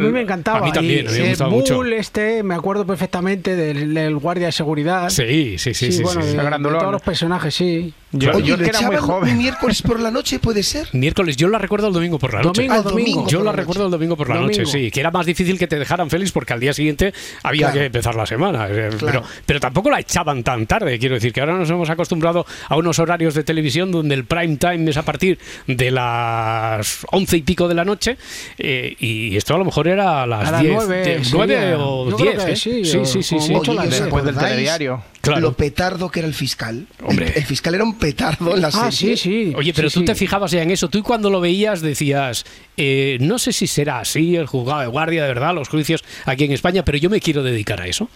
mí 0.00 0.08
me 0.08 0.22
encantaba. 0.22 0.58
A 0.58 0.62
mí 0.62 0.72
también, 0.72 1.06
y 1.06 1.08
a 1.08 1.12
mí 1.12 1.18
me 1.20 1.28
gustaba 1.28 1.50
Bull 1.50 1.60
mucho. 1.60 1.84
este, 1.84 2.42
me 2.42 2.56
acuerdo 2.56 2.84
perfectamente 2.84 3.54
del, 3.54 3.94
del 3.94 4.16
guardia 4.16 4.46
de 4.46 4.52
seguridad. 4.52 5.08
Sí, 5.10 5.56
sí, 5.56 5.72
sí, 5.72 5.92
sí, 5.92 6.02
bueno, 6.02 6.20
sí. 6.22 6.28
de- 6.36 6.38
El 6.38 6.62
de, 6.62 6.68
todos 6.80 6.92
los 6.92 7.02
personajes, 7.02 7.54
sí. 7.54 7.94
Claro. 8.18 8.36
Oye, 8.38 8.46
Yo 8.48 8.56
¿lo 8.56 8.62
que 8.64 8.68
era 8.70 8.80
muy 8.82 8.96
joven. 8.96 9.38
miércoles 9.38 9.80
por 9.82 9.98
la 9.98 10.10
noche, 10.10 10.38
puede 10.38 10.62
ser? 10.62 10.88
Miércoles, 10.92 11.36
yo 11.36 11.48
la 11.48 11.58
recuerdo 11.58 11.86
el 11.88 11.94
domingo 11.94 12.18
por 12.18 12.34
la 12.34 12.42
noche. 12.42 12.62
Domingo, 12.62 12.74
Ah, 12.74 12.82
domingo. 12.82 13.26
Yo 13.28 13.38
la 13.38 13.44
la 13.46 13.52
recuerdo 13.52 13.86
el 13.86 13.90
domingo 13.90 14.16
por 14.16 14.28
la 14.28 14.36
noche, 14.40 14.66
sí. 14.66 14.90
Que 14.90 15.00
era 15.00 15.10
más 15.10 15.24
difícil 15.26 15.58
que 15.58 15.66
te 15.66 15.78
dejaran 15.78 16.10
Félix 16.10 16.30
porque 16.32 16.52
al 16.52 16.60
día 16.60 16.72
siguiente 16.74 17.12
había 17.42 17.66
Claro. 17.68 17.74
que 17.80 17.84
empezar 17.86 18.14
la 18.14 18.26
semana. 18.26 18.66
eh, 18.68 18.90
Pero, 19.00 19.22
pero 19.46 19.60
tampoco 19.60 19.90
la 19.90 20.00
echaban 20.00 20.42
tan 20.44 20.66
tarde. 20.66 20.98
Quiero 20.98 21.14
decir 21.14 21.32
que 21.32 21.40
ahora 21.40 21.54
nos 21.54 21.70
hemos 21.70 21.88
acostumbrado 21.90 22.44
a 22.68 22.76
unos 22.76 22.98
horarios 22.98 23.34
de 23.34 23.44
televisión 23.44 23.90
donde 23.90 24.14
el 24.14 24.24
prime 24.24 24.56
time 24.56 24.90
es 24.90 24.96
a 24.96 25.02
partir 25.02 25.38
de 25.66 25.90
las 25.90 27.06
once 27.12 27.36
y 27.36 27.42
pico 27.42 27.68
de 27.68 27.74
la 27.74 27.84
noche. 27.84 28.16
eh, 28.58 28.94
y 28.98 29.36
esto 29.36 29.54
a 29.54 29.58
lo 29.58 29.64
mejor 29.64 29.88
era 29.88 30.22
a 30.22 30.26
las 30.26 30.48
A 30.48 30.52
las 30.52 30.60
diez. 30.60 30.74
nueve 30.74 30.96
de- 31.04 31.22
nueve 31.32 31.74
o 31.78 32.10
Yo 32.10 32.16
diez. 32.16 32.44
¿eh? 32.46 32.56
sí, 32.56 32.84
sí, 32.84 33.04
sí, 33.04 33.22
sí, 33.22 33.34
como 33.36 33.46
sí. 33.46 33.52
mucho 33.54 33.72
las 33.74 33.84
¿os 33.84 33.90
diez. 33.90 34.02
Después 34.02 34.24
del 34.24 34.36
telediario. 34.36 35.02
Claro. 35.22 35.40
Lo 35.40 35.52
petardo 35.52 36.10
que 36.10 36.18
era 36.18 36.28
el 36.28 36.34
fiscal. 36.34 36.86
El- 36.98 37.06
Hombre. 37.06 37.32
El, 37.36 37.44
fiscal 37.44 37.74
era 37.74 37.84
un 37.84 37.96
petardo 37.98 38.54
en 38.56 38.60
la 38.60 38.68
Ah, 38.74 38.90
serie. 38.92 39.16
sí, 39.16 39.46
sí. 39.50 39.52
Oye, 39.56 39.72
pero 39.72 39.88
Sí, 39.88 39.94
tú 39.94 40.00
sí. 40.00 40.06
te 40.06 40.14
fijabas 40.16 40.50
ya 40.50 40.62
en 40.62 40.70
eso. 40.72 40.88
Tú 40.90 41.02
cuando 41.02 41.30
lo 41.30 41.40
veías 41.40 41.80
decías, 41.80 42.44
eh, 42.76 43.16
no 43.20 43.38
sé 43.38 43.52
si 43.52 43.66
será 43.68 44.00
así 44.00 44.34
el 44.36 44.46
juzgado 44.46 44.80
de 44.80 44.88
guardia, 44.88 45.22
de 45.22 45.28
verdad, 45.28 45.54
los 45.54 45.68
juicios 45.68 46.02
aquí 46.24 46.44
en 46.44 46.52
España, 46.52 46.84
pero 46.84 46.98
yo 46.98 47.08
me 47.08 47.20
quiero 47.20 47.42
dedicar 47.44 47.80
a 47.80 47.86
eso. 47.86 48.08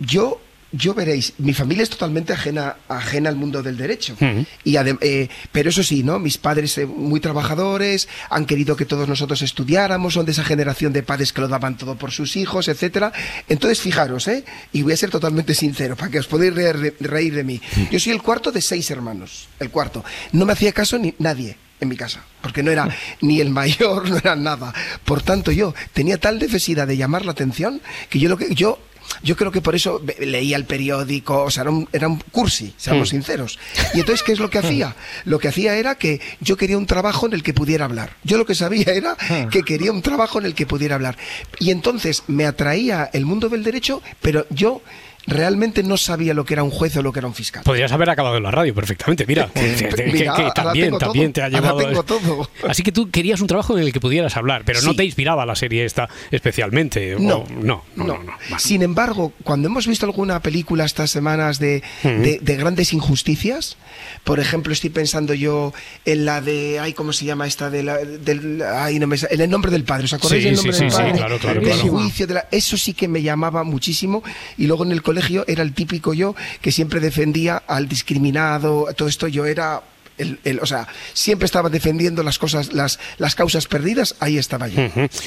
Yo, 0.00 0.40
yo 0.72 0.92
veréis, 0.92 1.32
mi 1.38 1.54
familia 1.54 1.82
es 1.82 1.90
totalmente 1.90 2.32
ajena, 2.32 2.76
ajena 2.88 3.30
al 3.30 3.36
mundo 3.36 3.62
del 3.62 3.76
derecho. 3.76 4.16
Mm. 4.20 4.40
Y 4.64 4.76
eh, 4.76 5.28
pero 5.50 5.70
eso 5.70 5.82
sí, 5.82 6.02
¿no? 6.02 6.18
Mis 6.18 6.36
padres 6.36 6.76
eh, 6.78 6.86
muy 6.86 7.20
trabajadores, 7.20 8.08
han 8.28 8.44
querido 8.44 8.76
que 8.76 8.84
todos 8.84 9.08
nosotros 9.08 9.40
estudiáramos, 9.42 10.14
son 10.14 10.26
de 10.26 10.32
esa 10.32 10.44
generación 10.44 10.92
de 10.92 11.02
padres 11.02 11.32
que 11.32 11.40
lo 11.40 11.48
daban 11.48 11.76
todo 11.76 11.96
por 11.96 12.10
sus 12.10 12.36
hijos, 12.36 12.68
etcétera. 12.68 13.12
Entonces, 13.48 13.80
fijaros, 13.80 14.28
¿eh? 14.28 14.44
Y 14.72 14.82
voy 14.82 14.92
a 14.92 14.96
ser 14.96 15.10
totalmente 15.10 15.54
sincero, 15.54 15.96
para 15.96 16.10
que 16.10 16.18
os 16.18 16.26
podáis 16.26 16.54
reír 16.54 16.76
de, 16.76 16.94
reír 17.00 17.34
de 17.34 17.44
mí. 17.44 17.60
Yo 17.90 17.98
soy 17.98 18.12
el 18.12 18.22
cuarto 18.22 18.52
de 18.52 18.60
seis 18.60 18.90
hermanos, 18.90 19.48
el 19.58 19.70
cuarto. 19.70 20.04
No 20.32 20.44
me 20.44 20.52
hacía 20.52 20.72
caso 20.72 20.98
ni 20.98 21.14
nadie 21.18 21.56
en 21.80 21.88
mi 21.88 21.96
casa, 21.96 22.24
porque 22.40 22.62
no 22.62 22.70
era 22.70 22.88
ni 23.20 23.40
el 23.40 23.50
mayor, 23.50 24.08
no 24.10 24.16
era 24.16 24.36
nada. 24.36 24.74
Por 25.04 25.22
tanto, 25.22 25.52
yo 25.52 25.74
tenía 25.92 26.18
tal 26.18 26.38
necesidad 26.38 26.86
de 26.86 26.96
llamar 26.96 27.24
la 27.24 27.32
atención 27.32 27.80
que 28.10 28.18
yo 28.18 28.28
lo 28.28 28.36
que 28.36 28.54
yo 28.54 28.80
yo 29.22 29.36
creo 29.36 29.50
que 29.52 29.60
por 29.60 29.74
eso 29.74 30.02
leía 30.20 30.56
el 30.56 30.64
periódico, 30.64 31.44
o 31.44 31.50
sea, 31.50 31.62
era 31.62 31.70
un, 31.70 31.88
era 31.92 32.08
un 32.08 32.18
cursi, 32.30 32.74
seamos 32.76 33.08
Mm. 33.08 33.10
sinceros. 33.10 33.58
Y 33.94 34.00
entonces, 34.00 34.22
¿qué 34.22 34.32
es 34.32 34.38
lo 34.38 34.50
que 34.50 34.58
hacía? 34.60 34.94
Lo 35.24 35.38
que 35.38 35.48
hacía 35.48 35.76
era 35.76 35.94
que 35.96 36.20
yo 36.40 36.56
quería 36.56 36.78
un 36.78 36.86
trabajo 36.86 37.26
en 37.26 37.32
el 37.32 37.42
que 37.42 37.54
pudiera 37.54 37.84
hablar. 37.84 38.16
Yo 38.24 38.38
lo 38.38 38.46
que 38.46 38.54
sabía 38.54 38.92
era 38.92 39.16
que 39.50 39.62
quería 39.62 39.92
un 39.92 40.02
trabajo 40.02 40.38
en 40.38 40.46
el 40.46 40.54
que 40.54 40.66
pudiera 40.66 40.94
hablar. 40.94 41.16
Y 41.58 41.70
entonces 41.70 42.22
me 42.26 42.46
atraía 42.46 43.10
el 43.12 43.24
mundo 43.26 43.48
del 43.48 43.62
derecho, 43.64 44.02
pero 44.20 44.46
yo 44.50 44.82
realmente 45.26 45.82
no 45.82 45.96
sabía 45.96 46.32
lo 46.32 46.44
que 46.44 46.54
era 46.54 46.62
un 46.62 46.70
juez 46.70 46.96
o 46.96 47.02
lo 47.02 47.12
que 47.12 47.18
era 47.18 47.28
un 47.28 47.34
fiscal. 47.34 47.62
Podrías 47.64 47.92
haber 47.92 48.08
acabado 48.10 48.36
en 48.36 48.42
la 48.42 48.50
radio 48.50 48.74
perfectamente, 48.74 49.26
mira. 49.26 49.50
que, 49.54 49.74
que- 49.76 49.88
que- 49.88 50.04
Mira, 50.12 50.18
que 50.34 50.42
ahora 50.42 50.54
también, 50.54 50.96
también 50.98 51.32
todo, 51.32 51.34
te 51.34 51.42
ha 51.42 51.48
llevado. 51.48 51.78
tengo 51.78 52.02
todo. 52.02 52.50
Así 52.66 52.82
que 52.82 52.92
tú 52.92 53.10
querías 53.10 53.40
un 53.40 53.46
trabajo 53.46 53.76
en 53.76 53.84
el 53.84 53.92
que 53.92 54.00
pudieras 54.00 54.36
hablar, 54.36 54.62
pero 54.64 54.80
no 54.82 54.94
te 54.94 55.04
inspiraba 55.04 55.44
la 55.44 55.54
serie 55.54 55.84
esta 55.84 56.08
especialmente. 56.30 57.14
o- 57.16 57.18
No, 57.18 57.44
no, 57.60 57.84
no, 57.96 58.06
no. 58.06 58.58
Sin 58.58 58.82
embargo, 58.82 59.32
cuando 59.44 59.68
hemos 59.68 59.86
visto 59.86 60.06
alguna 60.06 60.40
película 60.40 60.84
estas 60.84 61.10
semanas 61.10 61.58
de, 61.58 61.82
de- 62.02 62.38
de 62.40 62.56
grandes 62.56 62.92
injusticias, 62.92 63.76
por 64.24 64.40
ejemplo, 64.40 64.72
estoy 64.72 64.90
pensando 64.90 65.34
yo 65.34 65.72
en 66.06 66.24
la 66.24 66.40
de, 66.40 66.78
ay, 66.80 66.92
¿cómo 66.94 67.12
se 67.12 67.24
llama 67.26 67.46
esta? 67.46 67.68
De 67.70 67.82
la, 67.82 67.98
del, 67.98 68.62
ay, 68.62 68.98
no 68.98 69.06
me 69.06 69.16
en 69.30 69.40
el 69.40 69.50
nombre 69.50 69.70
del 69.70 69.84
padre, 69.84 70.04
¿os 70.06 70.12
acordáis 70.14 70.42
Sí, 70.42 70.48
del 70.48 70.56
nombre 70.56 70.72
sí, 70.72 70.80
del 70.84 70.90
sí, 70.90 70.96
padre? 70.96 71.12
claro, 71.12 71.38
claro, 71.38 71.60
claro. 71.60 71.78
juicio, 71.82 72.26
de 72.26 72.34
la- 72.34 72.48
eso 72.50 72.76
sí 72.76 72.94
que 72.94 73.08
me 73.08 73.20
llamaba 73.22 73.64
muchísimo. 73.64 74.22
Y 74.56 74.66
luego 74.66 74.84
en 74.84 74.92
el 74.92 75.02
colegio 75.08 75.44
era 75.46 75.62
el 75.62 75.72
típico 75.72 76.12
yo 76.12 76.34
que 76.60 76.70
siempre 76.70 77.00
defendía 77.00 77.62
al 77.66 77.88
discriminado, 77.88 78.86
todo 78.94 79.08
esto 79.08 79.26
yo 79.26 79.46
era... 79.46 79.80
El, 80.18 80.38
el- 80.44 80.60
o 80.60 80.66
sea, 80.66 80.86
siempre 81.14 81.46
estaba 81.46 81.68
defendiendo 81.70 82.22
las 82.22 82.38
cosas, 82.38 82.72
las, 82.72 82.98
las 83.18 83.34
causas 83.34 83.66
perdidas, 83.66 84.16
ahí 84.20 84.38
estaba 84.38 84.68
yo. 84.68 84.82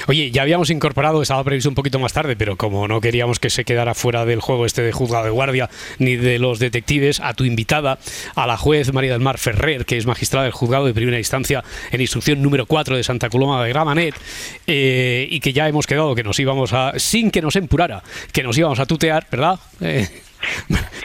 Oye, 0.07 0.31
ya 0.31 0.41
habíamos 0.41 0.69
incorporado, 0.69 1.21
estaba 1.21 1.43
previsto 1.43 1.69
un 1.69 1.75
poquito 1.75 1.99
más 1.99 2.13
tarde, 2.13 2.35
pero 2.35 2.57
como 2.57 2.87
no 2.87 3.01
queríamos 3.01 3.39
que 3.39 3.49
se 3.49 3.63
quedara 3.65 3.93
fuera 3.93 4.25
del 4.25 4.39
juego 4.41 4.65
este 4.65 4.81
de 4.81 4.91
juzgado 4.91 5.25
de 5.25 5.31
guardia 5.31 5.69
ni 5.99 6.15
de 6.15 6.39
los 6.39 6.59
detectives, 6.59 7.19
a 7.19 7.33
tu 7.33 7.45
invitada, 7.45 7.99
a 8.35 8.47
la 8.47 8.57
juez 8.57 8.91
María 8.93 9.11
del 9.11 9.21
Mar 9.21 9.37
Ferrer, 9.37 9.85
que 9.85 9.97
es 9.97 10.05
magistrada 10.05 10.43
del 10.43 10.53
juzgado 10.53 10.85
de 10.85 10.93
primera 10.93 11.17
instancia 11.17 11.63
en 11.91 12.01
instrucción 12.01 12.41
número 12.41 12.65
4 12.65 12.95
de 12.97 13.03
Santa 13.03 13.29
Coloma 13.29 13.63
de 13.63 13.69
Gramanet, 13.69 14.15
eh, 14.67 15.27
y 15.29 15.39
que 15.39 15.53
ya 15.53 15.67
hemos 15.67 15.87
quedado 15.87 16.13
que 16.15 16.23
nos 16.23 16.39
íbamos 16.39 16.73
a, 16.73 16.93
sin 16.97 17.31
que 17.31 17.41
nos 17.41 17.55
empurara, 17.55 18.03
que 18.31 18.43
nos 18.43 18.57
íbamos 18.57 18.79
a 18.79 18.85
tutear, 18.85 19.27
¿verdad? 19.31 19.59
Eh, 19.79 20.07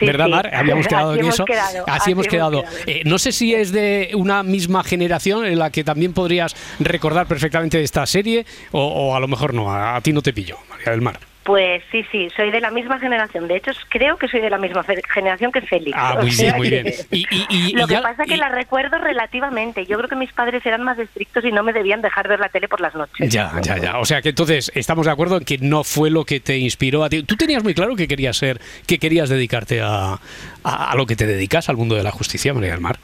¿Verdad, 0.01 0.25
sí. 0.25 0.31
Mar? 0.31 0.51
Habíamos 0.53 0.87
quedado 0.89 1.11
Así 1.11 1.19
en 1.19 1.25
eso. 1.27 1.45
quedado, 1.45 1.83
así, 1.87 1.91
así 2.01 2.11
hemos 2.11 2.25
hemos 2.25 2.27
quedado. 2.27 2.61
quedado. 2.61 2.77
Eh, 2.87 3.01
no 3.05 3.17
sé 3.19 3.31
si 3.31 3.53
es 3.53 3.71
de 3.71 4.11
una 4.15 4.43
misma 4.43 4.83
generación 4.83 5.45
en 5.45 5.59
la 5.59 5.69
que 5.71 5.83
también 5.83 6.13
podrías 6.13 6.55
recordar 6.79 7.27
perfectamente 7.27 7.81
esta 7.81 8.05
serie 8.05 8.45
o, 8.71 8.85
o 8.85 9.15
a 9.15 9.19
lo 9.19 9.27
mejor 9.27 9.53
no, 9.53 9.71
a, 9.71 9.95
a 9.95 10.01
ti 10.01 10.13
no 10.13 10.21
te 10.21 10.33
pillo, 10.33 10.57
María 10.69 10.91
del 10.91 11.01
Mar. 11.01 11.19
Pues 11.47 11.81
sí, 11.93 12.05
sí, 12.11 12.27
soy 12.35 12.51
de 12.51 12.59
la 12.59 12.71
misma 12.71 12.99
generación. 12.99 13.47
De 13.47 13.55
hecho, 13.55 13.71
creo 13.87 14.17
que 14.17 14.27
soy 14.27 14.41
de 14.41 14.49
la 14.49 14.57
misma 14.57 14.83
generación 15.13 15.49
que 15.53 15.61
Félix. 15.61 15.95
Ah, 15.97 16.17
muy 16.21 16.29
bien, 16.29 16.57
muy 16.57 16.69
bien. 16.69 16.87
Y, 17.09 17.25
y- 17.31 17.45
y- 17.49 17.71
Lo 17.71 17.87
que 17.87 17.93
ya- 17.93 18.01
pasa 18.01 18.23
es 18.23 18.29
que 18.29 18.35
la 18.35 18.49
recuerdo 18.49 18.97
relativamente. 18.97 19.85
Yo 19.85 19.95
creo 19.97 20.09
que 20.09 20.17
mis 20.17 20.33
padres 20.33 20.65
eran 20.65 20.83
más 20.83 20.99
estrictos 20.99 21.45
y 21.45 21.53
no 21.53 21.63
me 21.63 21.71
debían 21.71 22.01
dejar 22.01 22.27
ver 22.27 22.41
la 22.41 22.49
tele 22.49 22.67
por 22.67 22.81
las 22.81 22.93
noches. 22.95 23.29
Ya, 23.31 23.53
ya, 23.63 23.77
ya. 23.77 23.97
O 23.99 24.03
sea 24.03 24.21
que 24.21 24.29
entonces 24.29 24.73
estamos 24.75 25.05
de 25.05 25.13
acuerdo 25.13 25.37
en 25.37 25.45
que 25.45 25.57
no 25.59 25.85
fue 25.85 26.09
lo 26.09 26.25
que 26.25 26.41
te 26.41 26.57
inspiró 26.57 27.05
a 27.05 27.09
ti. 27.09 27.23
Tú 27.23 27.37
tenías 27.37 27.63
muy 27.63 27.73
claro 27.73 27.95
que 27.95 28.09
querías 28.09 28.35
ser, 28.35 28.59
que 28.85 28.99
querías 28.99 29.29
dedicarte 29.29 29.79
a, 29.81 30.19
a, 30.65 30.91
a 30.91 30.95
lo 30.95 31.05
que 31.05 31.15
te 31.15 31.25
dedicas, 31.25 31.69
al 31.69 31.77
mundo 31.77 31.95
de 31.95 32.03
la 32.03 32.11
justicia, 32.11 32.53
María 32.53 32.71
del 32.71 32.81
Mar. 32.81 32.97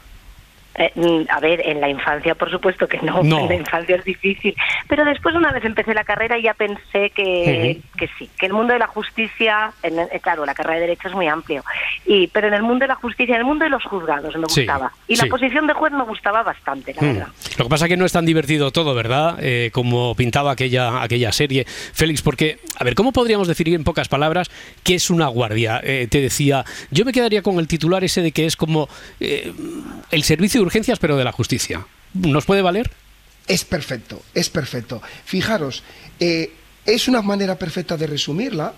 Eh, 0.76 0.90
mm, 0.96 1.30
a 1.30 1.38
ver, 1.38 1.60
en 1.64 1.80
la 1.80 1.88
infancia 1.88 2.34
por 2.34 2.50
supuesto 2.50 2.88
que 2.88 2.98
no, 2.98 3.22
No. 3.22 3.40
en 3.40 3.48
la 3.48 3.54
infancia 3.54 3.94
es 3.96 4.04
difícil, 4.04 4.54
pero 4.88 5.04
después 5.04 5.34
una 5.36 5.52
vez 5.52 5.64
empecé 5.64 5.94
la 5.94 6.02
carrera 6.02 6.36
ya 6.38 6.52
pensé 6.54 7.10
que, 7.10 7.80
que 7.96 8.08
sí, 8.18 8.28
que 8.36 8.46
el 8.46 8.52
mundo 8.52 8.72
de 8.72 8.80
la 8.80 8.88
justicia, 8.88 9.72
en 9.84 9.98
eh, 10.00 10.08
claro, 10.20 10.44
la 10.44 10.52
carrera 10.54 10.74
de 10.74 10.80
Derecho 10.82 11.06
es 11.08 11.14
muy 11.14 11.28
amplio, 11.28 11.62
y 12.06 12.26
pero 12.26 12.48
en 12.48 12.54
el 12.54 12.62
mundo 12.62 12.82
de 12.84 12.88
la 12.88 12.96
justicia, 12.96 13.34
en 13.36 13.42
el 13.42 13.46
mundo 13.46 13.64
de 13.64 13.70
los 13.70 13.84
juzgados 13.84 14.34
me 14.36 14.48
Sí, 14.48 14.62
gustaba, 14.62 14.92
y 15.06 15.14
sí. 15.16 15.22
la 15.22 15.28
posición 15.30 15.66
de 15.68 15.74
juez 15.74 15.92
me 15.92 16.02
gustaba 16.02 16.42
bastante, 16.42 16.92
la 16.94 17.02
Mm. 17.02 17.06
verdad. 17.14 17.28
Lo 17.56 17.64
que 17.66 17.70
pasa 17.70 17.84
es 17.84 17.88
que 17.90 17.96
no 17.96 18.04
es 18.04 18.12
tan 18.12 18.26
divertido 18.26 18.72
todo, 18.72 18.94
¿verdad? 18.96 19.36
Eh, 19.40 19.70
como 19.72 20.16
pintaba 20.16 20.50
aquella, 20.50 21.02
aquella 21.02 21.30
serie. 21.30 21.64
Félix, 21.66 22.20
porque, 22.20 22.58
a 22.80 22.82
ver, 22.84 22.96
¿cómo 22.96 23.12
podríamos 23.12 23.46
definir 23.46 23.74
en 23.74 23.84
pocas 23.84 24.08
palabras 24.08 24.50
qué 24.82 24.96
es 24.96 25.08
una 25.08 25.28
guardia? 25.28 25.80
Eh, 25.84 26.08
te 26.10 26.20
decía, 26.20 26.64
yo 26.90 27.04
me 27.04 27.12
quedaría 27.12 27.42
con 27.42 27.60
el 27.60 27.68
titular 27.68 28.02
ese 28.02 28.22
de 28.22 28.32
que 28.32 28.46
es 28.46 28.56
como 28.56 28.88
eh, 29.20 29.52
el 30.10 30.22
servicio 30.24 30.63
urgencias, 30.64 30.98
pero 30.98 31.16
de 31.16 31.24
la 31.24 31.32
justicia. 31.32 31.86
¿Nos 32.14 32.44
puede 32.44 32.62
valer? 32.62 32.90
Es 33.46 33.64
perfecto, 33.64 34.22
es 34.34 34.48
perfecto. 34.48 35.02
Fijaros, 35.24 35.82
eh, 36.20 36.52
es 36.86 37.08
una 37.08 37.22
manera 37.22 37.58
perfecta 37.58 37.96
de 37.96 38.06
resumirla. 38.06 38.74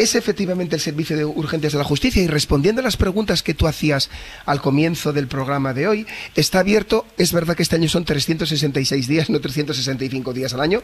Es 0.00 0.14
efectivamente 0.14 0.76
el 0.76 0.80
servicio 0.80 1.14
de 1.14 1.26
urgencias 1.26 1.74
de 1.74 1.78
la 1.78 1.84
justicia 1.84 2.22
y 2.22 2.26
respondiendo 2.26 2.80
a 2.80 2.84
las 2.84 2.96
preguntas 2.96 3.42
que 3.42 3.52
tú 3.52 3.66
hacías 3.66 4.08
al 4.46 4.62
comienzo 4.62 5.12
del 5.12 5.26
programa 5.26 5.74
de 5.74 5.88
hoy, 5.88 6.06
está 6.34 6.60
abierto, 6.60 7.04
es 7.18 7.34
verdad 7.34 7.54
que 7.54 7.62
este 7.62 7.76
año 7.76 7.86
son 7.86 8.06
366 8.06 9.06
días, 9.06 9.28
no 9.28 9.40
365 9.42 10.32
días 10.32 10.54
al 10.54 10.62
año, 10.62 10.82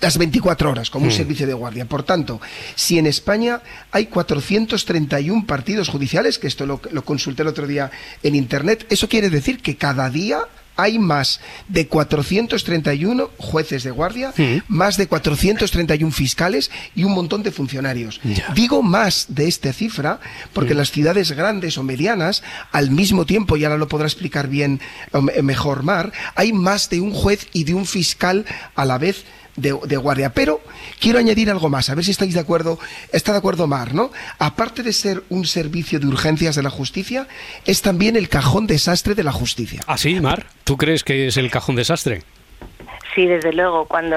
las 0.00 0.18
24 0.18 0.68
horas 0.68 0.90
como 0.90 1.04
un 1.06 1.12
Mm. 1.12 1.16
servicio 1.16 1.46
de 1.46 1.54
guardia. 1.54 1.84
Por 1.84 2.02
tanto, 2.02 2.40
si 2.74 2.98
en 2.98 3.06
España 3.06 3.62
hay 3.92 4.06
431 4.06 5.46
partidos 5.46 5.88
judiciales, 5.88 6.40
que 6.40 6.48
esto 6.48 6.66
lo, 6.66 6.80
lo 6.90 7.04
consulté 7.04 7.42
el 7.42 7.48
otro 7.48 7.68
día 7.68 7.92
en 8.24 8.34
Internet, 8.34 8.84
eso 8.90 9.08
quiere 9.08 9.30
decir 9.30 9.62
que 9.62 9.76
cada 9.76 10.10
día 10.10 10.40
hay 10.76 10.98
más 10.98 11.40
de 11.68 11.86
431 11.88 13.30
jueces 13.38 13.82
de 13.82 13.90
guardia, 13.90 14.32
más 14.68 14.96
de 14.96 15.06
431 15.06 16.12
fiscales 16.12 16.70
y 16.94 17.04
un 17.04 17.12
montón 17.12 17.42
de 17.42 17.50
funcionarios. 17.50 18.20
Digo 18.54 18.82
más 18.82 19.26
de 19.28 19.48
esta 19.48 19.72
cifra 19.72 20.20
porque 20.52 20.72
en 20.72 20.78
las 20.78 20.90
ciudades 20.90 21.32
grandes 21.32 21.78
o 21.78 21.82
medianas, 21.82 22.42
al 22.72 22.90
mismo 22.90 23.26
tiempo, 23.26 23.56
y 23.56 23.64
ahora 23.64 23.78
lo 23.78 23.88
podrá 23.88 24.06
explicar 24.06 24.48
bien 24.48 24.80
me- 25.20 25.42
mejor 25.42 25.82
Mar, 25.82 26.12
hay 26.34 26.52
más 26.52 26.88
de 26.90 27.00
un 27.00 27.12
juez 27.12 27.46
y 27.52 27.64
de 27.64 27.74
un 27.74 27.86
fiscal 27.86 28.44
a 28.74 28.84
la 28.84 28.98
vez 28.98 29.24
de, 29.56 29.96
guardia. 29.96 30.32
Pero 30.32 30.60
quiero 31.00 31.18
añadir 31.18 31.50
algo 31.50 31.68
más, 31.68 31.90
a 31.90 31.94
ver 31.94 32.04
si 32.04 32.10
estáis 32.10 32.34
de 32.34 32.40
acuerdo. 32.40 32.78
Está 33.12 33.32
de 33.32 33.38
acuerdo 33.38 33.66
Mar, 33.66 33.94
¿no? 33.94 34.10
Aparte 34.38 34.82
de 34.82 34.92
ser 34.92 35.24
un 35.28 35.46
servicio 35.46 35.98
de 35.98 36.06
urgencias 36.06 36.56
de 36.56 36.62
la 36.62 36.70
justicia, 36.70 37.28
es 37.64 37.82
también 37.82 38.16
el 38.16 38.28
cajón 38.28 38.66
desastre 38.66 39.14
de 39.14 39.24
la 39.24 39.32
justicia. 39.32 39.82
¿Ah, 39.86 39.98
sí, 39.98 40.20
Mar? 40.20 40.46
¿Tú 40.64 40.76
crees 40.76 41.04
que 41.04 41.28
es 41.28 41.36
el 41.36 41.50
cajón 41.50 41.76
desastre? 41.76 42.22
Sí, 43.16 43.24
desde 43.24 43.50
luego, 43.54 43.86
cuando 43.86 44.14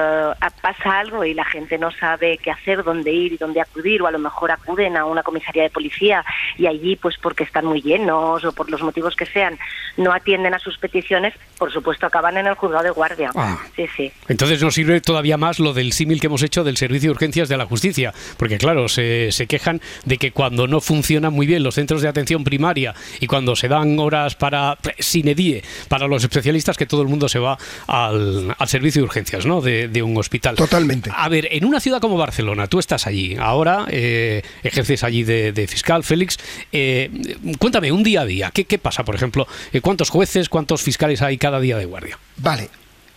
pasa 0.60 0.98
algo 0.98 1.24
y 1.24 1.32
la 1.32 1.46
gente 1.46 1.78
no 1.78 1.90
sabe 1.90 2.36
qué 2.36 2.50
hacer, 2.50 2.84
dónde 2.84 3.10
ir 3.10 3.32
y 3.32 3.38
dónde 3.38 3.62
acudir, 3.62 4.02
o 4.02 4.06
a 4.06 4.10
lo 4.10 4.18
mejor 4.18 4.50
acuden 4.50 4.94
a 4.98 5.06
una 5.06 5.22
comisaría 5.22 5.62
de 5.62 5.70
policía 5.70 6.22
y 6.58 6.66
allí, 6.66 6.96
pues 6.96 7.16
porque 7.16 7.44
están 7.44 7.64
muy 7.64 7.80
llenos 7.80 8.44
o 8.44 8.52
por 8.52 8.70
los 8.70 8.82
motivos 8.82 9.16
que 9.16 9.24
sean, 9.24 9.58
no 9.96 10.12
atienden 10.12 10.52
a 10.52 10.58
sus 10.58 10.76
peticiones, 10.76 11.32
por 11.56 11.72
supuesto 11.72 12.04
acaban 12.04 12.36
en 12.36 12.46
el 12.46 12.56
juzgado 12.56 12.84
de 12.84 12.90
guardia. 12.90 13.30
Ah. 13.34 13.56
Sí, 13.74 13.86
sí. 13.96 14.12
Entonces 14.28 14.62
nos 14.62 14.74
sirve 14.74 15.00
todavía 15.00 15.38
más 15.38 15.60
lo 15.60 15.72
del 15.72 15.94
símil 15.94 16.20
que 16.20 16.26
hemos 16.26 16.42
hecho 16.42 16.62
del 16.62 16.76
servicio 16.76 17.08
de 17.08 17.12
urgencias 17.12 17.48
de 17.48 17.56
la 17.56 17.64
justicia, 17.64 18.12
porque 18.36 18.58
claro, 18.58 18.86
se, 18.86 19.32
se 19.32 19.46
quejan 19.46 19.80
de 20.04 20.18
que 20.18 20.32
cuando 20.32 20.66
no 20.66 20.82
funcionan 20.82 21.32
muy 21.32 21.46
bien 21.46 21.62
los 21.62 21.76
centros 21.76 22.02
de 22.02 22.08
atención 22.08 22.44
primaria 22.44 22.94
y 23.18 23.26
cuando 23.26 23.56
se 23.56 23.66
dan 23.66 23.98
horas 23.98 24.34
para 24.34 24.76
sin 24.98 25.26
edie 25.28 25.64
para 25.88 26.06
los 26.06 26.22
especialistas, 26.22 26.76
que 26.76 26.84
todo 26.84 27.00
el 27.00 27.08
mundo 27.08 27.30
se 27.30 27.38
va 27.38 27.56
al, 27.86 28.54
al 28.58 28.68
servicio 28.68 28.89
de 28.94 29.02
urgencias 29.02 29.46
¿no? 29.46 29.60
de, 29.60 29.88
de 29.88 30.02
un 30.02 30.16
hospital. 30.16 30.56
Totalmente. 30.56 31.10
A 31.14 31.28
ver, 31.28 31.48
en 31.50 31.64
una 31.64 31.80
ciudad 31.80 32.00
como 32.00 32.16
Barcelona, 32.16 32.66
tú 32.66 32.78
estás 32.78 33.06
allí, 33.06 33.36
ahora 33.38 33.86
eh, 33.90 34.42
ejerces 34.62 35.02
allí 35.04 35.22
de, 35.24 35.52
de 35.52 35.66
fiscal, 35.66 36.04
Félix. 36.04 36.38
eh, 36.72 37.10
cuéntame, 37.58 37.92
un 37.92 38.02
día 38.02 38.22
a 38.22 38.24
día, 38.24 38.50
¿qué, 38.52 38.64
qué 38.64 38.78
pasa, 38.78 39.04
por 39.04 39.14
ejemplo? 39.14 39.46
Eh, 39.72 39.80
¿Cuántos 39.80 40.10
jueces, 40.10 40.48
cuántos 40.48 40.82
fiscales 40.82 41.22
hay 41.22 41.38
cada 41.38 41.60
día 41.60 41.76
de 41.78 41.84
guardia? 41.86 42.18
Vale. 42.36 42.68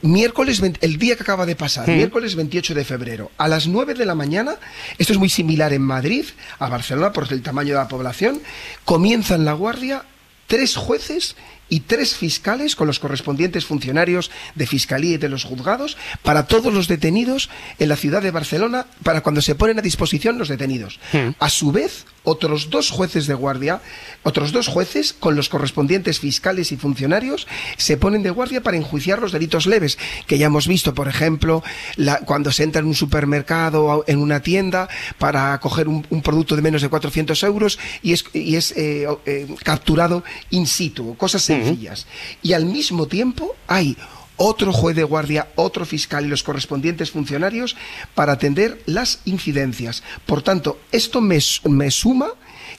Miércoles, 0.01 0.59
20 0.59 0.85
el 0.85 0.97
día 0.97 1.15
que 1.15 1.23
acaba 1.23 1.45
de 1.45 1.55
pasar, 1.55 1.87
Mm. 1.87 1.95
miércoles 1.95 2.35
28 2.35 2.73
de 2.75 2.83
febrero, 2.83 3.31
a 3.37 3.47
las 3.47 3.67
9 3.67 3.93
de 3.93 4.05
la 4.05 4.15
mañana, 4.15 4.55
esto 4.97 5.13
es 5.13 5.19
muy 5.19 5.29
similar 5.29 5.71
en 5.71 5.81
Madrid, 5.81 6.25
a 6.59 6.67
Barcelona, 6.67 7.13
por 7.13 7.31
el 7.31 7.41
tamaño 7.41 7.69
de 7.75 7.79
la 7.79 7.87
población, 7.87 8.41
comienzan 8.83 9.45
la 9.45 9.53
guardia 9.53 10.03
tres 10.47 10.75
jueces 10.75 11.37
y 11.73 11.79
tres 11.79 12.13
fiscales 12.13 12.75
con 12.75 12.85
los 12.85 12.99
correspondientes 12.99 13.65
funcionarios 13.65 14.29
de 14.53 14.67
fiscalía 14.67 15.15
y 15.15 15.17
de 15.17 15.27
los 15.27 15.43
juzgados 15.43 15.97
para 16.21 16.45
todos 16.45 16.71
los 16.71 16.87
detenidos 16.87 17.49
en 17.79 17.89
la 17.89 17.95
ciudad 17.95 18.21
de 18.21 18.29
Barcelona, 18.29 18.85
para 19.01 19.21
cuando 19.21 19.41
se 19.41 19.55
ponen 19.55 19.79
a 19.79 19.81
disposición 19.81 20.37
los 20.37 20.49
detenidos. 20.49 20.99
A 21.39 21.49
su 21.49 21.71
vez, 21.71 22.05
otros 22.23 22.69
dos 22.69 22.89
jueces 22.89 23.27
de 23.27 23.33
guardia, 23.33 23.81
otros 24.23 24.51
dos 24.51 24.67
jueces 24.67 25.13
con 25.13 25.35
los 25.35 25.49
correspondientes 25.49 26.19
fiscales 26.19 26.71
y 26.71 26.77
funcionarios 26.77 27.47
se 27.77 27.97
ponen 27.97 28.23
de 28.23 28.29
guardia 28.29 28.61
para 28.63 28.77
enjuiciar 28.77 29.19
los 29.19 29.31
delitos 29.31 29.65
leves, 29.65 29.97
que 30.27 30.37
ya 30.37 30.45
hemos 30.47 30.67
visto, 30.67 30.93
por 30.93 31.07
ejemplo, 31.07 31.63
la- 31.97 32.19
cuando 32.19 32.51
se 32.51 32.63
entra 32.63 32.81
en 32.81 32.87
un 32.87 32.95
supermercado 32.95 33.85
o 33.85 34.03
en 34.07 34.19
una 34.19 34.39
tienda 34.41 34.87
para 35.17 35.59
coger 35.59 35.87
un, 35.87 36.05
un 36.09 36.21
producto 36.21 36.55
de 36.55 36.61
menos 36.61 36.81
de 36.81 36.89
400 36.89 37.41
euros 37.43 37.77
y 38.01 38.13
es, 38.13 38.25
y 38.33 38.55
es 38.55 38.71
eh, 38.77 39.05
eh, 39.25 39.47
capturado 39.63 40.23
in 40.49 40.65
situ, 40.67 41.15
cosas 41.17 41.41
sencillas. 41.43 42.07
Y 42.41 42.53
al 42.53 42.65
mismo 42.65 43.07
tiempo 43.07 43.55
hay 43.67 43.97
otro 44.37 44.73
juez 44.73 44.95
de 44.95 45.03
guardia, 45.03 45.47
otro 45.55 45.85
fiscal 45.85 46.25
y 46.25 46.29
los 46.29 46.43
correspondientes 46.43 47.11
funcionarios 47.11 47.75
para 48.15 48.33
atender 48.33 48.81
las 48.85 49.19
incidencias. 49.25 50.03
Por 50.25 50.41
tanto, 50.41 50.79
esto 50.91 51.21
me, 51.21 51.39
me 51.69 51.91
suma 51.91 52.27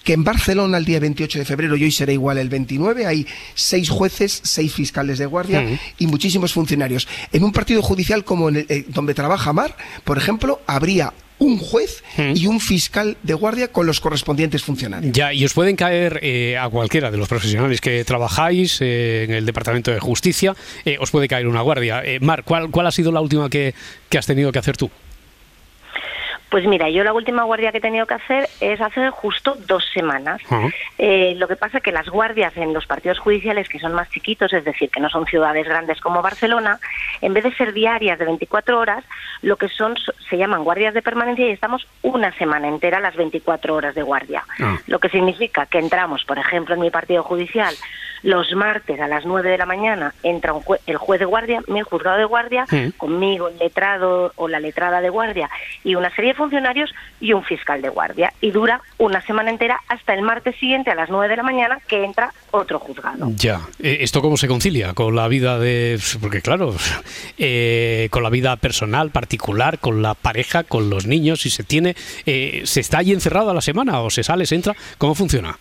que 0.02 0.12
en 0.12 0.24
Barcelona 0.24 0.76
el 0.78 0.84
día 0.84 1.00
28 1.00 1.38
de 1.38 1.44
febrero, 1.46 1.76
y 1.76 1.84
hoy 1.84 1.90
será 1.92 2.12
igual 2.12 2.36
el 2.36 2.50
29, 2.50 3.07
hay 3.07 3.26
seis 3.55 3.88
jueces, 3.88 4.38
seis 4.44 4.72
fiscales 4.74 5.18
de 5.18 5.24
guardia 5.26 5.78
y 5.98 6.07
muchísimos 6.07 6.52
funcionarios. 6.52 7.09
En 7.32 7.42
un 7.42 7.52
partido 7.52 7.80
judicial 7.80 8.22
como 8.24 8.50
en 8.50 8.57
el- 8.57 8.66
eh, 8.68 8.84
donde 8.88 9.14
trabaja 9.14 9.52
Mar, 9.55 9.76
por 10.05 10.18
ejemplo, 10.18 10.61
habría 10.66 11.14
un 11.39 11.59
juez 11.59 12.03
y 12.35 12.47
un 12.47 12.61
fiscal 12.61 13.16
de 13.22 13.35
guardia 13.35 13.68
con 13.68 13.87
los 13.87 14.01
correspondientes 14.01 14.62
funcionarios. 14.62 15.12
Ya, 15.12 15.32
y 15.32 15.45
os 15.45 15.53
pueden 15.53 15.76
caer 15.76 16.20
eh, 16.22 16.57
a 16.59 16.68
cualquiera 16.68 17.11
de 17.11 17.16
los 17.16 17.28
profesionales 17.28 17.80
que 17.80 18.05
trabajáis 18.05 18.80
eh, 18.80 19.24
en 19.24 19.32
el 19.32 19.47
Departamento 19.47 19.91
de 19.91 20.01
Justicia, 20.01 20.55
eh, 20.85 20.97
os 21.01 21.11
puede 21.11 21.28
caer 21.28 21.47
una 21.47 21.61
guardia. 21.61 22.03
Mar, 22.20 22.45
¿cuál, 22.45 22.70
¿cuál 22.70 22.87
ha 22.87 22.91
sido 22.91 23.12
la 23.12 23.20
última 23.20 23.49
que, 23.49 23.74
que 24.09 24.18
has 24.18 24.26
tenido 24.26 24.53
que 24.53 24.59
hacer 24.59 24.76
tú? 24.76 24.91
Pues 26.55 26.66
mira, 26.68 26.88
yo 26.88 27.02
la 27.02 27.12
última 27.12 27.42
guardia 27.42 27.72
que 27.72 27.78
he 27.78 27.80
tenido 27.80 28.07
que 28.07 28.14
hacer 28.14 28.48
es 28.61 28.80
hace 28.80 29.11
justo 29.11 29.57
dos 29.66 29.84
semanas. 29.92 30.40
Eh, 30.98 31.34
lo 31.36 31.48
que 31.48 31.57
pasa 31.57 31.78
es 31.78 31.82
que 31.82 31.90
las 31.90 32.09
guardias 32.09 32.57
en 32.57 32.72
los 32.72 32.86
partidos 32.86 33.18
judiciales 33.18 33.68
que 33.68 33.80
son 33.80 33.92
más 33.92 34.09
chiquitos, 34.11 34.52
es 34.52 34.64
decir, 34.64 34.88
que 34.88 35.00
no 35.00 35.11
son 35.11 35.26
ciudades 35.26 35.66
grandes 35.66 36.00
como 36.00 36.22
Barcelona, 36.22 36.78
en 37.22 37.34
vez 37.34 37.42
de 37.42 37.52
ser 37.57 37.72
diarias 37.72 38.20
de 38.20 38.26
24 38.26 38.78
horas, 38.78 39.02
lo 39.42 39.57
que 39.57 39.68
son 39.68 39.96
se 40.30 40.36
llaman 40.38 40.62
guardias 40.62 40.94
de 40.94 41.02
permanencia 41.02 41.44
y 41.44 41.50
estamos 41.50 41.88
una 42.02 42.30
semana 42.38 42.68
entera 42.68 43.00
las 43.00 43.16
24 43.16 43.74
horas 43.74 43.96
de 43.96 44.02
guardia. 44.05 44.44
Lo 44.86 45.00
que 45.00 45.09
significa 45.09 45.66
que 45.66 45.80
entramos, 45.80 46.24
por 46.24 46.38
ejemplo, 46.38 46.76
en 46.76 46.80
mi 46.82 46.90
partido 46.90 47.24
judicial, 47.24 47.74
los 48.22 48.55
martes 48.55 48.98
a 49.00 49.07
las 49.09 49.26
9 49.26 49.50
de 49.50 49.59
la 49.59 49.66
mañana 49.66 50.14
entra 50.22 50.55
un 50.55 50.62
jue- 50.62 50.78
el 50.86 50.96
juez 50.96 51.18
de 51.20 51.26
guardia, 51.26 51.61
mi 51.66 51.82
juzgado 51.82 52.16
de 52.16 52.24
guardia, 52.24 52.64
conmigo 52.96 53.48
el 53.48 53.59
letrado 53.59 54.32
o 54.36 54.48
la 54.48 54.61
letrada 54.61 55.02
de 55.02 55.11
guardia 55.11 55.50
y 55.82 55.94
una 55.94 56.09
serie 56.14 56.32
de 56.32 56.38
funcionarios 56.45 56.90
y 57.20 57.32
un 57.32 57.42
fiscal 57.42 57.80
de 57.80 57.88
guardia. 57.88 58.32
Y 58.40 58.51
dura 58.51 58.80
una 58.99 59.20
semana 59.22 59.51
entera 59.51 59.80
hasta 59.88 60.12
el 60.14 60.22
martes 60.22 60.57
siguiente 60.57 60.90
a 60.90 60.95
las 60.95 61.09
9 61.09 61.28
de 61.28 61.36
la 61.36 61.42
mañana 61.42 61.78
que 61.88 62.05
entra 62.05 62.32
otro 62.51 62.78
juzgado. 62.78 63.30
Ya, 63.34 63.61
Eh, 63.82 63.99
¿esto 64.01 64.20
cómo 64.20 64.36
se 64.36 64.47
concilia 64.49 64.92
con 64.95 65.16
la 65.16 65.26
vida 65.28 65.59
de... 65.59 65.99
Porque 66.20 66.40
claro, 66.42 66.74
eh, 67.38 68.09
con 68.11 68.22
la 68.22 68.30
vida 68.30 68.57
personal, 68.57 69.11
particular, 69.11 69.78
con 69.78 70.03
la 70.03 70.14
pareja, 70.14 70.64
con 70.64 70.90
los 70.90 71.07
niños, 71.07 71.40
si 71.42 71.51
se 71.51 71.64
tiene... 71.64 71.97
eh, 72.26 72.62
¿Se 72.64 72.80
está 72.80 72.99
allí 72.99 73.12
encerrado 73.12 73.51
a 73.51 73.55
la 73.55 73.61
semana 73.61 74.01
o 74.01 74.11
se 74.11 74.22
sale, 74.22 74.47
se 74.47 74.55
entra? 74.55 74.74
¿Cómo 74.99 75.14
funciona? 75.14 75.57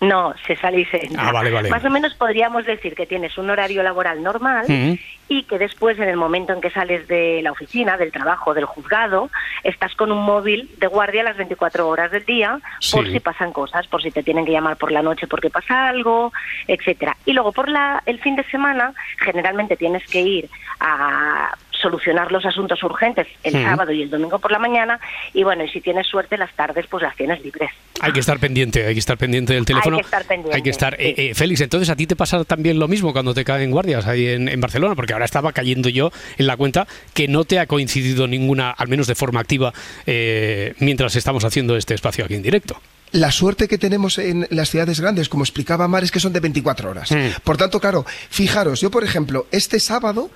No, 0.00 0.34
se 0.46 0.56
sale 0.56 0.80
y 0.80 0.84
se 0.86 1.04
entra. 1.04 1.28
Ah, 1.28 1.32
vale, 1.32 1.50
vale. 1.50 1.68
Más 1.68 1.84
o 1.84 1.90
menos 1.90 2.14
podríamos 2.14 2.64
decir 2.64 2.94
que 2.94 3.04
tienes 3.06 3.36
un 3.36 3.50
horario 3.50 3.82
laboral 3.82 4.22
normal 4.22 4.64
Mm. 4.66 4.94
y 5.28 5.42
que 5.44 5.58
después, 5.58 5.98
en 5.98 6.08
el 6.08 6.16
momento 6.16 6.54
en 6.54 6.62
que 6.62 6.70
sales 6.70 7.06
de 7.06 7.40
la 7.42 7.52
oficina, 7.52 7.98
del 7.98 8.10
trabajo, 8.10 8.54
del 8.54 8.64
juzgado, 8.64 9.28
estás 9.62 9.94
con 9.94 10.10
un 10.10 10.24
móvil 10.24 10.70
de 10.78 10.86
guardia 10.86 11.22
las 11.22 11.36
24 11.36 11.86
horas 11.86 12.10
del 12.10 12.24
día 12.24 12.58
por 12.92 13.06
si 13.10 13.20
pasan 13.20 13.52
cosas, 13.52 13.86
por 13.88 14.02
si 14.02 14.10
te 14.10 14.22
tienen 14.22 14.46
que 14.46 14.52
llamar 14.52 14.78
por 14.78 14.90
la 14.90 15.02
noche 15.02 15.26
porque 15.26 15.50
pasa 15.50 15.88
algo, 15.88 16.32
etcétera. 16.66 17.16
Y 17.26 17.34
luego 17.34 17.52
por 17.52 17.68
la, 17.68 18.02
el 18.06 18.20
fin 18.20 18.36
de 18.36 18.44
semana, 18.44 18.94
generalmente 19.18 19.76
tienes 19.76 20.04
que 20.06 20.22
ir 20.22 20.48
a 20.80 21.54
solucionar 21.80 22.30
los 22.30 22.44
asuntos 22.46 22.82
urgentes 22.82 23.26
el 23.42 23.56
Mm. 23.56 23.62
sábado 23.64 23.92
y 23.92 24.02
el 24.02 24.10
domingo 24.10 24.38
por 24.38 24.52
la 24.52 24.58
mañana 24.58 25.00
y 25.34 25.42
bueno, 25.42 25.64
y 25.64 25.68
si 25.70 25.80
tienes 25.80 26.06
suerte 26.06 26.36
las 26.36 26.52
tardes 26.54 26.86
pues 26.88 27.02
las 27.02 27.16
tienes 27.16 27.42
libres. 27.42 27.70
Hay 28.00 28.12
que 28.12 28.20
estar 28.20 28.38
pendiente, 28.38 28.86
hay 28.86 28.94
que 28.94 29.00
estar 29.00 29.18
pendiente 29.18 29.52
del 29.54 29.64
teléfono. 29.64 29.96
Hay 29.96 30.02
que 30.02 30.06
estar 30.06 30.24
pendiente, 30.24 30.56
Hay 30.56 30.62
que 30.62 30.70
estar- 30.70 30.94
eh, 30.98 31.14
eh, 31.16 31.34
Félix, 31.34 31.60
entonces 31.60 31.90
a 31.90 31.96
ti 31.96 32.06
te 32.06 32.16
pasa 32.16 32.44
también 32.44 32.78
lo 32.78 32.88
mismo 32.88 33.12
cuando 33.12 33.34
te 33.34 33.44
caen 33.44 33.70
guardias 33.70 34.06
ahí 34.06 34.26
en, 34.28 34.48
en 34.48 34.60
Barcelona, 34.60 34.94
porque 34.94 35.12
ahora 35.12 35.24
estaba 35.24 35.52
cayendo 35.52 35.88
yo 35.88 36.10
en 36.38 36.46
la 36.46 36.56
cuenta 36.56 36.86
que 37.14 37.28
no 37.28 37.44
te 37.44 37.58
ha 37.58 37.66
coincidido 37.66 38.26
ninguna, 38.26 38.70
al 38.70 38.88
menos 38.88 39.06
de 39.06 39.14
forma 39.14 39.40
activa, 39.40 39.72
eh, 40.06 40.74
mientras 40.78 41.16
estamos 41.16 41.44
haciendo 41.44 41.76
este 41.76 41.94
espacio 41.94 42.24
aquí 42.24 42.34
en 42.34 42.42
directo. 42.42 42.80
La 43.12 43.32
suerte 43.32 43.66
que 43.66 43.76
tenemos 43.76 44.18
en 44.18 44.46
las 44.50 44.70
ciudades 44.70 45.00
grandes, 45.00 45.28
como 45.28 45.42
explicaba 45.42 45.88
Mar, 45.88 46.04
es 46.04 46.12
que 46.12 46.20
son 46.20 46.32
de 46.32 46.38
24 46.40 46.90
horas. 46.90 47.10
Mm. 47.10 47.40
Por 47.42 47.56
tanto, 47.56 47.80
claro, 47.80 48.04
fijaros, 48.30 48.80
yo 48.80 48.90
por 48.90 49.02
ejemplo, 49.02 49.46
este 49.50 49.80
sábado 49.80 50.30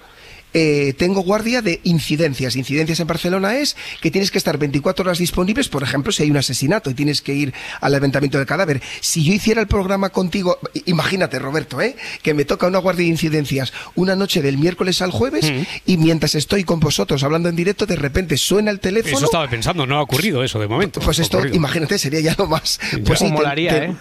eh, 0.55 0.94
tengo 0.96 1.20
guardia 1.20 1.61
de 1.62 1.80
incidencias. 1.84 2.57
Incidencias 2.57 3.00
en 3.00 3.07
Barcelona 3.07 3.57
es 3.59 3.76
que 4.00 4.11
tienes 4.11 4.30
que 4.30 4.38
estar 4.38 4.57
24 4.57 5.05
horas 5.05 5.18
disponibles, 5.18 5.68
por 5.68 5.82
ejemplo, 5.82 6.12
si 6.12 6.22
hay 6.22 6.30
un 6.30 6.36
asesinato 6.36 6.90
y 6.90 6.94
tienes 6.94 7.20
que 7.20 7.34
ir 7.34 7.52
al 7.80 7.92
levantamiento 7.92 8.38
del 8.38 8.46
cadáver. 8.46 8.80
Si 9.00 9.24
yo 9.24 9.32
hiciera 9.32 9.61
el 9.61 9.66
programa 9.66 10.11
contigo, 10.11 10.59
i- 10.72 10.82
imagínate, 10.86 11.38
Roberto, 11.38 11.80
¿eh? 11.80 11.96
que 12.22 12.34
me 12.34 12.44
toca 12.44 12.66
una 12.66 12.78
guardia 12.78 13.05
de 13.05 13.11
incidencias 13.11 13.72
una 13.96 14.16
noche 14.16 14.40
del 14.42 14.57
miércoles 14.59 15.02
al 15.02 15.11
jueves 15.11 15.52
y 15.86 15.96
mientras 15.96 16.34
estoy 16.34 16.64
con 16.64 16.80
vosotros 16.80 17.22
hablando 17.24 17.48
en 17.48 17.57
directo, 17.57 17.84
de 17.86 17.96
repente 17.96 18.36
suena 18.36 18.70
el 18.70 18.80
teléfono. 18.80 19.16
Eso 19.16 19.24
estaba 19.26 19.48
pensando, 19.48 19.86
no 19.86 19.96
ha 19.98 20.02
ocurrido 20.02 20.42
eso 20.44 20.59
de 20.61 20.68
momento. 20.68 21.00
Pues 21.00 21.18
esto, 21.18 21.38
ocurrido. 21.38 21.57
imagínate, 21.57 21.98
sería 21.98 22.20
ya 22.20 22.34
lo 22.38 22.46
más. 22.46 22.78
Pues 23.05 23.18
sí, 23.18 23.26
molaría, 23.26 23.70
te- 23.70 23.84
¿eh? 23.86 23.94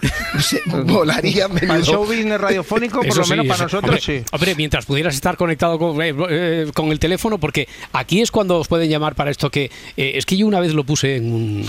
molaría 0.86 1.48
Para 1.48 1.76
el 1.76 1.82
show 1.84 2.04
business 2.04 2.40
radiofónico, 2.40 2.98
por 2.98 3.06
Eso 3.08 3.20
lo 3.22 3.26
menos 3.26 3.44
sí, 3.44 3.48
para 3.48 3.54
eso- 3.56 3.64
nosotros, 3.64 3.90
hombre, 4.06 4.20
sí. 4.20 4.24
Hombre, 4.32 4.54
mientras 4.54 4.86
pudieras 4.86 5.14
estar 5.14 5.36
conectado 5.36 5.78
con, 5.78 6.00
eh, 6.00 6.14
eh, 6.44 6.66
con 6.72 6.92
el 6.92 6.98
teléfono, 6.98 7.38
porque 7.38 7.68
aquí 7.92 8.20
es 8.20 8.30
cuando 8.30 8.58
os 8.58 8.68
pueden 8.68 8.90
llamar 8.90 9.14
para 9.14 9.30
esto 9.30 9.50
que 9.50 9.70
eh, 9.96 10.12
es 10.14 10.26
que 10.26 10.36
yo 10.36 10.46
una 10.46 10.60
vez 10.60 10.74
lo 10.74 10.84
puse 10.84 11.16
en 11.16 11.32
un 11.32 11.66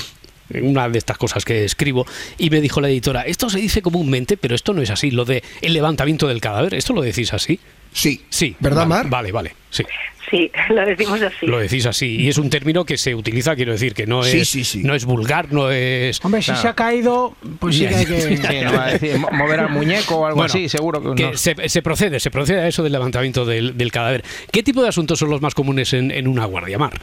en 0.50 0.68
una 0.68 0.88
de 0.88 1.00
estas 1.00 1.18
cosas 1.18 1.44
que 1.44 1.66
escribo, 1.66 2.06
y 2.38 2.52
me 2.52 2.62
dijo 2.62 2.80
la 2.80 2.88
editora, 2.88 3.24
esto 3.24 3.50
se 3.50 3.60
dice 3.60 3.82
comúnmente, 3.82 4.38
pero 4.38 4.54
esto 4.54 4.74
no 4.74 4.82
es 4.84 4.92
así, 4.92 5.10
lo 5.10 5.26
de 5.26 5.44
el 5.62 5.74
levantamiento 5.74 6.28
del 6.28 6.40
cadáver, 6.40 6.76
¿esto 6.76 6.94
lo 6.94 7.02
decís 7.02 7.34
así? 7.34 7.60
Sí. 7.96 8.22
Sí. 8.30 8.56
¿Verdad, 8.60 8.86
vale, 8.88 8.90
Mar? 9.04 9.10
Vale, 9.10 9.32
vale, 9.32 9.56
sí. 9.70 9.84
Sí, 10.30 10.52
lo 10.70 10.84
decimos 10.86 11.22
así. 11.22 11.46
Lo 11.46 11.60
decís 11.60 11.86
así. 11.86 12.16
Y 12.20 12.30
es 12.30 12.38
un 12.40 12.50
término 12.50 12.84
que 12.84 12.98
se 12.98 13.14
utiliza, 13.14 13.56
quiero 13.56 13.72
decir, 13.74 13.94
que 13.94 14.08
no 14.08 14.22
es, 14.24 14.32
Sí, 14.32 14.44
sí, 14.44 14.64
sí. 14.64 14.84
No 14.84 14.96
es 14.96 15.06
vulgar, 15.06 15.54
no 15.54 15.70
es... 15.70 16.20
Hombre, 16.26 16.42
si 16.42 16.56
se 16.56 16.68
ha 16.68 16.74
caído, 16.74 17.36
pues 17.60 17.76
sí 17.76 17.88
que 17.88 17.96
hay 17.96 18.06
que... 18.08 18.22
Sí, 18.38 18.38
no 18.64 18.74
va 18.74 18.86
a 18.86 18.92
decir, 18.94 19.18
mover 19.20 19.60
al 19.60 19.70
muñeco 19.70 20.16
o 20.16 20.26
algo 20.26 20.38
Bueno, 20.38 20.52
así, 20.52 20.68
seguro 20.68 21.02
que, 21.02 21.24
que 21.24 21.32
no. 21.32 21.38
se, 21.38 21.70
se 21.70 21.82
procede, 21.84 22.20
se 22.20 22.32
procede 22.32 22.62
a 22.62 22.68
eso 22.68 22.82
del 22.82 22.94
levantamiento 22.94 23.46
del, 23.46 23.78
del 23.78 23.92
cadáver. 23.92 24.24
¿Qué 24.52 24.64
tipo 24.64 24.82
de 24.82 24.90
asuntos 24.90 25.20
son 25.20 25.30
los 25.30 25.42
más 25.42 25.54
comunes 25.54 25.94
en, 25.94 26.10
en 26.10 26.28
una 26.28 26.46
guardia 26.46 26.80
mar? 26.80 27.00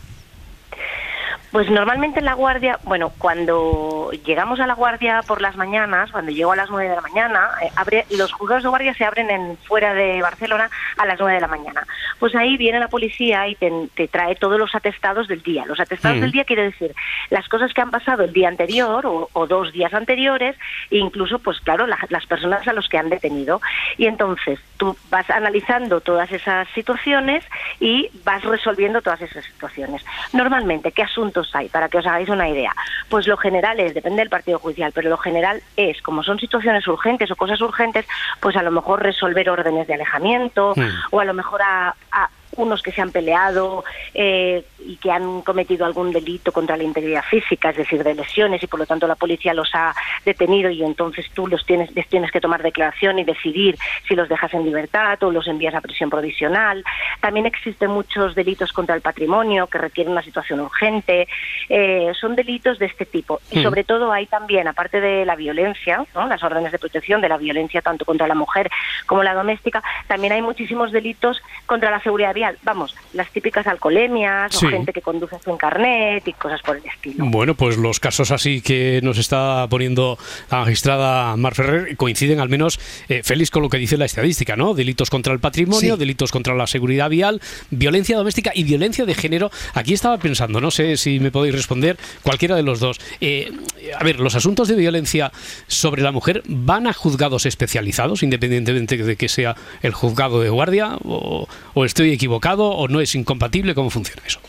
Pues 1.53 1.69
normalmente 1.71 2.21
en 2.21 2.25
la 2.25 2.33
guardia, 2.33 2.79
bueno, 2.85 3.13
cuando 3.19 4.11
llegamos 4.25 4.59
a 4.59 4.67
la 4.67 4.73
guardia 4.73 5.21
por 5.27 5.43
las 5.43 5.55
mañanas, 5.55 6.11
cuando 6.11 6.33
llego 6.33 6.53
a 6.53 6.57
las 6.57 6.71
9 6.71 6.89
de 6.89 6.97
la 6.97 7.03
mañana, 7.03 7.51
eh, 7.63 7.69
abre, 7.77 8.07
los 8.11 8.33
juzgados 8.33 8.63
de 8.63 8.71
guardia 8.71 8.95
se 8.95 9.05
abren 9.05 9.29
en 9.31 9.59
fuera 9.59 9.93
de 9.93 10.23
Barcelona 10.23 10.71
a 10.97 11.05
las 11.05 11.19
9 11.21 11.35
de 11.35 11.41
la 11.43 11.49
mañana. 11.49 11.87
Pues 12.19 12.35
ahí 12.35 12.57
viene 12.57 12.81
la 12.81 12.89
policía 12.89 13.47
y 13.49 13.55
te, 13.57 13.71
te 13.95 14.09
trae 14.09 14.35
todos 14.37 14.59
los 14.59 14.75
atestados 14.75 15.29
del 15.29 15.43
día. 15.43 15.67
Los 15.67 15.79
atestados 15.79 16.17
del 16.23 16.33
día 16.33 16.45
quiere 16.45 16.63
decir 16.63 16.95
las 17.29 17.47
cosas 17.49 17.75
que 17.75 17.83
han 17.83 17.91
pasado 17.91 18.25
el 18.25 18.33
día 18.33 18.49
anterior 18.49 19.05
o, 19.05 19.29
o 19.35 19.47
dos 19.47 19.73
días 19.73 19.93
anteriores 19.93 20.57
e 20.91 20.97
incluso, 20.97 21.39
pues 21.39 21.61
claro, 21.61 21.87
la- 21.87 21.99
las 22.09 22.25
personas 22.25 22.67
a 22.67 22.73
los 22.73 22.89
que 22.89 22.97
han 22.97 23.11
detenido. 23.11 23.61
Y 23.99 24.07
entonces 24.07 24.59
tú 24.79 24.97
vas 25.11 25.29
analizando 25.29 26.01
todas 26.01 26.33
esas 26.33 26.67
situaciones 26.75 27.45
y 27.79 28.09
vas 28.25 28.43
resolviendo 28.43 29.03
todas 29.03 29.21
esas 29.21 29.45
situaciones. 29.45 30.03
Normalmente, 30.33 30.93
¿qué 30.93 31.03
asuntos 31.03 31.42
hay? 31.55 31.69
Para 31.69 31.89
que 31.89 31.99
os 31.99 32.07
hagáis 32.07 32.29
una 32.29 32.49
idea. 32.49 32.73
Pues 33.09 33.27
lo 33.27 33.37
general 33.37 33.79
es, 33.81 33.95
depende 33.95 34.21
del 34.21 34.31
partido 34.31 34.59
judicial, 34.59 34.93
pero 34.95 35.09
lo 35.09 35.17
general 35.19 35.63
es, 35.77 36.01
como 36.03 36.23
son 36.23 36.39
situaciones 36.39 36.87
urgentes 36.87 37.31
o 37.31 37.37
cosas 37.37 37.61
urgentes, 37.61 38.07
pues 38.41 38.57
a 38.57 38.63
lo 38.63 38.71
mejor 38.71 39.03
resolver 39.03 39.49
órdenes 39.51 39.87
de 39.87 39.95
alejamiento 39.95 40.73
Mm. 40.77 40.89
o 41.11 41.21
a 41.21 41.25
lo 41.25 41.35
mejor 41.35 41.63
a, 41.63 41.95
a 42.11 42.29
unos 42.57 42.83
que 42.83 42.93
se 42.93 43.01
han 43.01 43.11
peleado 43.13 43.85
eh, 44.15 44.65
y 44.85 44.97
que 44.97 45.11
han 45.11 45.43
cometido 45.43 45.87
algún 45.87 46.13
delito 46.13 46.53
contra 46.53 46.77
la 46.77 46.83
integridad 46.83 47.23
física, 47.25 47.71
es 47.71 47.77
decir, 47.77 48.03
de 48.03 48.15
lesiones, 48.15 48.63
y 48.63 48.67
por 48.67 48.81
lo 48.81 48.87
tanto 48.87 49.07
la 49.07 49.15
policía 49.15 49.55
los 49.55 49.71
ha 49.75 49.95
detenido 50.25 50.71
y 50.71 50.83
entonces 50.83 51.27
tú 51.33 51.47
los 51.47 51.65
tienes, 51.65 51.91
les 51.95 52.09
tienes 52.09 52.31
que 52.31 52.41
tomar 52.41 52.63
declaración 52.63 53.19
y 53.19 53.25
decidir 53.25 53.79
si 54.07 54.15
los 54.15 54.29
dejas 54.29 54.53
en 54.55 54.65
libertad 54.65 55.23
o 55.23 55.31
los 55.31 55.47
envías 55.47 55.75
a 55.75 55.81
prisión 55.81 56.11
provisional. 56.11 56.85
También 57.21 57.47
existen 57.47 57.91
muchos 57.91 58.35
delitos 58.35 58.73
contra 58.73 58.95
el 58.95 59.01
patrimonio 59.01 59.67
que 59.67 59.79
requieren 59.79 60.13
una 60.13 60.23
situación 60.23 60.61
urgente. 60.61 61.29
Eh, 61.69 62.13
son 62.21 62.35
delitos 62.37 62.79
de 62.79 62.87
este 62.87 63.07
tipo. 63.07 63.41
Y 63.51 63.59
Mm. 63.59 63.63
sobre 63.63 63.85
todo 63.85 64.13
hay 64.13 64.27
también, 64.27 64.67
aparte 64.69 65.01
de 65.01 65.25
la 65.25 65.37
violencia, 65.37 66.05
¿no? 66.15 66.27
las 66.27 66.43
órdenes 66.43 66.73
de 66.73 66.79
protección 66.79 67.21
de 67.21 67.29
la 67.29 67.37
violencia 67.39 67.81
tanto 67.83 68.05
contra 68.05 68.27
la 68.27 68.35
mujer 68.35 68.71
como 69.07 69.23
la 69.23 69.35
doméstica, 69.35 69.83
también 70.07 70.33
hay 70.33 70.43
muchísimos 70.43 70.93
delitos 70.93 71.41
contra 71.67 71.91
la 71.91 72.01
seguridad 72.01 72.35
Vamos, 72.65 72.95
las 73.13 73.31
típicas 73.31 73.67
alcoholemias 73.67 74.55
Sí. 74.55 74.67
o 74.67 74.71
gente 74.71 74.93
que 74.93 75.01
conduce 75.03 75.37
sin 75.45 75.57
carnet 75.57 76.27
y 76.27 76.33
cosas 76.33 76.61
por 76.63 76.77
el 76.77 76.85
estilo. 76.87 77.25
Bueno, 77.27 77.55
pues 77.55 77.77
los 77.77 78.01
casos 78.01 78.31
así 78.31 78.61
que 78.61 79.01
nos 79.03 79.19
está 79.19 79.67
poniendo 79.69 80.19
la 80.51 80.59
magistrada 80.61 81.37
Mar 81.37 81.55
Ferrer 81.55 81.97
coinciden 81.97 82.41
al 82.41 82.49
menos, 82.49 82.81
eh, 83.09 83.23
Félix, 83.23 83.51
con 83.51 83.63
lo 83.63 83.69
que 83.69 83.79
dice 83.79 83.97
la 83.97 84.05
estadística, 84.07 84.57
¿no? 84.57 84.75
Delitos 84.75 85.11
contra 85.11 85.33
el 85.33 85.41
patrimonio, 85.41 85.95
Sí. 85.95 85.99
delitos 85.99 86.31
contra 86.33 86.55
la 86.55 86.67
seguridad 86.67 87.09
vial, 87.11 87.41
violencia 87.71 88.17
doméstica 88.17 88.53
y 88.55 88.65
violencia 88.65 89.05
de 89.05 89.15
género. 89.15 89.51
Aquí 89.75 89.93
estaba 89.93 90.19
pensando, 90.19 90.61
no 90.61 90.71
sé 90.71 90.97
si 90.97 91.21
me 91.21 91.31
podéis 91.31 91.55
responder 91.55 91.97
cualquiera 92.23 92.57
de 92.57 92.63
los 92.63 92.81
dos. 92.81 92.99
Eh, 93.21 93.53
a 93.99 94.03
ver, 94.05 94.21
los 94.21 94.35
asuntos 94.35 94.69
de 94.69 94.77
violencia 94.77 95.33
sobre 95.67 96.03
la 96.03 96.13
mujer 96.13 96.43
van 96.47 96.87
a 96.87 96.93
juzgados 96.93 97.47
especializados, 97.47 98.23
independientemente 98.23 98.97
de 98.97 99.17
que 99.17 99.29
sea 99.29 99.55
el 99.83 99.93
juzgado 99.93 100.41
de 100.41 100.51
guardia, 100.51 100.97
o, 101.05 101.47
o 101.75 101.85
estoy 101.85 102.13
equivocado, 102.13 102.32
o 102.71 102.89
no 102.89 103.01
es 103.01 103.15
incompatible, 103.15 103.75
¿cómo 103.75 103.91
funciona 103.91 104.23
eso? 104.27 104.41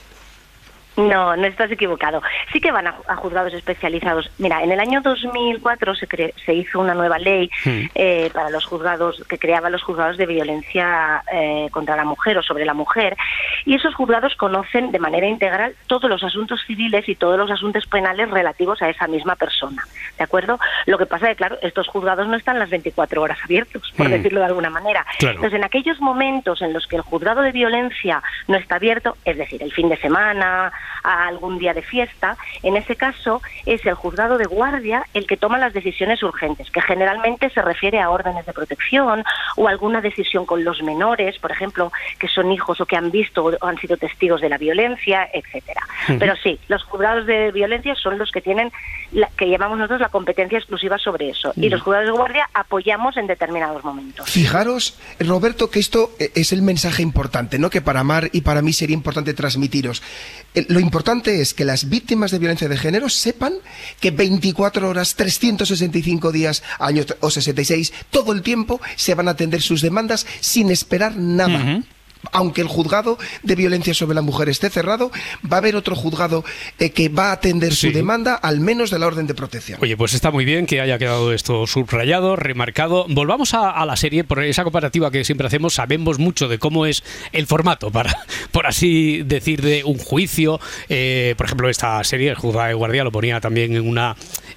No, 0.95 1.35
no 1.35 1.47
estás 1.47 1.71
equivocado. 1.71 2.21
Sí 2.51 2.59
que 2.61 2.71
van 2.71 2.87
a, 2.87 2.95
a 3.07 3.15
juzgados 3.15 3.53
especializados. 3.53 4.29
Mira, 4.37 4.61
en 4.63 4.71
el 4.71 4.79
año 4.79 5.01
2004 5.01 5.95
se, 5.95 6.07
cre- 6.07 6.33
se 6.45 6.53
hizo 6.53 6.79
una 6.79 6.93
nueva 6.93 7.17
ley 7.17 7.49
Hmm. 7.65 7.85
eh, 7.95 8.29
para 8.33 8.49
los 8.49 8.65
juzgados 8.65 9.23
que 9.27 9.37
creaba 9.37 9.69
los 9.69 9.81
juzgados 9.83 10.17
de 10.17 10.25
violencia 10.25 11.23
eh, 11.31 11.67
contra 11.71 11.95
la 11.95 12.03
mujer 12.03 12.37
o 12.37 12.43
sobre 12.43 12.65
la 12.65 12.73
mujer 12.73 13.15
y 13.65 13.75
esos 13.75 13.95
juzgados 13.95 14.35
conocen 14.35 14.91
de 14.91 14.99
manera 14.99 15.27
integral 15.27 15.75
todos 15.87 16.09
los 16.09 16.23
asuntos 16.23 16.61
civiles 16.67 17.07
y 17.07 17.15
todos 17.15 17.37
los 17.37 17.49
asuntos 17.51 17.85
penales 17.87 18.29
relativos 18.29 18.81
a 18.81 18.89
esa 18.89 19.07
misma 19.07 19.35
persona, 19.35 19.83
¿de 20.17 20.23
acuerdo? 20.23 20.59
Lo 20.85 20.97
que 20.97 21.05
pasa 21.05 21.25
es 21.27 21.31
que 21.31 21.37
claro, 21.37 21.57
estos 21.61 21.87
juzgados 21.87 22.27
no 22.27 22.35
están 22.35 22.59
las 22.59 22.69
24 22.69 23.21
horas 23.21 23.37
abiertos, 23.43 23.91
por 23.97 24.07
Hmm. 24.07 24.11
decirlo 24.11 24.39
de 24.41 24.45
alguna 24.47 24.69
manera. 24.69 25.05
Claro. 25.19 25.35
Entonces, 25.35 25.57
en 25.57 25.63
aquellos 25.63 25.99
momentos 26.01 26.61
en 26.61 26.73
los 26.73 26.85
que 26.87 26.97
el 26.97 27.01
juzgado 27.01 27.41
de 27.41 27.51
violencia 27.51 28.21
no 28.47 28.57
está 28.57 28.75
abierto, 28.75 29.15
es 29.25 29.37
decir, 29.37 29.61
el 29.63 29.71
fin 29.71 29.89
de 29.89 29.97
semana, 29.97 30.71
a 31.03 31.27
algún 31.27 31.59
día 31.59 31.73
de 31.73 31.81
fiesta, 31.81 32.37
en 32.61 32.77
ese 32.77 32.95
caso 32.95 33.41
es 33.65 33.85
el 33.85 33.93
juzgado 33.93 34.37
de 34.37 34.45
guardia 34.45 35.05
el 35.13 35.27
que 35.27 35.37
toma 35.37 35.57
las 35.57 35.73
decisiones 35.73 36.23
urgentes, 36.23 36.69
que 36.71 36.81
generalmente 36.81 37.49
se 37.49 37.61
refiere 37.61 37.99
a 37.99 38.09
órdenes 38.09 38.45
de 38.45 38.53
protección 38.53 39.23
o 39.57 39.67
alguna 39.67 40.01
decisión 40.01 40.45
con 40.45 40.63
los 40.63 40.81
menores, 40.81 41.37
por 41.39 41.51
ejemplo, 41.51 41.91
que 42.19 42.27
son 42.27 42.51
hijos 42.51 42.79
o 42.81 42.85
que 42.85 42.95
han 42.95 43.11
visto 43.11 43.43
o 43.45 43.65
han 43.65 43.77
sido 43.77 43.97
testigos 43.97 44.41
de 44.41 44.49
la 44.49 44.57
violencia, 44.57 45.29
etcétera. 45.33 45.81
Pero 46.19 46.35
sí, 46.35 46.59
los 46.67 46.83
juzgados 46.83 47.25
de 47.25 47.51
violencia 47.51 47.95
son 47.95 48.17
los 48.17 48.31
que 48.31 48.41
tienen 48.41 48.71
la, 49.11 49.29
que 49.37 49.49
llamamos 49.49 49.77
nosotros 49.77 50.01
la 50.01 50.09
competencia 50.09 50.57
exclusiva 50.57 50.97
sobre 50.97 51.29
eso 51.29 51.53
y 51.55 51.69
los 51.69 51.81
juzgados 51.81 52.07
de 52.07 52.11
guardia 52.11 52.49
apoyamos 52.53 53.17
en 53.17 53.27
determinados 53.27 53.83
momentos. 53.83 54.29
Fijaros, 54.29 54.99
Roberto, 55.19 55.69
que 55.69 55.79
esto 55.79 56.11
es 56.19 56.51
el 56.51 56.61
mensaje 56.61 57.01
importante, 57.01 57.59
¿no? 57.59 57.69
Que 57.69 57.81
para 57.81 58.03
Mar 58.03 58.29
y 58.31 58.41
para 58.41 58.61
mí 58.61 58.73
sería 58.73 58.93
importante 58.93 59.33
transmitiros. 59.33 60.01
Lo 60.73 60.79
importante 60.79 61.39
es 61.39 61.53
que 61.53 61.65
las 61.65 61.87
víctimas 61.87 62.31
de 62.31 62.39
violencia 62.39 62.67
de 62.67 62.77
género 62.77 63.07
sepan 63.07 63.53
que 63.99 64.09
24 64.09 64.89
horas, 64.89 65.13
365 65.13 66.31
días, 66.31 66.63
año 66.79 67.05
o 67.19 67.29
66, 67.29 67.93
todo 68.09 68.33
el 68.33 68.41
tiempo 68.41 68.81
se 68.95 69.13
van 69.13 69.27
a 69.27 69.31
atender 69.31 69.61
sus 69.61 69.83
demandas 69.83 70.25
sin 70.39 70.71
esperar 70.71 71.15
nada. 71.15 71.83
Aunque 72.31 72.61
el 72.61 72.67
juzgado 72.67 73.17
de 73.43 73.55
violencia 73.55 73.93
sobre 73.93 74.15
la 74.15 74.21
mujer 74.21 74.49
esté 74.49 74.69
cerrado, 74.69 75.11
va 75.51 75.57
a 75.57 75.59
haber 75.59 75.75
otro 75.75 75.95
juzgado 75.95 76.43
eh, 76.79 76.91
que 76.91 77.09
va 77.09 77.29
a 77.29 77.33
atender 77.33 77.73
su 77.73 77.91
demanda, 77.91 78.35
al 78.35 78.59
menos 78.59 78.89
de 78.91 78.99
la 78.99 79.07
orden 79.07 79.27
de 79.27 79.33
protección. 79.33 79.79
Oye, 79.81 79.97
pues 79.97 80.13
está 80.13 80.31
muy 80.31 80.45
bien 80.45 80.65
que 80.65 80.81
haya 80.81 80.97
quedado 80.97 81.33
esto 81.33 81.67
subrayado, 81.67 82.35
remarcado. 82.35 83.05
Volvamos 83.09 83.53
a, 83.53 83.69
a 83.69 83.85
la 83.85 83.95
serie, 83.95 84.23
por 84.23 84.43
esa 84.43 84.63
comparativa 84.63 85.11
que 85.11 85.23
siempre 85.23 85.47
hacemos, 85.47 85.73
sabemos 85.73 86.19
mucho 86.19 86.47
de 86.47 86.59
cómo 86.59 86.85
es 86.85 87.03
el 87.31 87.47
formato, 87.47 87.91
para, 87.91 88.15
por 88.51 88.67
así 88.67 89.23
decir, 89.23 89.61
de 89.61 89.83
un 89.83 89.97
juicio. 89.97 90.59
Eh, 90.89 91.35
por 91.37 91.45
ejemplo, 91.45 91.69
esta 91.69 92.03
serie, 92.03 92.29
el 92.29 92.35
juzgado 92.35 92.67
de 92.67 92.73
guardia, 92.73 93.03
lo 93.03 93.11
ponía 93.11 93.39
también 93.41 93.75
en 93.75 93.87
una 93.87 94.15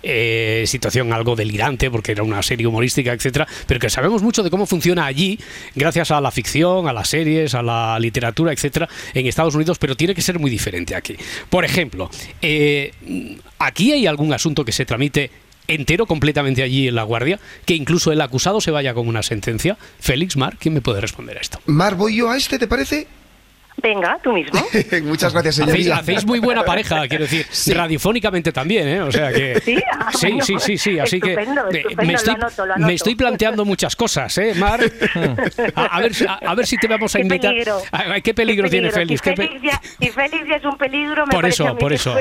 eh, 0.09 0.65
situación 0.67 1.13
algo 1.13 1.35
delirante, 1.35 1.91
porque 1.91 2.13
era 2.13 2.23
una 2.23 2.41
serie 2.43 2.67
humorística, 2.67 3.13
etcétera, 3.13 3.47
pero 3.67 3.81
que 3.81 3.91
sabemos 3.91 4.23
mucho 4.23 4.45
de 4.45 4.51
cómo 4.51 4.65
funciona 4.65 5.05
allí, 5.05 5.39
gracias 5.75 6.13
a 6.13 6.21
la 6.21 6.31
ficción, 6.31 6.87
a 6.87 6.93
las 6.93 7.09
series, 7.09 7.55
a 7.55 7.63
la 7.63 7.99
literatura, 7.99 8.53
etcétera, 8.53 8.89
en 9.15 9.27
Estados 9.27 9.57
Unidos, 9.57 9.79
pero 9.79 9.97
tiene 9.97 10.15
que 10.15 10.23
ser 10.23 10.39
muy 10.39 10.49
diferente 10.49 10.95
aquí. 10.95 11.17
Por 11.51 11.65
ejemplo, 11.65 12.09
eh, 12.41 12.93
aquí 13.59 13.93
hay 13.93 14.07
algún 14.07 14.33
asunto 14.33 14.65
que 14.65 14.71
se 14.71 14.85
tramite 14.85 15.31
entero 15.67 16.07
completamente 16.07 16.63
allí 16.63 16.87
en 16.87 16.95
la 16.95 17.03
guardia, 17.03 17.41
que 17.65 17.75
incluso 17.75 18.13
el 18.13 18.21
acusado 18.21 18.61
se 18.61 18.71
vaya 18.71 18.95
con 18.95 19.09
una 19.09 19.25
sentencia. 19.25 19.77
Félix 19.99 20.37
Mar, 20.37 20.57
¿quién 20.61 20.75
me 20.75 20.81
puede 20.81 21.01
responder 21.01 21.37
a 21.39 21.41
esto? 21.41 21.59
Mar, 21.67 21.97
¿voy 21.97 22.15
yo 22.15 22.31
a 22.31 22.37
este, 22.37 22.61
te 22.61 22.69
parece? 22.69 23.09
Venga, 23.83 24.19
tú 24.23 24.33
mismo. 24.33 24.59
Muchas 25.05 25.33
gracias, 25.33 25.59
Hacéis, 25.59 25.75
señoría. 25.85 25.97
hacéis 25.97 26.25
muy 26.25 26.39
buena 26.41 26.65
pareja, 26.65 27.07
quiero 27.09 27.25
decir, 27.27 27.47
radiofónicamente 27.77 28.51
también, 28.53 28.89
¿eh? 28.89 29.01
O 29.03 29.13
sea 29.13 29.33
que. 29.33 29.61
Sí, 29.65 29.77
ah, 29.93 30.11
sí, 30.15 30.27
bueno, 30.29 30.45
sí, 30.45 30.55
sí, 30.59 30.79
sí, 30.79 30.99
Así 30.99 31.17
estupendo, 31.17 31.69
que. 31.71 31.77
estupendo, 31.79 32.03
me, 32.03 32.13
lo 32.13 32.19
estoy, 32.19 32.35
anoto, 32.35 32.67
lo 32.67 32.77
me 32.79 32.95
estoy 32.95 33.15
planteando 33.15 33.65
muchas 33.65 33.95
cosas, 33.95 34.37
¿eh, 34.39 34.55
Mar? 34.57 34.81
A, 35.75 35.85
a 35.97 36.01
ver, 36.01 36.15
si- 36.15 36.25
a, 36.27 36.35
a 36.35 36.55
ver 36.55 36.67
si 36.67 36.77
te 36.79 36.87
vamos 36.89 37.15
a 37.15 37.19
Qué 37.19 37.23
invitar. 37.23 37.51
peligro. 37.53 37.83
A- 37.93 38.21
¿Qué 38.21 38.35
peligro 38.35 38.69
tiene 38.71 38.91
Félix? 38.91 39.21
Si 39.23 39.31
¿Qué 39.31 39.37
pe- 39.37 39.47
Félix, 39.49 39.63
ya, 39.63 39.81
si 40.01 40.09
Félix 40.11 40.49
ya 40.49 40.57
es 40.57 40.65
un 40.65 40.79
peligro, 40.79 41.27
me 41.27 41.33
Por 41.33 41.45
eso, 41.47 41.67
mí 41.75 41.79
por 41.79 41.93
eso. 41.93 42.17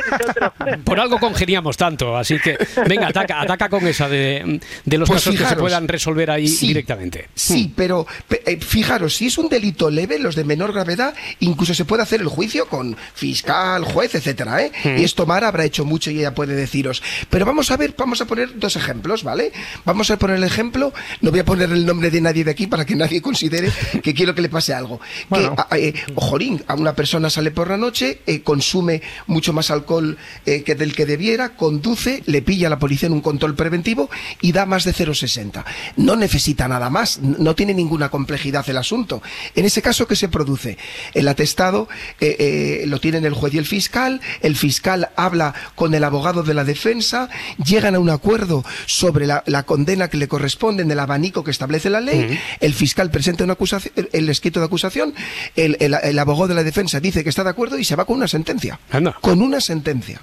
Por 0.83 0.99
algo 0.99 1.19
congeniamos 1.19 1.77
tanto, 1.77 2.17
así 2.17 2.37
que 2.39 2.57
venga, 2.87 3.07
ataca, 3.07 3.41
ataca 3.41 3.69
con 3.69 3.87
esa 3.87 4.09
de, 4.09 4.59
de 4.83 4.97
los 4.97 5.07
Pues 5.09 5.23
casos 5.23 5.39
que 5.39 5.45
se 5.47 5.55
puedan 5.55 5.87
resolver 5.87 6.29
ahí 6.31 6.47
Sí. 6.47 6.67
directamente. 6.67 7.29
Sí, 7.33 7.71
pero 7.75 8.05
pe- 8.27 8.41
eh, 8.45 8.57
fijaros, 8.59 9.15
si 9.15 9.27
es 9.27 9.37
un 9.37 9.47
delito 9.49 9.89
leve, 9.89 10.19
los 10.19 10.35
de 10.35 10.43
menor 10.43 10.73
gravedad, 10.73 11.13
incluso 11.45 11.73
se 11.73 11.85
puede 11.85 12.03
hacer 12.03 12.21
el 12.21 12.27
juicio 12.27 12.67
con 12.67 12.95
fiscal, 13.13 13.83
juez, 13.85 14.15
etcétera, 14.15 14.63
¿eh? 14.63 14.71
Y 14.97 15.03
esto 15.03 15.25
Mara 15.25 15.47
habrá 15.47 15.65
hecho 15.65 15.85
mucho 15.85 16.11
y 16.11 16.19
ella 16.19 16.33
puede 16.33 16.55
deciros. 16.55 17.01
Pero 17.29 17.45
vamos 17.45 17.71
a 17.71 17.77
ver, 17.77 17.95
vamos 17.97 18.21
a 18.21 18.25
poner 18.25 18.57
dos 18.59 18.75
ejemplos, 18.75 19.23
¿vale? 19.23 19.51
Vamos 19.83 20.11
a 20.11 20.17
poner 20.17 20.37
el 20.37 20.43
ejemplo, 20.43 20.93
no 21.21 21.31
voy 21.31 21.39
a 21.39 21.45
poner 21.45 21.71
el 21.71 21.85
nombre 21.85 22.11
de 22.11 22.21
nadie 22.21 22.43
de 22.43 22.51
aquí 22.51 22.67
para 22.67 22.85
que 22.85 22.95
nadie 22.95 23.21
considere 23.21 23.71
que 24.03 24.13
quiero 24.13 24.35
que 24.35 24.41
le 24.41 24.49
pase 24.49 24.73
algo. 24.73 24.99
Que, 25.33 25.45
a, 25.45 25.77
eh, 25.77 25.93
ojorín, 26.15 26.63
a 26.67 26.75
una 26.75 26.93
persona 26.93 27.29
sale 27.29 27.51
por 27.51 27.69
la 27.69 27.77
noche, 27.77 28.21
eh, 28.25 28.41
consume 28.41 29.01
mucho 29.27 29.53
más 29.53 29.71
alcohol 29.71 30.17
eh, 30.45 30.63
que 30.63 30.75
del 30.75 30.95
que 30.95 31.05
debiera, 31.05 31.55
conduce, 31.55 32.23
le 32.25 32.41
pilla 32.41 32.67
a 32.67 32.69
la 32.69 32.79
policía 32.79 33.07
en 33.07 33.13
un 33.13 33.21
control 33.21 33.55
preventivo 33.55 34.09
y 34.41 34.51
da 34.51 34.65
más 34.65 34.83
de 34.83 34.93
0,60. 34.93 35.63
No 35.97 36.15
necesita 36.15 36.67
nada 36.67 36.89
más, 36.89 37.19
no 37.19 37.55
tiene 37.55 37.73
ninguna 37.73 38.09
complejidad 38.09 38.67
el 38.69 38.77
asunto. 38.77 39.21
En 39.55 39.65
ese 39.65 39.81
caso, 39.81 40.07
¿qué 40.07 40.15
se 40.15 40.29
produce? 40.29 40.77
El 41.13 41.27
atestado 41.35 41.87
eh, 42.19 42.35
eh, 42.39 42.83
lo 42.87 42.99
tienen 42.99 43.25
el 43.25 43.33
juez 43.33 43.53
y 43.53 43.57
el 43.57 43.65
fiscal, 43.65 44.21
el 44.41 44.55
fiscal 44.55 45.09
habla 45.15 45.53
con 45.75 45.93
el 45.93 46.03
abogado 46.03 46.43
de 46.43 46.53
la 46.53 46.63
defensa, 46.63 47.29
llegan 47.63 47.95
a 47.95 47.99
un 47.99 48.09
acuerdo 48.09 48.63
sobre 48.85 49.27
la, 49.27 49.43
la 49.45 49.63
condena 49.63 50.09
que 50.09 50.17
le 50.17 50.27
corresponde 50.27 50.83
en 50.83 50.89
el 50.91 50.99
abanico 50.99 51.43
que 51.43 51.51
establece 51.51 51.89
la 51.89 52.01
ley, 52.01 52.39
el 52.59 52.73
fiscal 52.73 53.11
presenta 53.11 53.43
una 53.43 53.53
acusación, 53.53 53.93
el, 53.95 54.09
el 54.13 54.29
escrito 54.29 54.59
de 54.59 54.65
acusación, 54.65 55.13
el, 55.55 55.77
el- 55.79 55.93
el 56.03 56.19
abogado 56.19 56.47
de 56.49 56.55
la 56.55 56.63
defensa 56.63 56.99
dice 56.99 57.23
que 57.23 57.29
está 57.29 57.43
de 57.43 57.49
acuerdo 57.49 57.77
y 57.77 57.83
se 57.85 57.95
va 57.95 58.05
con 58.05 58.17
una 58.17 58.27
sentencia. 58.27 58.79
Con 59.21 59.41
una 59.41 59.59
sentencia. 59.61 60.21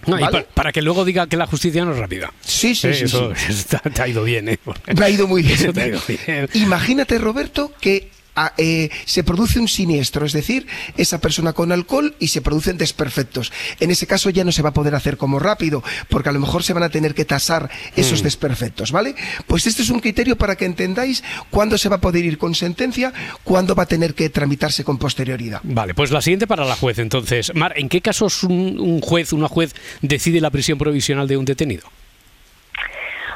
Para, 0.55 0.73
que 0.73 0.83
luego 0.83 1.05
diga 1.05 1.27
que 1.27 1.37
la 1.37 1.47
justicia 1.47 1.85
no 1.85 1.93
es 1.93 1.99
rápida. 1.99 2.33
Sí, 2.41 2.75
sí, 2.75 2.89
Eh, 2.89 2.95
sí, 2.95 3.05
Eso 3.05 3.33
sí. 3.37 3.47
está- 3.53 3.79
te 3.81 4.03
ha 4.03 4.09
ido 4.09 4.25
bien, 4.25 4.49
¿eh? 4.49 4.59
Me 4.97 5.05
ha 5.05 5.11
ido 5.11 5.27
muy 5.27 5.43
bien. 5.43 5.55
Eso 5.55 5.73
te 5.73 5.83
ha 5.83 5.89
ido 5.89 6.01
bien. 6.09 6.49
Imagínate, 6.55 7.19
Roberto, 7.19 7.73
que 7.81 8.11
ah, 8.37 8.53
eh, 8.59 8.91
se 9.05 9.25
produce 9.25 9.59
un 9.59 9.69
siniestro, 9.69 10.27
es 10.27 10.33
decir, 10.33 10.67
esa 10.97 11.21
persona 11.21 11.53
con 11.53 11.73
alcohol 11.73 12.15
y 12.19 12.29
se 12.29 12.41
producen 12.43 12.79
desperfectos. 12.79 13.53
En 13.81 13.91
ese 13.91 14.07
caso 14.07 14.31
ya 14.31 14.45
no 14.45 14.53
se 14.53 14.63
va 14.63 14.71
a 14.71 14.73
poder 14.75 14.95
hacer 14.95 15.17
como 15.17 15.39
rápido, 15.39 15.83
porque 16.09 16.29
a 16.29 16.33
lo 16.33 16.41
mejor 16.41 16.63
se 16.63 16.73
van 16.73 16.83
a 16.83 16.89
tener 16.89 17.15
que 17.15 17.25
tasar 17.25 17.71
esos 17.97 18.21
Mm. 18.21 18.25
desperfectos, 18.25 18.93
¿vale? 18.93 19.15
Pues 19.47 19.67
este 19.67 19.83
es 19.83 19.91
un 19.91 20.01
criterio 20.01 20.37
para 20.37 20.57
que 20.57 20.65
entendáis 20.65 21.23
cuándo 21.51 21.79
se 21.79 21.89
va 21.89 21.97
a 21.97 22.01
poder 22.01 22.25
ir 22.25 22.39
con 22.39 22.55
sentencia, 22.55 23.13
cuándo 23.45 23.75
va 23.75 23.85
a 23.85 23.87
tener 23.87 24.15
que 24.15 24.29
tramitarse 24.31 24.85
con 24.85 24.99
posterioridad. 24.99 25.61
Vale, 25.65 25.95
pues 25.95 26.11
la 26.11 26.23
siguiente 26.23 26.47
para 26.47 26.65
la 26.65 26.77
juez, 26.77 26.99
entonces. 26.99 27.53
Mar, 27.55 27.73
¿en 27.77 27.89
qué 27.89 28.01
casos 28.01 28.43
un, 28.45 28.79
un 28.81 29.01
juez, 29.01 29.33
una 29.33 29.49
juez, 29.49 29.75
decide 30.01 30.41
la 30.41 30.51
prisión 30.51 30.79
provisional 30.79 31.27
de 31.29 31.37
un 31.37 31.45
detenido? 31.45 31.83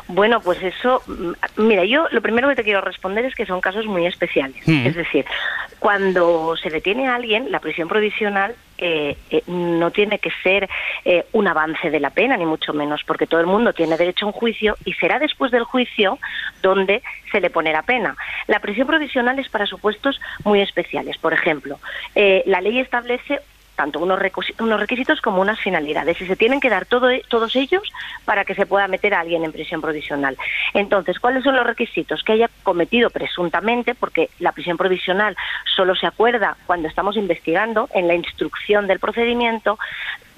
Bueno, 0.09 0.41
pues 0.41 0.63
eso, 0.63 1.03
mm, 1.07 1.33
mira, 1.57 1.85
yo 1.85 2.07
lo 2.11 2.23
primero 2.23 2.49
que 2.49 2.57
te 2.57 2.65
quiero 2.65 2.81
responder 2.81 3.25
es 3.25 3.35
que 3.35 3.47
son 3.47 3.61
casos 3.61 3.87
muy 3.87 4.07
especiales. 4.07 4.67
Mm. 4.67 4.87
Es 4.87 4.95
decir, 4.95 5.25
cuando 5.79 6.57
se 6.57 6.71
detiene 6.71 7.09
a 7.09 7.17
alguien, 7.17 7.51
la 7.51 7.61
prisión 7.61 7.89
provisional 7.89 8.55
eh, 8.79 9.17
eh, 9.31 9.43
no 9.47 9.91
tiene 9.91 10.19
que 10.19 10.31
ser 10.43 10.69
eh, 11.05 11.25
un 11.33 11.49
avance 11.49 11.91
de 11.91 11.99
la 11.99 12.11
pena, 12.11 12.37
ni 12.37 12.45
mucho 12.45 12.73
menos, 12.73 13.03
porque 13.05 13.27
todo 13.27 13.41
el 13.41 13.47
mundo 13.47 13.73
tiene 13.73 13.97
derecho 13.97 14.27
a 14.27 14.29
un 14.29 14.33
juicio 14.33 14.77
y 14.85 14.93
será 14.95 15.19
después 15.19 15.51
del 15.51 15.65
juicio 15.65 16.19
donde 16.63 17.03
se 17.33 17.41
le 17.41 17.51
pone 17.51 17.73
la 17.73 17.83
pena. 17.83 18.17
La 18.47 18.61
prisión 18.61 18.87
provisional 18.87 19.39
es 19.39 19.49
para 19.49 19.67
supuestos 19.67 20.21
muy 20.45 20.61
especiales. 20.61 21.19
Por 21.19 21.33
ejemplo, 21.33 21.79
eh, 22.15 22.43
la 22.47 22.61
ley 22.61 22.79
establece 22.79 23.41
tanto 23.77 24.01
unos, 24.01 24.19
unos 24.59 24.81
requisitos 24.81 25.21
como 25.21 25.41
unas 25.41 25.61
finalidades 25.61 26.21
y 26.21 26.27
se 26.27 26.37
tienen 26.37 26.61
que 26.61 26.71
dar 26.71 26.87
todo, 26.87 27.11
e- 27.11 27.23
todos 27.29 27.55
ellos 27.55 27.83
para 28.25 28.45
que 28.45 28.55
se 28.55 28.67
pueda 28.67 28.89
meter 28.89 29.15
a 29.15 29.21
alguien 29.21 29.45
en 29.45 29.53
prisión 29.53 29.81
provisional. 29.81 30.37
Entonces, 30.75 31.19
¿cuáles 31.21 31.45
son 31.45 31.55
los 31.55 31.67
requisitos? 31.67 32.23
Que 32.23 32.33
haya 32.33 32.51
cometido 32.63 33.11
presuntamente, 33.11 33.95
porque 33.95 34.31
la 34.39 34.53
prisión 34.53 34.77
provisional 34.77 35.37
solo 35.77 35.95
se 35.95 36.07
acuerda 36.07 36.57
cuando 36.67 36.89
estamos 36.89 37.17
investigando 37.17 37.89
en 37.93 38.09
la 38.09 38.15
instrucción 38.15 38.87
del 38.87 38.99
procedimiento, 38.99 39.79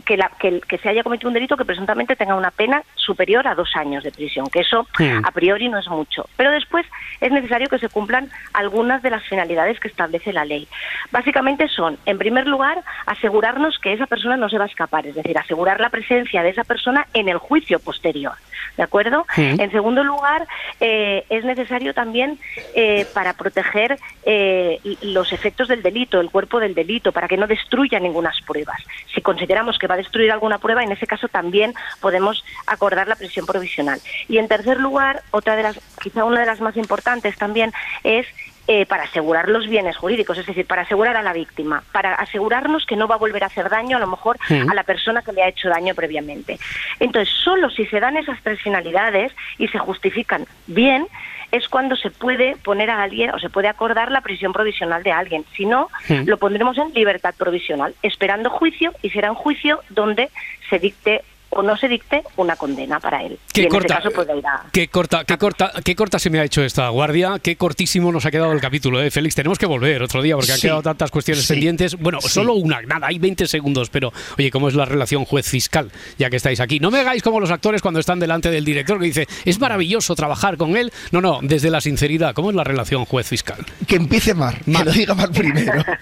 que, 0.08 0.16
la- 0.16 0.30
que 0.38 0.78
se 0.78 0.88
haya 0.88 1.02
cometido 1.02 1.28
un 1.28 1.34
delito 1.34 1.56
que 1.58 1.66
presuntamente 1.66 2.16
tenga 2.16 2.34
una 2.34 2.50
pena 2.50 2.82
superior 2.94 3.46
a 3.46 3.54
dos 3.54 3.76
años 3.76 4.02
de 4.04 4.10
prisión, 4.10 4.46
que 4.48 4.60
eso 4.60 4.86
a 5.22 5.30
priori 5.32 5.68
no 5.68 5.78
es 5.78 5.86
mucho. 5.88 6.24
Pero 6.38 6.50
después 6.50 6.86
es 7.20 7.30
necesario 7.30 7.68
que 7.68 7.78
se 7.78 7.90
cumplan 7.90 8.30
algunas 8.54 9.02
de 9.02 9.10
las 9.10 9.22
finalidades 9.24 9.78
que 9.80 9.88
establece 9.88 10.32
la 10.32 10.46
ley. 10.46 10.66
Básicamente 11.10 11.68
son, 11.68 11.98
en 12.06 12.16
primer 12.16 12.46
lugar, 12.46 12.82
asegurarnos 13.04 13.78
que 13.78 13.92
esa 13.92 14.06
persona 14.06 14.36
no 14.36 14.48
se 14.48 14.56
va 14.58 14.64
a 14.64 14.68
escapar, 14.68 15.06
es 15.06 15.14
decir, 15.14 15.36
asegurar 15.36 15.80
la 15.80 15.90
presencia 15.90 16.42
de 16.42 16.50
esa 16.50 16.64
persona 16.64 17.06
en 17.12 17.28
el 17.28 17.38
juicio 17.38 17.78
posterior. 17.80 18.32
¿De 18.76 18.84
acuerdo? 18.84 19.26
En 19.58 19.72
segundo 19.72 20.04
lugar, 20.04 20.46
eh, 20.80 21.24
es 21.28 21.44
necesario 21.44 21.94
también 21.94 22.38
eh, 22.76 23.06
para 23.12 23.32
proteger 23.32 23.98
eh, 24.24 24.78
los 25.02 25.32
efectos 25.32 25.66
del 25.66 25.82
delito, 25.82 26.20
el 26.20 26.30
cuerpo 26.30 26.60
del 26.60 26.74
delito, 26.74 27.10
para 27.10 27.26
que 27.26 27.36
no 27.36 27.48
destruya 27.48 27.98
ninguna 27.98 28.28
pruebas. 28.46 28.80
Si 29.14 29.20
consideramos 29.22 29.78
que 29.78 29.86
va 29.86 29.96
destruir 29.98 30.30
alguna 30.30 30.58
prueba, 30.58 30.82
en 30.82 30.92
ese 30.92 31.06
caso 31.06 31.28
también 31.28 31.74
podemos 32.00 32.44
acordar 32.66 33.08
la 33.08 33.16
prisión 33.16 33.46
provisional. 33.46 34.00
Y 34.28 34.38
en 34.38 34.48
tercer 34.48 34.78
lugar, 34.78 35.22
otra 35.32 35.56
de 35.56 35.64
las, 35.64 35.80
quizá 36.00 36.24
una 36.24 36.40
de 36.40 36.46
las 36.46 36.60
más 36.60 36.76
importantes 36.76 37.36
también 37.36 37.72
es 38.04 38.26
eh, 38.70 38.84
para 38.84 39.04
asegurar 39.04 39.48
los 39.48 39.66
bienes 39.66 39.96
jurídicos, 39.96 40.36
es 40.36 40.44
decir, 40.44 40.66
para 40.66 40.82
asegurar 40.82 41.16
a 41.16 41.22
la 41.22 41.32
víctima, 41.32 41.82
para 41.90 42.14
asegurarnos 42.14 42.84
que 42.84 42.96
no 42.96 43.08
va 43.08 43.14
a 43.14 43.18
volver 43.18 43.42
a 43.42 43.46
hacer 43.46 43.70
daño 43.70 43.96
a 43.96 44.00
lo 44.00 44.06
mejor 44.06 44.38
a 44.50 44.74
la 44.74 44.82
persona 44.82 45.22
que 45.22 45.32
le 45.32 45.42
ha 45.42 45.48
hecho 45.48 45.70
daño 45.70 45.94
previamente. 45.94 46.58
Entonces, 47.00 47.34
solo 47.34 47.70
si 47.70 47.86
se 47.86 47.98
dan 47.98 48.18
esas 48.18 48.38
tres 48.42 48.60
finalidades 48.60 49.32
y 49.56 49.68
se 49.68 49.78
justifican 49.78 50.44
bien, 50.66 51.06
es 51.50 51.66
cuando 51.68 51.96
se 51.96 52.10
puede 52.10 52.56
poner 52.56 52.90
a 52.90 53.02
alguien 53.02 53.30
o 53.30 53.38
se 53.38 53.48
puede 53.48 53.68
acordar 53.68 54.10
la 54.10 54.20
prisión 54.20 54.52
provisional 54.52 55.02
de 55.02 55.12
alguien. 55.12 55.46
Si 55.56 55.64
no, 55.64 55.88
lo 56.26 56.36
pondremos 56.36 56.76
en 56.76 56.92
libertad 56.92 57.34
provisional, 57.38 57.94
esperando 58.02 58.50
juicio 58.50 58.92
y 59.00 59.08
será 59.08 59.30
un 59.30 59.36
juicio 59.36 59.80
donde 59.88 60.28
se 60.68 60.78
dicte 60.78 61.22
o 61.50 61.62
no 61.62 61.76
se 61.76 61.88
dicte 61.88 62.22
una 62.36 62.56
condena 62.56 63.00
para 63.00 63.22
él. 63.22 63.38
Qué 63.52 63.62
y 63.62 63.64
en 63.64 63.70
corta- 63.70 63.96
caso 63.96 64.10
puede 64.10 64.36
ir 64.38 64.46
a... 64.46 64.64
Qué 64.72 64.88
corta, 64.88 65.24
qué 65.24 65.38
corta, 65.38 65.72
qué 65.84 65.96
corta 65.96 66.18
se 66.18 66.30
me 66.30 66.38
ha 66.40 66.44
hecho 66.44 66.62
esta 66.62 66.88
guardia, 66.90 67.38
qué 67.42 67.56
cortísimo 67.56 68.12
nos 68.12 68.26
ha 68.26 68.30
quedado 68.30 68.52
el 68.52 68.60
capítulo, 68.60 69.00
¿eh? 69.02 69.10
Félix, 69.10 69.34
tenemos 69.34 69.58
que 69.58 69.66
volver 69.66 70.02
otro 70.02 70.20
día 70.22 70.36
porque 70.36 70.52
han 70.52 70.60
quedado 70.60 70.82
tantas 70.82 71.10
cuestiones 71.10 71.44
Sí. 71.46 71.54
pendientes. 71.54 71.96
Bueno, 71.96 72.20
Sí. 72.20 72.28
solo 72.28 72.54
una, 72.54 72.82
nada, 72.82 73.06
hay 73.06 73.18
20 73.18 73.46
segundos, 73.46 73.88
pero 73.90 74.12
oye, 74.38 74.50
¿cómo 74.50 74.68
es 74.68 74.74
la 74.74 74.84
relación 74.84 75.24
juez-fiscal? 75.24 75.90
Ya 76.18 76.28
que 76.30 76.36
estáis 76.36 76.60
aquí. 76.60 76.80
No 76.80 76.90
me 76.90 77.00
hagáis 77.00 77.22
como 77.22 77.40
los 77.40 77.50
actores 77.50 77.80
cuando 77.82 78.00
están 78.00 78.18
delante 78.20 78.50
del 78.50 78.64
director 78.64 78.98
que 78.98 79.06
dice, 79.06 79.26
es 79.44 79.58
maravilloso 79.58 80.14
trabajar 80.14 80.56
con 80.56 80.76
él. 80.76 80.92
No, 81.12 81.20
no, 81.20 81.38
desde 81.42 81.70
la 81.70 81.80
sinceridad, 81.80 82.34
¿cómo 82.34 82.50
es 82.50 82.56
la 82.56 82.64
relación 82.64 83.04
juez-fiscal? 83.04 83.64
Que 83.86 83.96
empiece 83.96 84.34
Mar, 84.34 84.60
que 84.64 84.84
lo 84.84 84.92
diga 84.92 85.14
Mar 85.14 85.30
primero. 85.30 85.72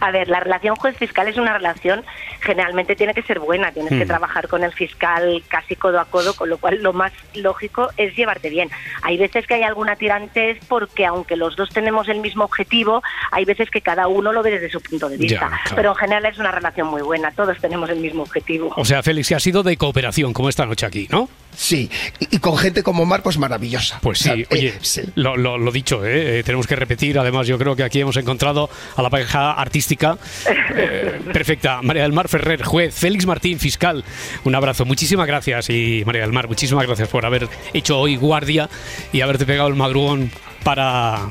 A 0.00 0.10
ver, 0.10 0.28
la 0.28 0.40
relación 0.40 0.76
juez-fiscal 0.76 1.26
es 1.28 1.36
una 1.36 1.52
relación, 1.52 2.04
generalmente 2.40 2.94
tiene 2.96 3.14
que 3.14 3.22
ser 3.22 3.40
buena, 3.40 3.72
tienes 3.72 3.90
que 3.92 4.04
Mm. 4.04 4.08
trabajar 4.08 4.48
con 4.48 4.62
el 4.64 4.72
fiscal 4.72 5.42
casi 5.48 5.74
codo 5.76 5.98
a 6.00 6.04
codo, 6.04 6.34
con 6.34 6.48
lo 6.48 6.58
cual 6.58 6.78
lo 6.82 6.92
más 6.92 7.12
lógico 7.34 7.88
es 7.96 8.14
llevarte 8.16 8.48
bien. 8.50 8.70
Hay 9.02 9.16
veces 9.18 9.46
que 9.46 9.54
hay 9.54 9.62
alguna 9.64 9.96
tirantez 9.96 10.58
porque 10.68 11.04
aunque 11.06 11.36
los 11.36 11.56
dos 11.56 11.68
tenemos 11.70 12.08
el 12.08 12.20
mismo 12.20 12.44
objetivo, 12.44 13.02
hay 13.32 13.44
veces 13.44 13.70
que 13.70 13.80
cada 13.80 14.06
uno 14.08 14.32
lo 14.32 14.42
ve 14.42 14.52
desde 14.52 14.70
su 14.70 14.80
punto 14.80 15.08
de 15.08 15.16
Ya, 15.16 15.22
vista. 15.22 15.38
claro. 15.48 15.76
Pero 15.76 15.90
en 15.90 15.96
general 15.96 16.24
es 16.26 16.38
una 16.38 16.50
relación 16.52 16.86
muy 16.88 17.02
buena, 17.02 17.30
todos 17.32 17.58
tenemos 17.58 17.90
el 17.90 17.98
mismo 17.98 18.22
objetivo. 18.22 18.72
O 18.76 18.84
sea, 18.84 19.02
Félix, 19.02 19.28
que 19.28 19.34
ha 19.34 19.40
sido 19.40 19.62
de 19.62 19.76
cooperación, 19.76 20.32
como 20.32 20.48
esta 20.48 20.64
noche 20.66 20.86
aquí, 20.86 21.08
¿no? 21.10 21.28
Sí, 21.56 21.90
y, 22.20 22.36
y 22.36 22.38
con 22.38 22.56
gente 22.56 22.82
como 22.84 23.04
Mar, 23.04 23.22
pues 23.22 23.36
maravillosa. 23.36 23.98
Pues 24.00 24.20
sí, 24.20 24.46
oye, 24.50 24.74
lo, 25.16 25.36
lo- 25.36 25.58
lo 25.58 25.72
dicho, 25.72 26.04
¿eh? 26.06 26.38
Eh, 26.38 26.42
tenemos 26.44 26.66
que 26.68 26.76
repetir. 26.76 27.18
Además, 27.18 27.46
yo 27.48 27.58
creo 27.58 27.74
que 27.74 27.82
aquí 27.82 28.00
hemos 28.00 28.16
encontrado 28.16 28.70
a 28.96 29.02
la 29.02 29.10
pareja 29.10 29.52
eh, 30.74 31.20
perfecta. 31.32 31.80
María 31.82 32.02
del 32.02 32.12
Mar 32.12 32.28
Ferrer, 32.28 32.62
juez, 32.62 32.94
Félix 32.94 33.26
Martín, 33.26 33.58
fiscal. 33.58 34.04
Un 34.44 34.54
abrazo, 34.54 34.84
muchísimas 34.84 35.26
gracias. 35.26 35.70
Y 35.70 36.02
María 36.06 36.22
del 36.22 36.32
Mar, 36.32 36.48
muchísimas 36.48 36.86
gracias 36.86 37.08
por 37.08 37.24
haber 37.26 37.48
hecho 37.72 37.98
hoy 37.98 38.16
guardia 38.16 38.68
y 39.12 39.20
haberte 39.20 39.46
pegado 39.46 39.68
el 39.68 39.74
madrugón 39.74 40.30
para, 40.64 41.26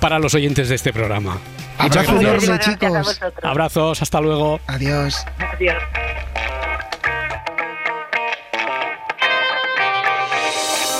para 0.00 0.18
los 0.18 0.34
oyentes 0.34 0.68
de 0.68 0.74
este 0.74 0.92
programa. 0.92 1.38
Muchas 1.80 2.08
Abrazo 2.08 2.20
gracias. 2.20 2.44
enorme, 2.44 2.64
chicos. 2.64 3.20
Abrazos, 3.42 4.02
hasta 4.02 4.20
luego. 4.20 4.60
Adiós. 4.66 5.24
Adiós. 5.54 5.82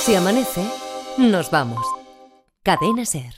Si 0.05 0.15
amanece, 0.17 0.63
nos 1.17 1.51
vamos. 1.51 1.81
Cadena 2.65 3.05
Ser. 3.05 3.31